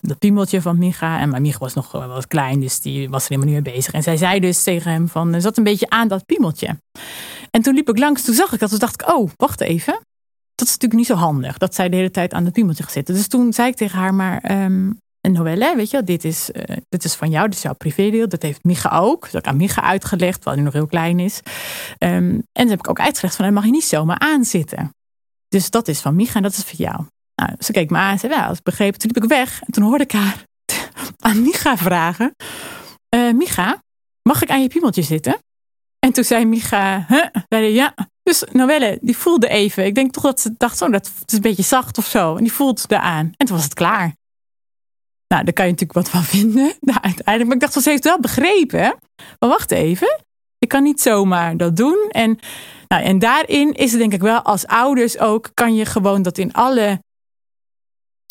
dat 0.00 0.18
piemeltje 0.18 0.62
van 0.62 0.78
Micha. 0.78 1.20
En 1.20 1.28
maar 1.28 1.40
Micha 1.40 1.58
was 1.58 1.74
nog 1.74 1.92
wat 1.92 2.26
klein, 2.26 2.60
dus 2.60 2.80
die 2.80 3.08
was 3.08 3.22
er 3.22 3.28
helemaal 3.28 3.54
niet 3.54 3.64
mee 3.64 3.74
bezig. 3.74 3.92
En 3.92 4.02
zij 4.02 4.16
zei 4.16 4.40
dus 4.40 4.62
tegen 4.62 4.90
hem 4.90 5.08
van, 5.08 5.40
zat 5.40 5.56
een 5.56 5.64
beetje 5.64 5.90
aan 5.90 6.08
dat 6.08 6.26
piemeltje. 6.26 6.76
En 7.50 7.62
toen 7.62 7.74
liep 7.74 7.88
ik 7.88 7.98
langs, 7.98 8.24
toen 8.24 8.34
zag 8.34 8.52
ik 8.52 8.60
dat. 8.60 8.70
Toen 8.70 8.78
dacht 8.78 9.02
ik, 9.02 9.08
oh, 9.08 9.30
wacht 9.36 9.60
even. 9.60 9.92
Dat 10.54 10.66
is 10.66 10.72
natuurlijk 10.72 11.00
niet 11.00 11.06
zo 11.06 11.14
handig, 11.14 11.58
dat 11.58 11.74
zij 11.74 11.88
de 11.88 11.96
hele 11.96 12.10
tijd 12.10 12.32
aan 12.32 12.44
het 12.44 12.52
piemeltje 12.52 12.84
zitten. 12.88 13.14
Dus 13.14 13.28
toen 13.28 13.52
zei 13.52 13.68
ik 13.68 13.76
tegen 13.76 13.98
haar, 13.98 14.14
maar 14.14 14.64
um, 14.64 14.98
Noelle, 15.32 15.76
weet 15.76 15.90
je, 15.90 16.04
dit 16.04 16.24
is, 16.24 16.50
uh, 16.52 16.76
dit 16.88 17.04
is 17.04 17.14
van 17.14 17.30
jou, 17.30 17.46
dit 17.48 17.56
is 17.56 17.62
jouw 17.62 17.74
privédeel. 17.74 18.28
Dat 18.28 18.42
heeft 18.42 18.64
Micha 18.64 18.98
ook. 18.98 19.20
Dat 19.22 19.32
heb 19.32 19.42
ik 19.42 19.48
aan 19.48 19.56
Micha 19.56 19.82
uitgelegd, 19.82 20.34
terwijl 20.34 20.56
hij 20.56 20.64
nog 20.64 20.74
heel 20.74 20.86
klein 20.86 21.18
is. 21.18 21.40
Um, 21.44 21.48
en 21.98 22.44
dan 22.52 22.68
heb 22.68 22.78
ik 22.78 22.88
ook 22.88 23.00
uitgelegd 23.00 23.36
van, 23.36 23.44
dat 23.44 23.54
mag 23.54 23.64
je 23.64 23.70
niet 23.70 23.84
zomaar 23.84 24.18
aanzitten. 24.18 24.90
Dus 25.48 25.70
dat 25.70 25.88
is 25.88 26.00
van 26.00 26.14
Micha 26.14 26.34
en 26.34 26.42
dat 26.42 26.52
is 26.52 26.62
van 26.62 26.76
jou. 26.76 27.04
Nou, 27.34 27.54
ze 27.58 27.72
keek 27.72 27.90
me 27.90 27.98
aan 27.98 28.12
en 28.12 28.18
zei, 28.18 28.32
ja, 28.32 28.50
ik 28.50 28.62
begrepen. 28.62 28.98
Toen 28.98 29.10
liep 29.14 29.22
ik 29.22 29.28
weg 29.28 29.62
en 29.62 29.72
toen 29.72 29.84
hoorde 29.84 30.04
ik 30.04 30.12
haar 30.12 30.44
aan 31.26 31.42
Micha 31.42 31.76
vragen. 31.76 32.34
Uh, 33.14 33.32
Micha, 33.32 33.82
mag 34.22 34.42
ik 34.42 34.50
aan 34.50 34.62
je 34.62 34.68
piemeltje 34.68 35.02
zitten? 35.02 35.38
En 35.98 36.12
toen 36.12 36.24
zei 36.24 36.44
Micha, 36.44 37.06
ja. 37.48 37.94
Dus 38.22 38.44
Noelle, 38.52 38.98
die 39.00 39.16
voelde 39.16 39.48
even. 39.48 39.84
Ik 39.84 39.94
denk 39.94 40.12
toch 40.12 40.22
dat 40.22 40.40
ze 40.40 40.54
dacht, 40.56 40.78
zo, 40.78 40.90
dat 40.90 41.10
het 41.18 41.30
is 41.30 41.36
een 41.36 41.40
beetje 41.40 41.62
zacht 41.62 41.98
of 41.98 42.06
zo. 42.06 42.36
En 42.36 42.42
die 42.42 42.52
voelde 42.52 42.80
het 42.80 42.92
aan. 42.92 43.32
En 43.36 43.46
toen 43.46 43.56
was 43.56 43.64
het 43.64 43.74
klaar. 43.74 44.14
Nou, 45.28 45.44
daar 45.44 45.52
kan 45.52 45.64
je 45.64 45.70
natuurlijk 45.70 45.98
wat 45.98 46.08
van 46.08 46.24
vinden. 46.38 46.72
Nou, 46.80 46.98
uiteindelijk, 47.00 47.44
maar 47.44 47.54
ik 47.54 47.60
dacht, 47.60 47.72
ze 47.72 47.90
heeft 47.90 48.04
het 48.04 48.12
wel 48.12 48.20
begrepen. 48.20 48.96
Maar 49.38 49.48
wacht 49.48 49.70
even. 49.70 50.24
Ik 50.58 50.68
kan 50.68 50.82
niet 50.82 51.00
zomaar 51.00 51.56
dat 51.56 51.76
doen. 51.76 52.08
En, 52.10 52.38
nou, 52.88 53.02
en 53.02 53.18
daarin 53.18 53.72
is 53.72 53.90
het 53.90 54.00
denk 54.00 54.12
ik 54.12 54.20
wel 54.20 54.42
als 54.42 54.66
ouders 54.66 55.18
ook, 55.18 55.50
kan 55.54 55.74
je 55.74 55.84
gewoon 55.84 56.22
dat 56.22 56.38
in 56.38 56.52
alle 56.52 57.00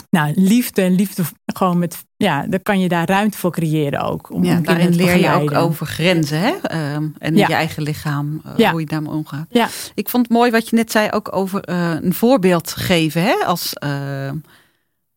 nou, 0.10 0.34
liefde 0.36 0.82
en 0.82 0.96
liefde 0.96 1.24
gewoon 1.46 1.78
met, 1.78 2.06
ja, 2.18 2.46
dan 2.48 2.62
kan 2.62 2.80
je 2.80 2.88
daar 2.88 3.08
ruimte 3.08 3.38
voor 3.38 3.52
creëren 3.52 4.02
ook. 4.02 4.32
Om 4.32 4.44
ja, 4.44 4.60
daarin 4.60 4.96
leer 4.96 5.18
je 5.18 5.32
ook 5.32 5.52
over 5.52 5.86
grenzen 5.86 6.40
hè? 6.40 6.54
Um, 6.96 7.16
en 7.18 7.36
je 7.36 7.46
eigen 7.46 7.84
lichaam, 7.84 8.42
uh, 8.46 8.52
ja. 8.58 8.72
hoe 8.72 8.80
je 8.80 8.86
daarmee 8.86 9.12
omgaat. 9.12 9.46
Ja. 9.50 9.68
Ik 9.94 10.10
vond 10.10 10.28
het 10.28 10.38
mooi 10.38 10.52
wat 10.52 10.70
je 10.70 10.76
net 10.76 10.92
zei 10.92 11.10
ook 11.12 11.36
over 11.36 11.70
uh, 11.70 11.94
een 12.02 12.14
voorbeeld 12.14 12.72
geven 12.72 13.24
hè? 13.24 13.34
Als, 13.34 13.74
uh, 13.84 14.32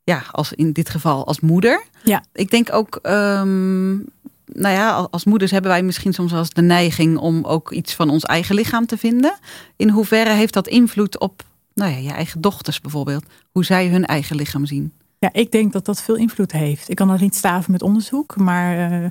ja, 0.09 0.25
als 0.31 0.53
in 0.53 0.73
dit 0.73 0.89
geval 0.89 1.27
als 1.27 1.41
moeder. 1.41 1.85
Ja. 2.03 2.25
Ik 2.33 2.51
denk 2.51 2.73
ook, 2.73 2.99
um, 3.03 3.97
nou 4.45 4.75
ja, 4.75 5.09
als 5.11 5.25
moeders 5.25 5.51
hebben 5.51 5.71
wij 5.71 5.83
misschien 5.83 6.13
soms 6.13 6.31
wel 6.31 6.41
eens 6.41 6.51
de 6.51 6.63
neiging 6.63 7.19
om 7.19 7.45
ook 7.45 7.73
iets 7.73 7.95
van 7.95 8.11
ons 8.11 8.25
eigen 8.25 8.55
lichaam 8.55 8.87
te 8.87 8.97
vinden. 8.99 9.39
In 9.77 9.89
hoeverre 9.89 10.31
heeft 10.31 10.53
dat 10.53 10.69
invloed 10.69 11.19
op 11.19 11.43
nou 11.75 11.91
ja, 11.91 11.97
je 11.97 12.11
eigen 12.11 12.41
dochters 12.41 12.81
bijvoorbeeld, 12.81 13.25
hoe 13.53 13.65
zij 13.65 13.89
hun 13.89 14.07
eigen 14.07 14.37
lichaam 14.37 14.67
zien? 14.67 14.93
Ja, 15.19 15.33
ik 15.33 15.53
denk 15.53 15.73
dat 15.73 15.85
dat 15.85 16.03
veel 16.03 16.17
invloed 16.17 16.53
heeft. 16.53 16.89
Ik 16.89 16.97
kan 16.97 17.09
dat 17.09 17.21
niet 17.21 17.35
staven 17.35 17.73
met 17.73 17.83
onderzoek, 17.83 18.37
maar 18.37 19.03
uh, 19.03 19.09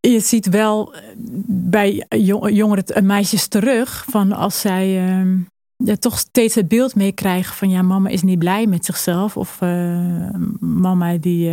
je 0.00 0.20
ziet 0.20 0.48
wel 0.48 0.94
eh, 0.94 1.02
bij 1.46 2.06
jongeren, 2.50 2.84
eh, 2.84 3.02
meisjes 3.02 3.46
terug 3.46 4.04
van 4.08 4.32
als 4.32 4.60
zij 4.60 5.18
uh, 5.20 5.36
ja, 5.84 5.96
toch 5.96 6.18
steeds 6.18 6.54
het 6.54 6.68
beeld 6.68 6.94
meekrijgen 6.94 7.54
van 7.54 7.70
ja, 7.70 7.82
mama 7.82 8.08
is 8.08 8.22
niet 8.22 8.38
blij 8.38 8.66
met 8.66 8.84
zichzelf 8.84 9.36
of 9.36 9.60
uh, 9.60 10.34
mama 10.60 11.16
die 11.16 11.52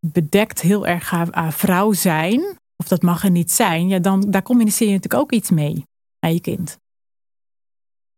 bedekt 0.00 0.60
heel 0.60 0.86
erg 0.86 1.10
haar, 1.10 1.52
vrouw 1.52 1.92
zijn 1.92 2.58
of 2.76 2.88
dat 2.88 3.02
mag 3.02 3.24
er 3.24 3.30
niet 3.30 3.52
zijn, 3.52 3.88
ja, 3.88 3.98
dan 3.98 4.20
daar 4.30 4.42
communiceer 4.42 4.88
je 4.88 4.94
natuurlijk 4.94 5.22
ook 5.22 5.32
iets 5.32 5.50
mee 5.50 5.84
aan 6.18 6.32
je 6.32 6.40
kind. 6.40 6.78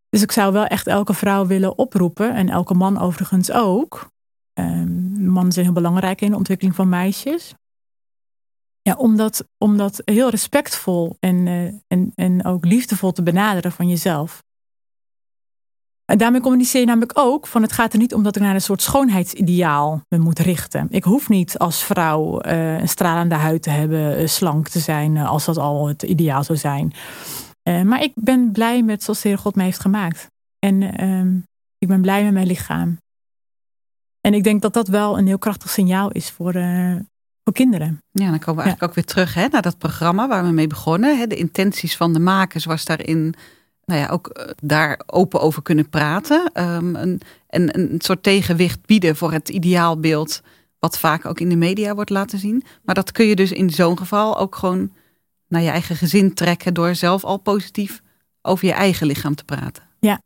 Dus 0.09 0.23
ik 0.23 0.33
zou 0.33 0.53
wel 0.53 0.67
echt 0.67 0.87
elke 0.87 1.15
vrouw 1.15 1.47
willen 1.47 1.79
oproepen, 1.79 2.35
en 2.35 2.49
elke 2.49 2.75
man 2.75 2.99
overigens 2.99 3.51
ook. 3.51 4.11
Um, 4.55 5.31
mannen 5.31 5.53
zijn 5.53 5.65
heel 5.65 5.75
belangrijk 5.75 6.21
in 6.21 6.31
de 6.31 6.37
ontwikkeling 6.37 6.75
van 6.77 6.89
meisjes. 6.89 7.55
Ja, 8.83 8.95
om 8.95 9.17
dat, 9.17 9.45
om 9.59 9.77
dat 9.77 10.03
heel 10.05 10.29
respectvol 10.29 11.17
en, 11.21 11.47
uh, 11.47 11.75
en, 11.87 12.13
en 12.15 12.45
ook 12.45 12.65
liefdevol 12.65 13.13
te 13.13 13.23
benaderen 13.23 13.73
van 13.73 13.89
jezelf. 13.89 14.43
En 16.13 16.19
daarmee 16.19 16.41
communiceer 16.41 16.81
je 16.81 16.87
namelijk 16.87 17.19
ook 17.19 17.47
van 17.47 17.63
het 17.63 17.73
gaat 17.73 17.93
er 17.93 17.99
niet 17.99 18.15
om 18.15 18.23
dat 18.23 18.37
ik 18.37 18.43
naar 18.43 18.55
een 18.55 18.61
soort 18.61 18.83
schoonheidsideaal 18.83 20.03
me 20.09 20.19
moet 20.19 20.39
richten. 20.39 20.87
Ik 20.91 21.05
hoef 21.05 21.29
niet 21.29 21.59
als 21.59 21.85
vrouw 21.85 22.45
uh, 22.45 22.79
een 22.79 22.89
stralende 22.89 23.35
huid 23.35 23.63
te 23.63 23.71
hebben, 23.71 24.21
uh, 24.21 24.27
slank 24.27 24.69
te 24.69 24.79
zijn, 24.79 25.17
als 25.17 25.45
dat 25.45 25.57
al 25.57 25.89
het 25.89 26.03
ideaal 26.03 26.45
zou 26.45 26.59
zijn. 26.59 26.93
Maar 27.63 28.03
ik 28.03 28.13
ben 28.15 28.53
blij 28.53 28.83
met 28.83 29.03
zoals 29.03 29.21
de 29.21 29.29
Heer 29.29 29.39
God 29.39 29.55
mij 29.55 29.65
heeft 29.65 29.81
gemaakt. 29.81 30.27
En 30.59 31.03
uh, 31.03 31.43
ik 31.79 31.89
ben 31.89 32.01
blij 32.01 32.25
met 32.25 32.33
mijn 32.33 32.47
lichaam. 32.47 32.99
En 34.21 34.35
ik 34.35 34.45
denk 34.45 34.63
dat 34.63 34.73
dat 34.73 34.89
wel 34.89 35.19
een 35.19 35.27
heel 35.27 35.39
krachtig 35.39 35.71
signaal 35.71 36.11
is 36.11 36.31
voor, 36.31 36.55
uh, 36.55 36.97
voor 37.45 37.53
kinderen. 37.53 37.99
Ja, 38.11 38.31
dan 38.31 38.39
komen 38.39 38.55
we 38.55 38.63
eigenlijk 38.63 38.83
ook 38.83 38.95
weer 38.95 39.05
terug 39.05 39.35
hè, 39.35 39.49
naar 39.49 39.63
dat 39.63 39.79
programma 39.79 40.29
waar 40.29 40.45
we 40.45 40.51
mee 40.51 40.67
begonnen. 40.67 41.19
Hè. 41.19 41.27
De 41.27 41.37
intenties 41.37 41.97
van 41.97 42.13
de 42.13 42.21
makers 42.21 42.65
was 42.65 42.85
daarin 42.85 43.35
nou 43.85 44.01
ja, 44.01 44.09
ook 44.09 44.55
daar 44.63 45.01
open 45.07 45.41
over 45.41 45.63
kunnen 45.63 45.89
praten. 45.89 46.51
Um, 46.55 46.97
een, 46.97 47.21
en 47.47 47.79
een 47.79 48.01
soort 48.01 48.23
tegenwicht 48.23 48.87
bieden 48.87 49.17
voor 49.17 49.33
het 49.33 49.49
ideaalbeeld 49.49 50.43
wat 50.79 50.99
vaak 50.99 51.25
ook 51.25 51.41
in 51.41 51.49
de 51.49 51.57
media 51.57 51.95
wordt 51.95 52.11
laten 52.11 52.39
zien. 52.39 52.65
Maar 52.83 52.95
dat 52.95 53.13
kun 53.13 53.27
je 53.27 53.37
dus 53.37 53.53
in 53.53 53.71
zo'n 53.71 53.99
geval 53.99 54.39
ook 54.39 54.55
gewoon 54.55 54.93
naar 55.49 55.63
je 55.63 55.71
eigen 55.71 55.97
gezin 55.97 56.35
trekken 56.35 56.75
door 56.75 56.95
zelf 56.95 57.25
al 57.25 57.39
positief 57.39 58.03
over 58.43 58.67
je 58.67 58.73
eigen 58.73 59.07
lichaam 59.07 59.35
te 59.35 59.45
praten. 59.45 59.83
Ja, 60.01 60.23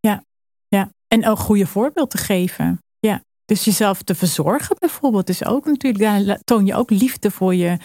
ja, 0.00 0.24
ja. 0.68 0.90
En 1.08 1.26
ook 1.26 1.38
goede 1.38 1.66
voorbeeld 1.66 2.10
te 2.10 2.18
geven. 2.18 2.78
Ja. 2.98 3.22
Dus 3.46 3.64
jezelf 3.64 4.02
te 4.02 4.14
verzorgen 4.14 4.76
bijvoorbeeld 4.78 5.28
is 5.28 5.44
ook 5.44 5.66
natuurlijk, 5.66 6.26
daar 6.26 6.38
toon 6.44 6.66
je 6.66 6.74
ook 6.74 6.90
liefde 6.90 7.30
voor 7.30 7.54
je 7.54 7.76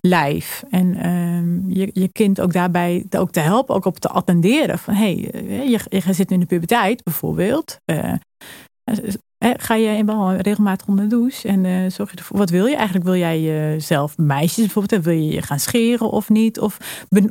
lijf. 0.00 0.64
En 0.70 0.86
uh, 1.06 1.76
je, 1.76 1.90
je 1.92 2.08
kind 2.08 2.40
ook 2.40 2.52
daarbij 2.52 3.06
ook 3.10 3.30
te 3.30 3.40
helpen, 3.40 3.74
ook 3.74 3.84
op 3.84 3.98
te 3.98 4.08
attenderen. 4.08 4.78
Van 4.78 4.94
hé, 4.94 5.14
hey, 5.14 5.30
eh, 5.30 5.68
je, 5.68 5.80
je 5.88 6.12
zit 6.12 6.30
in 6.30 6.40
de 6.40 6.46
puberteit 6.46 7.02
bijvoorbeeld. 7.02 7.78
Uh, 7.86 8.12
ga 9.38 9.74
je 9.74 9.88
in 9.88 10.36
regelmatig 10.36 10.86
onder 10.86 11.08
de 11.08 11.16
douche 11.16 11.48
en 11.48 11.92
zorg 11.92 12.10
je 12.10 12.16
ervoor. 12.16 12.38
Wat 12.38 12.50
wil 12.50 12.66
je 12.66 12.76
eigenlijk? 12.76 13.04
Wil 13.04 13.16
jij 13.16 13.40
jezelf 13.40 14.18
meisjes 14.18 14.64
bijvoorbeeld? 14.64 15.04
Wil 15.04 15.14
je 15.14 15.32
je 15.32 15.42
gaan 15.42 15.60
scheren 15.60 16.10
of 16.10 16.28
niet? 16.28 16.60
Of 16.60 16.78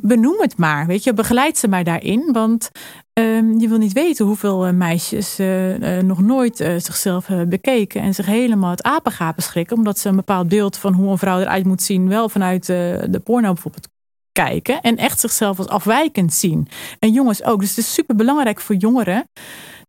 benoem 0.00 0.40
het 0.40 0.56
maar. 0.56 0.86
Weet 0.86 1.04
je, 1.04 1.12
begeleid 1.12 1.58
ze 1.58 1.68
maar 1.68 1.84
daarin. 1.84 2.32
Want 2.32 2.70
um, 3.18 3.60
je 3.60 3.68
wil 3.68 3.78
niet 3.78 3.92
weten 3.92 4.26
hoeveel 4.26 4.72
meisjes 4.72 5.40
uh, 5.40 5.98
nog 5.98 6.20
nooit 6.20 6.56
zichzelf 6.56 7.26
hebben 7.26 7.48
bekeken 7.48 8.00
en 8.00 8.14
zich 8.14 8.26
helemaal 8.26 8.70
het 8.70 8.82
apengapen 8.82 9.42
schrikken. 9.42 9.76
Omdat 9.76 9.98
ze 9.98 10.08
een 10.08 10.16
bepaald 10.16 10.48
beeld 10.48 10.76
van 10.76 10.92
hoe 10.92 11.10
een 11.10 11.18
vrouw 11.18 11.40
eruit 11.40 11.64
moet 11.64 11.82
zien, 11.82 12.08
wel 12.08 12.28
vanuit 12.28 12.66
de 12.66 13.20
porno 13.24 13.52
bijvoorbeeld 13.52 13.88
kijken. 14.32 14.80
En 14.80 14.96
echt 14.96 15.20
zichzelf 15.20 15.58
als 15.58 15.68
afwijkend 15.68 16.34
zien. 16.34 16.68
En 16.98 17.12
jongens 17.12 17.42
ook. 17.42 17.60
Dus 17.60 17.68
het 17.68 17.78
is 17.78 17.94
super 17.94 18.16
belangrijk 18.16 18.60
voor 18.60 18.74
jongeren 18.74 19.28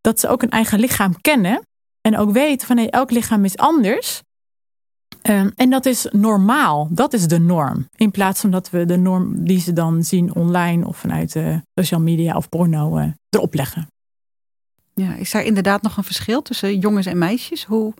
dat 0.01 0.19
ze 0.19 0.27
ook 0.27 0.41
een 0.41 0.49
eigen 0.49 0.79
lichaam 0.79 1.21
kennen. 1.21 1.61
En 2.01 2.17
ook 2.17 2.31
weten 2.31 2.67
van 2.67 2.77
elk 2.77 3.11
lichaam 3.11 3.45
is 3.45 3.57
anders. 3.57 4.21
Um, 5.29 5.51
en 5.55 5.69
dat 5.69 5.85
is 5.85 6.07
normaal. 6.11 6.87
Dat 6.91 7.13
is 7.13 7.27
de 7.27 7.39
norm. 7.39 7.87
In 7.95 8.11
plaats 8.11 8.41
van 8.41 8.51
dat 8.51 8.69
we 8.69 8.85
de 8.85 8.97
norm 8.97 9.43
die 9.43 9.59
ze 9.59 9.73
dan 9.73 10.03
zien 10.03 10.35
online 10.35 10.87
of 10.87 10.97
vanuit 10.97 11.35
uh, 11.35 11.57
social 11.75 11.99
media 11.99 12.35
of 12.35 12.49
porno 12.49 12.97
uh, 12.97 13.05
erop 13.29 13.53
leggen. 13.53 13.87
Ja, 14.93 15.15
is 15.15 15.31
daar 15.31 15.43
inderdaad 15.43 15.81
nog 15.81 15.97
een 15.97 16.03
verschil 16.03 16.41
tussen 16.41 16.79
jongens 16.79 17.05
en 17.05 17.17
meisjes? 17.17 17.65
Hoe, 17.65 17.93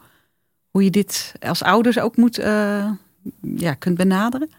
hoe 0.70 0.84
je 0.84 0.90
dit 0.90 1.34
als 1.40 1.64
ouders 1.64 2.00
ook 2.00 2.18
moet, 2.18 2.40
uh, 2.40 2.92
ja, 3.42 3.74
kunt 3.74 3.98
benaderen? 3.98 4.50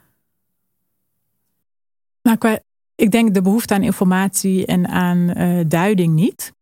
Nou, 2.22 2.58
ik 2.94 3.10
denk 3.10 3.34
de 3.34 3.42
behoefte 3.42 3.74
aan 3.74 3.82
informatie 3.82 4.66
en 4.66 4.88
aan 4.88 5.32
duiding 5.68 6.14
niet. 6.14 6.52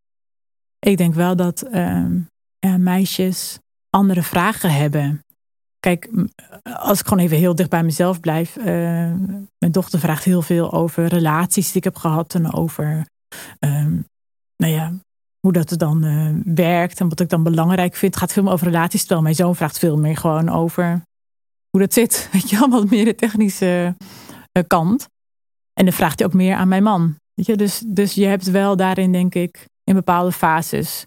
Ik 0.78 0.96
denk 0.96 1.14
wel 1.14 1.36
dat 1.36 1.62
ehm, 1.62 2.20
meisjes 2.78 3.58
andere 3.90 4.22
vragen 4.22 4.70
hebben. 4.70 5.25
Kijk, 5.86 6.10
als 6.62 7.00
ik 7.00 7.06
gewoon 7.06 7.24
even 7.24 7.36
heel 7.36 7.54
dicht 7.54 7.70
bij 7.70 7.82
mezelf 7.82 8.20
blijf. 8.20 8.56
Uh, 8.56 8.64
mijn 9.58 9.72
dochter 9.72 9.98
vraagt 9.98 10.24
heel 10.24 10.42
veel 10.42 10.72
over 10.72 11.06
relaties 11.06 11.66
die 11.66 11.76
ik 11.76 11.84
heb 11.84 11.96
gehad. 11.96 12.34
En 12.34 12.52
over 12.52 13.06
um, 13.60 14.06
nou 14.56 14.72
ja, 14.72 14.92
hoe 15.40 15.52
dat 15.52 15.74
dan 15.78 16.04
uh, 16.04 16.34
werkt. 16.44 17.00
En 17.00 17.08
wat 17.08 17.20
ik 17.20 17.28
dan 17.28 17.42
belangrijk 17.42 17.94
vind. 17.94 18.14
Het 18.14 18.22
gaat 18.22 18.32
veel 18.32 18.42
meer 18.42 18.52
over 18.52 18.66
relaties. 18.66 19.00
Terwijl 19.00 19.22
mijn 19.22 19.34
zoon 19.34 19.56
vraagt 19.56 19.78
veel 19.78 19.98
meer 19.98 20.16
gewoon 20.16 20.48
over 20.48 21.02
hoe 21.70 21.80
dat 21.80 21.92
zit. 21.92 22.28
Weet 22.32 22.50
je, 22.50 22.68
wat 22.68 22.90
meer 22.90 23.04
de 23.04 23.14
technische 23.14 23.96
uh, 24.52 24.62
kant. 24.66 25.08
En 25.72 25.84
dan 25.84 25.94
vraagt 25.94 26.18
hij 26.18 26.28
ook 26.28 26.34
meer 26.34 26.56
aan 26.56 26.68
mijn 26.68 26.82
man. 26.82 27.16
Weet 27.34 27.46
je? 27.46 27.56
Dus, 27.56 27.82
dus 27.86 28.14
je 28.14 28.26
hebt 28.26 28.50
wel 28.50 28.76
daarin, 28.76 29.12
denk 29.12 29.34
ik, 29.34 29.68
in 29.84 29.94
bepaalde 29.94 30.32
fases 30.32 31.06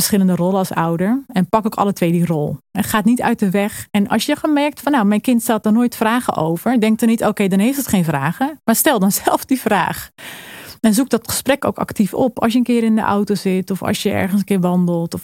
verschillende 0.00 0.34
rollen 0.34 0.58
als 0.58 0.72
ouder. 0.72 1.24
En 1.26 1.48
pak 1.48 1.66
ook 1.66 1.74
alle 1.74 1.92
twee 1.92 2.12
die 2.12 2.26
rol. 2.26 2.56
En 2.70 2.84
gaat 2.84 3.04
niet 3.04 3.22
uit 3.22 3.38
de 3.38 3.50
weg. 3.50 3.86
En 3.90 4.08
als 4.08 4.26
je 4.26 4.36
gemerkt 4.36 4.80
van 4.80 4.92
nou, 4.92 5.04
mijn 5.04 5.20
kind 5.20 5.42
stelt 5.42 5.66
er 5.66 5.72
nooit 5.72 5.96
vragen 5.96 6.34
over. 6.34 6.80
Denk 6.80 6.98
dan 6.98 7.08
niet, 7.08 7.24
oké, 7.24 7.48
dan 7.48 7.58
heeft 7.58 7.76
het 7.76 7.88
geen 7.88 8.04
vragen. 8.04 8.60
Maar 8.64 8.76
stel 8.76 8.98
dan 8.98 9.12
zelf 9.24 9.44
die 9.44 9.60
vraag. 9.60 10.10
En 10.80 10.94
zoek 10.94 11.08
dat 11.08 11.30
gesprek 11.30 11.64
ook 11.64 11.78
actief 11.78 12.14
op. 12.14 12.42
Als 12.42 12.52
je 12.52 12.58
een 12.58 12.64
keer 12.64 12.82
in 12.82 12.94
de 12.94 13.02
auto 13.02 13.34
zit, 13.34 13.70
of 13.70 13.82
als 13.82 14.02
je 14.02 14.10
ergens 14.10 14.40
een 14.40 14.46
keer 14.46 14.60
wandelt, 14.60 15.14
of 15.14 15.22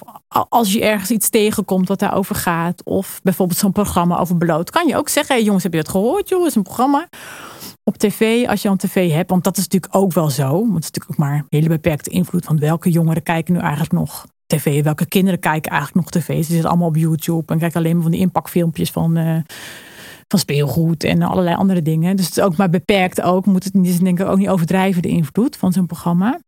als 0.48 0.72
je 0.72 0.84
ergens 0.84 1.10
iets 1.10 1.28
tegenkomt 1.28 1.88
wat 1.88 1.98
daarover 1.98 2.34
gaat, 2.34 2.84
of 2.84 3.20
bijvoorbeeld 3.22 3.58
zo'n 3.58 3.72
programma 3.72 4.18
over 4.18 4.36
belood, 4.36 4.70
kan 4.70 4.86
je 4.86 4.96
ook 4.96 5.08
zeggen: 5.08 5.34
hey, 5.34 5.44
jongens, 5.44 5.62
heb 5.62 5.72
je 5.72 5.82
dat 5.82 5.88
gehoord? 5.88 6.28
Joh, 6.28 6.46
is 6.46 6.54
een 6.54 6.62
programma 6.62 7.08
op 7.84 7.96
tv, 7.96 8.46
als 8.48 8.62
je 8.62 8.68
een 8.68 8.76
tv 8.76 9.12
hebt, 9.12 9.30
want 9.30 9.44
dat 9.44 9.56
is 9.56 9.62
natuurlijk 9.62 9.96
ook 9.96 10.12
wel 10.12 10.30
zo. 10.30 10.50
Want 10.50 10.74
het 10.74 10.82
is 10.82 10.90
natuurlijk 10.90 11.10
ook 11.10 11.26
maar 11.26 11.34
een 11.34 11.46
hele 11.48 11.68
beperkte 11.68 12.10
invloed 12.10 12.44
van 12.44 12.58
welke 12.58 12.90
jongeren 12.90 13.22
kijken 13.22 13.54
nu 13.54 13.60
eigenlijk 13.60 13.92
nog 13.92 14.26
tv, 14.56 14.82
welke 14.82 15.06
kinderen 15.06 15.40
kijken 15.40 15.70
eigenlijk 15.70 16.00
nog 16.00 16.22
tv. 16.22 16.44
Ze 16.44 16.52
zitten 16.52 16.68
allemaal 16.68 16.88
op 16.88 16.96
YouTube 16.96 17.52
en 17.52 17.58
kijken 17.58 17.78
alleen 17.78 17.92
maar 17.92 18.02
van 18.02 18.10
die 18.10 18.20
inpakfilmpjes 18.20 18.90
van. 18.90 19.18
Uh, 19.18 19.38
van 20.28 20.40
speelgoed 20.40 21.04
en 21.04 21.22
allerlei 21.22 21.56
andere 21.56 21.82
dingen. 21.82 22.16
Dus 22.16 22.26
het 22.26 22.36
is 22.36 22.42
ook 22.42 22.56
maar 22.56 22.70
beperkt 22.70 23.20
ook. 23.20 23.46
Moet 23.46 23.64
het 23.64 23.74
niet 23.74 24.04
denk 24.04 24.20
ik 24.20 24.26
ook 24.26 24.38
niet 24.38 24.48
overdrijven 24.48 25.02
de 25.02 25.08
invloed 25.08 25.56
van 25.56 25.72
zo'n 25.72 25.86
programma. 25.86 26.40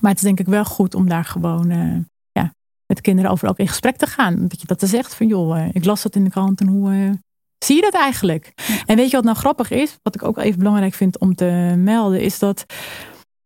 Maar 0.00 0.10
het 0.10 0.16
is 0.16 0.26
denk 0.26 0.40
ik 0.40 0.46
wel 0.46 0.64
goed 0.64 0.94
om 0.94 1.08
daar 1.08 1.24
gewoon 1.24 1.70
uh, 1.70 1.96
ja, 2.32 2.54
met 2.86 3.00
kinderen 3.00 3.30
over 3.30 3.48
ook 3.48 3.58
in 3.58 3.68
gesprek 3.68 3.96
te 3.96 4.06
gaan. 4.06 4.48
Dat 4.48 4.60
je 4.60 4.66
dat 4.66 4.82
er 4.82 4.88
zegt 4.88 5.14
van 5.14 5.26
joh, 5.26 5.58
uh, 5.58 5.68
ik 5.72 5.84
las 5.84 6.02
dat 6.02 6.16
in 6.16 6.24
de 6.24 6.30
krant 6.30 6.60
en 6.60 6.66
hoe 6.66 7.18
zie 7.58 7.76
je 7.76 7.82
dat 7.82 7.94
eigenlijk? 7.94 8.52
En 8.86 8.96
weet 8.96 9.10
je 9.10 9.16
wat 9.16 9.24
nou 9.24 9.36
grappig 9.36 9.70
is? 9.70 9.98
Wat 10.02 10.14
ik 10.14 10.22
ook 10.22 10.38
even 10.38 10.58
belangrijk 10.58 10.94
vind 10.94 11.18
om 11.18 11.34
te 11.34 11.74
melden 11.76 12.20
is 12.20 12.38
dat 12.38 12.64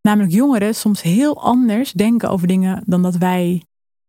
namelijk 0.01 0.33
jongeren 0.33 0.75
soms 0.75 1.01
heel 1.01 1.41
anders 1.41 1.91
denken 1.91 2.29
over 2.29 2.47
dingen 2.47 2.83
dan 2.85 3.01
dat 3.01 3.15
wij 3.15 3.63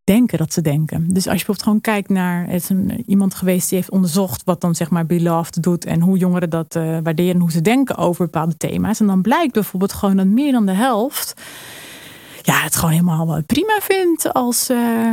denken 0.05 0.39
dat 0.39 0.53
ze 0.53 0.61
denken. 0.61 1.01
Dus 1.09 1.27
als 1.27 1.41
je 1.41 1.47
bijvoorbeeld 1.47 1.63
gewoon 1.63 1.81
kijkt 1.81 2.09
naar, 2.09 2.47
het 2.47 2.63
is 2.63 2.69
een, 2.69 3.03
iemand 3.07 3.35
geweest 3.35 3.69
die 3.69 3.79
heeft 3.79 3.91
onderzocht 3.91 4.45
wat 4.45 4.61
dan 4.61 4.75
zeg 4.75 4.91
maar 4.91 5.07
Beloved 5.07 5.63
doet 5.63 5.85
en 5.85 6.01
hoe 6.01 6.19
jongeren 6.19 6.51
dat 6.51 6.75
uh, 6.77 6.99
waarderen, 7.03 7.41
hoe 7.41 7.51
ze 7.51 7.61
denken 7.61 7.97
over 7.97 8.25
bepaalde 8.25 8.57
thema's. 8.57 9.01
En 9.01 9.07
dan 9.07 9.23
blijkt 9.23 9.53
bijvoorbeeld 9.53 9.93
gewoon 9.93 10.17
dat 10.17 10.27
meer 10.27 10.53
dan 10.53 10.67
de 10.67 10.73
helft 10.73 11.35
ja, 12.43 12.63
het 12.63 12.77
gewoon 12.77 12.91
helemaal 12.91 13.43
prima 13.47 13.79
vindt 13.81 14.33
als, 14.33 14.71
uh, 14.71 15.13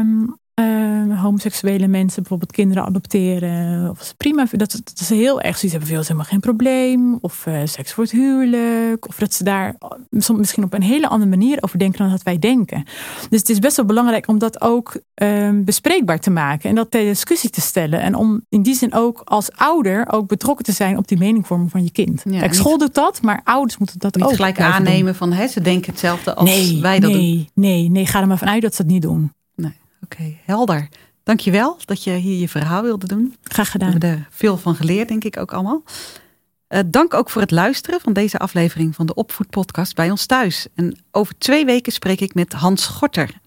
uh, 0.60 1.22
homoseksuele 1.22 1.88
mensen 1.88 2.22
bijvoorbeeld 2.22 2.52
kinderen 2.52 2.84
adopteren. 2.86 3.90
Of 3.90 4.14
prima, 4.18 4.46
dat, 4.52 4.72
dat 4.72 5.00
is 5.00 5.10
heel 5.10 5.42
erg. 5.42 5.58
Ze 5.58 5.68
hebben 5.68 5.88
veel 5.88 6.02
helemaal 6.02 6.24
geen 6.24 6.40
probleem. 6.40 7.18
Of 7.22 7.46
uh, 7.46 7.62
seks 7.64 7.94
voor 7.94 8.04
het 8.04 8.14
huwelijk. 8.14 9.08
Of 9.08 9.16
dat 9.16 9.34
ze 9.34 9.44
daar 9.44 9.76
soms 10.12 10.40
misschien 10.40 10.64
op 10.64 10.74
een 10.74 10.82
hele 10.82 11.08
andere 11.08 11.30
manier 11.30 11.58
over 11.62 11.80
denken 11.80 12.00
dan 12.00 12.10
dat 12.10 12.24
wij 12.24 12.40
denken. 12.40 12.84
Dus 13.30 13.40
het 13.40 13.50
is 13.50 13.60
best 13.60 13.76
wel 13.76 13.86
belangrijk 13.86 14.28
om 14.28 14.38
dat 14.38 14.62
ook 14.62 15.02
uh, 15.24 15.50
bespreekbaar 15.54 16.20
te 16.20 16.30
maken. 16.30 16.70
En 16.70 16.76
dat 16.76 16.92
ter 16.92 17.04
discussie 17.04 17.50
te 17.50 17.62
stellen. 17.62 18.02
En 18.02 18.16
om 18.16 18.46
in 18.50 18.62
die 18.62 18.76
zin 18.76 18.94
ook 18.94 19.22
als 19.24 19.52
ouder 19.52 20.12
ook 20.12 20.28
betrokken 20.28 20.66
te 20.66 20.72
zijn 20.72 20.98
op 20.98 21.08
die 21.08 21.18
meningvorming 21.18 21.72
van 21.72 21.84
je 21.84 21.92
kind. 21.92 22.22
Ja, 22.30 22.40
Kijk, 22.40 22.54
school 22.54 22.78
doet 22.78 22.94
dat, 22.94 23.22
maar 23.22 23.42
ouders 23.44 23.78
moeten 23.78 24.00
dat 24.00 24.16
niet 24.16 24.24
ook. 24.24 24.30
Niet 24.30 24.40
gelijk 24.40 24.62
aannemen 24.62 25.06
doen. 25.06 25.16
van 25.16 25.32
hè, 25.32 25.48
ze 25.48 25.62
denken 25.62 25.92
hetzelfde 25.92 26.36
als 26.36 26.50
nee, 26.50 26.82
wij 26.82 27.00
dat 27.00 27.12
nee, 27.12 27.36
doen. 27.36 27.50
Nee, 27.54 27.90
nee, 27.90 28.06
ga 28.06 28.22
er 28.22 28.28
maar 28.28 28.38
vanuit 28.38 28.62
dat 28.62 28.76
ze 28.76 28.84
dat 28.84 28.92
niet 28.92 29.02
doen. 29.02 29.32
Oké, 30.04 30.16
okay, 30.16 30.42
helder. 30.46 30.90
Dankjewel 31.24 31.78
dat 31.86 32.04
je 32.04 32.12
hier 32.12 32.40
je 32.40 32.50
verhaal 32.50 32.82
wilde 32.82 33.08
doen. 33.08 33.36
Graag 33.44 33.72
gedaan. 33.72 33.88
We 33.88 33.98
hebben 34.00 34.20
er 34.20 34.28
veel 34.32 34.58
van 34.58 34.76
geleerd, 34.76 35.08
denk 35.08 35.24
ik 35.24 35.38
ook 35.38 35.54
allemaal. 35.54 35.84
Uh, 36.70 36.80
dank 36.86 37.14
ook 37.14 37.30
voor 37.30 37.42
het 37.42 37.52
luisteren 37.52 38.02
van 38.02 38.14
deze 38.14 38.38
aflevering 38.38 38.96
van 38.96 39.06
de 39.06 39.14
Opvoedpodcast 39.14 39.96
bij 39.96 40.12
ons 40.12 40.26
thuis. 40.26 40.68
En 40.76 40.98
over 41.12 41.38
twee 41.38 41.66
weken 41.66 41.92
spreek 41.92 42.22
ik 42.22 42.34
met 42.34 42.54
Hans 42.54 42.86
Gorter. 42.86 43.40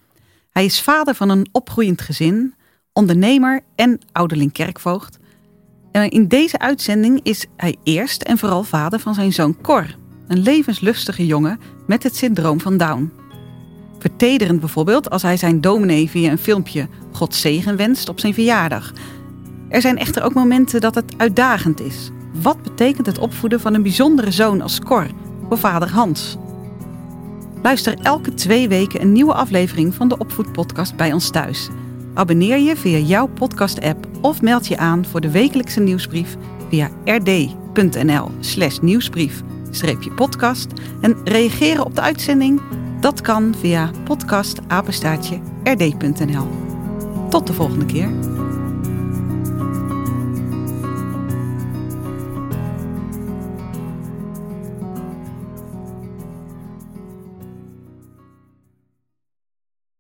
Hij 0.51 0.65
is 0.65 0.81
vader 0.81 1.15
van 1.15 1.29
een 1.29 1.49
opgroeiend 1.53 2.01
gezin, 2.01 2.55
ondernemer 2.93 3.61
en 3.75 4.01
ouderling 4.13 4.53
kerkvoogd. 4.53 5.19
En 5.93 6.11
in 6.11 6.29
deze 6.29 6.59
uitzending 6.59 7.21
is 7.23 7.47
hij 7.57 7.77
eerst 7.83 8.23
en 8.23 8.39
vooral 8.39 8.65
vader 8.65 9.01
van 9.01 9.15
zijn 9.15 9.33
zoon 9.33 9.61
Cor. 9.61 9.97
Een 10.29 10.43
levenslustige 10.43 11.27
jongen 11.27 11.61
met 11.87 12.03
het 12.03 12.17
syndroom 12.17 12.61
van 12.61 12.77
Down. 12.77 13.22
Vertederend 14.03 14.61
bijvoorbeeld 14.61 15.11
als 15.11 15.23
hij 15.23 15.37
zijn 15.37 15.61
dominee 15.61 16.11
via 16.11 16.31
een 16.31 16.39
filmpje 16.39 16.89
God 17.13 17.35
zegen 17.35 17.77
wenst 17.77 18.09
op 18.09 18.21
zijn 18.21 18.35
verjaardag. 18.35 18.93
Er 19.69 19.81
zijn 19.81 19.99
echter 19.99 20.23
ook 20.23 20.35
momenten 20.35 20.81
dat 20.81 20.95
het 20.95 21.15
uitdagend 21.17 21.81
is. 21.81 22.11
Wat 22.33 22.63
betekent 22.63 23.07
het 23.07 23.19
opvoeden 23.19 23.61
van 23.61 23.75
een 23.75 23.83
bijzondere 23.83 24.31
zoon 24.31 24.61
als 24.61 24.81
Cor 24.81 25.07
voor 25.49 25.59
vader 25.59 25.91
Hans? 25.91 26.37
Luister 27.63 27.99
elke 28.03 28.35
twee 28.35 28.69
weken 28.69 29.01
een 29.01 29.13
nieuwe 29.13 29.35
aflevering 29.35 29.95
van 29.95 30.09
de 30.09 30.19
Opvoedpodcast 30.19 30.97
bij 30.97 31.13
ons 31.13 31.31
thuis. 31.31 31.69
Abonneer 32.15 32.59
je 32.59 32.77
via 32.77 32.99
jouw 32.99 33.27
podcast-app 33.27 34.07
of 34.21 34.43
meld 34.43 34.67
je 34.67 34.79
aan 34.79 35.05
voor 35.05 35.21
de 35.21 35.31
wekelijkse 35.31 35.81
nieuwsbrief 35.81 36.37
via 36.69 36.91
rd.nl 37.05 38.31
slash 38.41 38.79
nieuwsbrief-podcast 38.79 40.67
en 41.01 41.17
reageren 41.25 41.85
op 41.85 41.95
de 41.95 42.01
uitzending 42.01 42.61
dat 43.03 43.21
kan 43.21 43.55
via 43.59 43.91
podcastapenstaartje 44.05 45.41
rd.nl. 45.65 46.47
Tot 47.29 47.47
de 47.47 47.53
volgende 47.53 47.85
keer. 47.85 48.11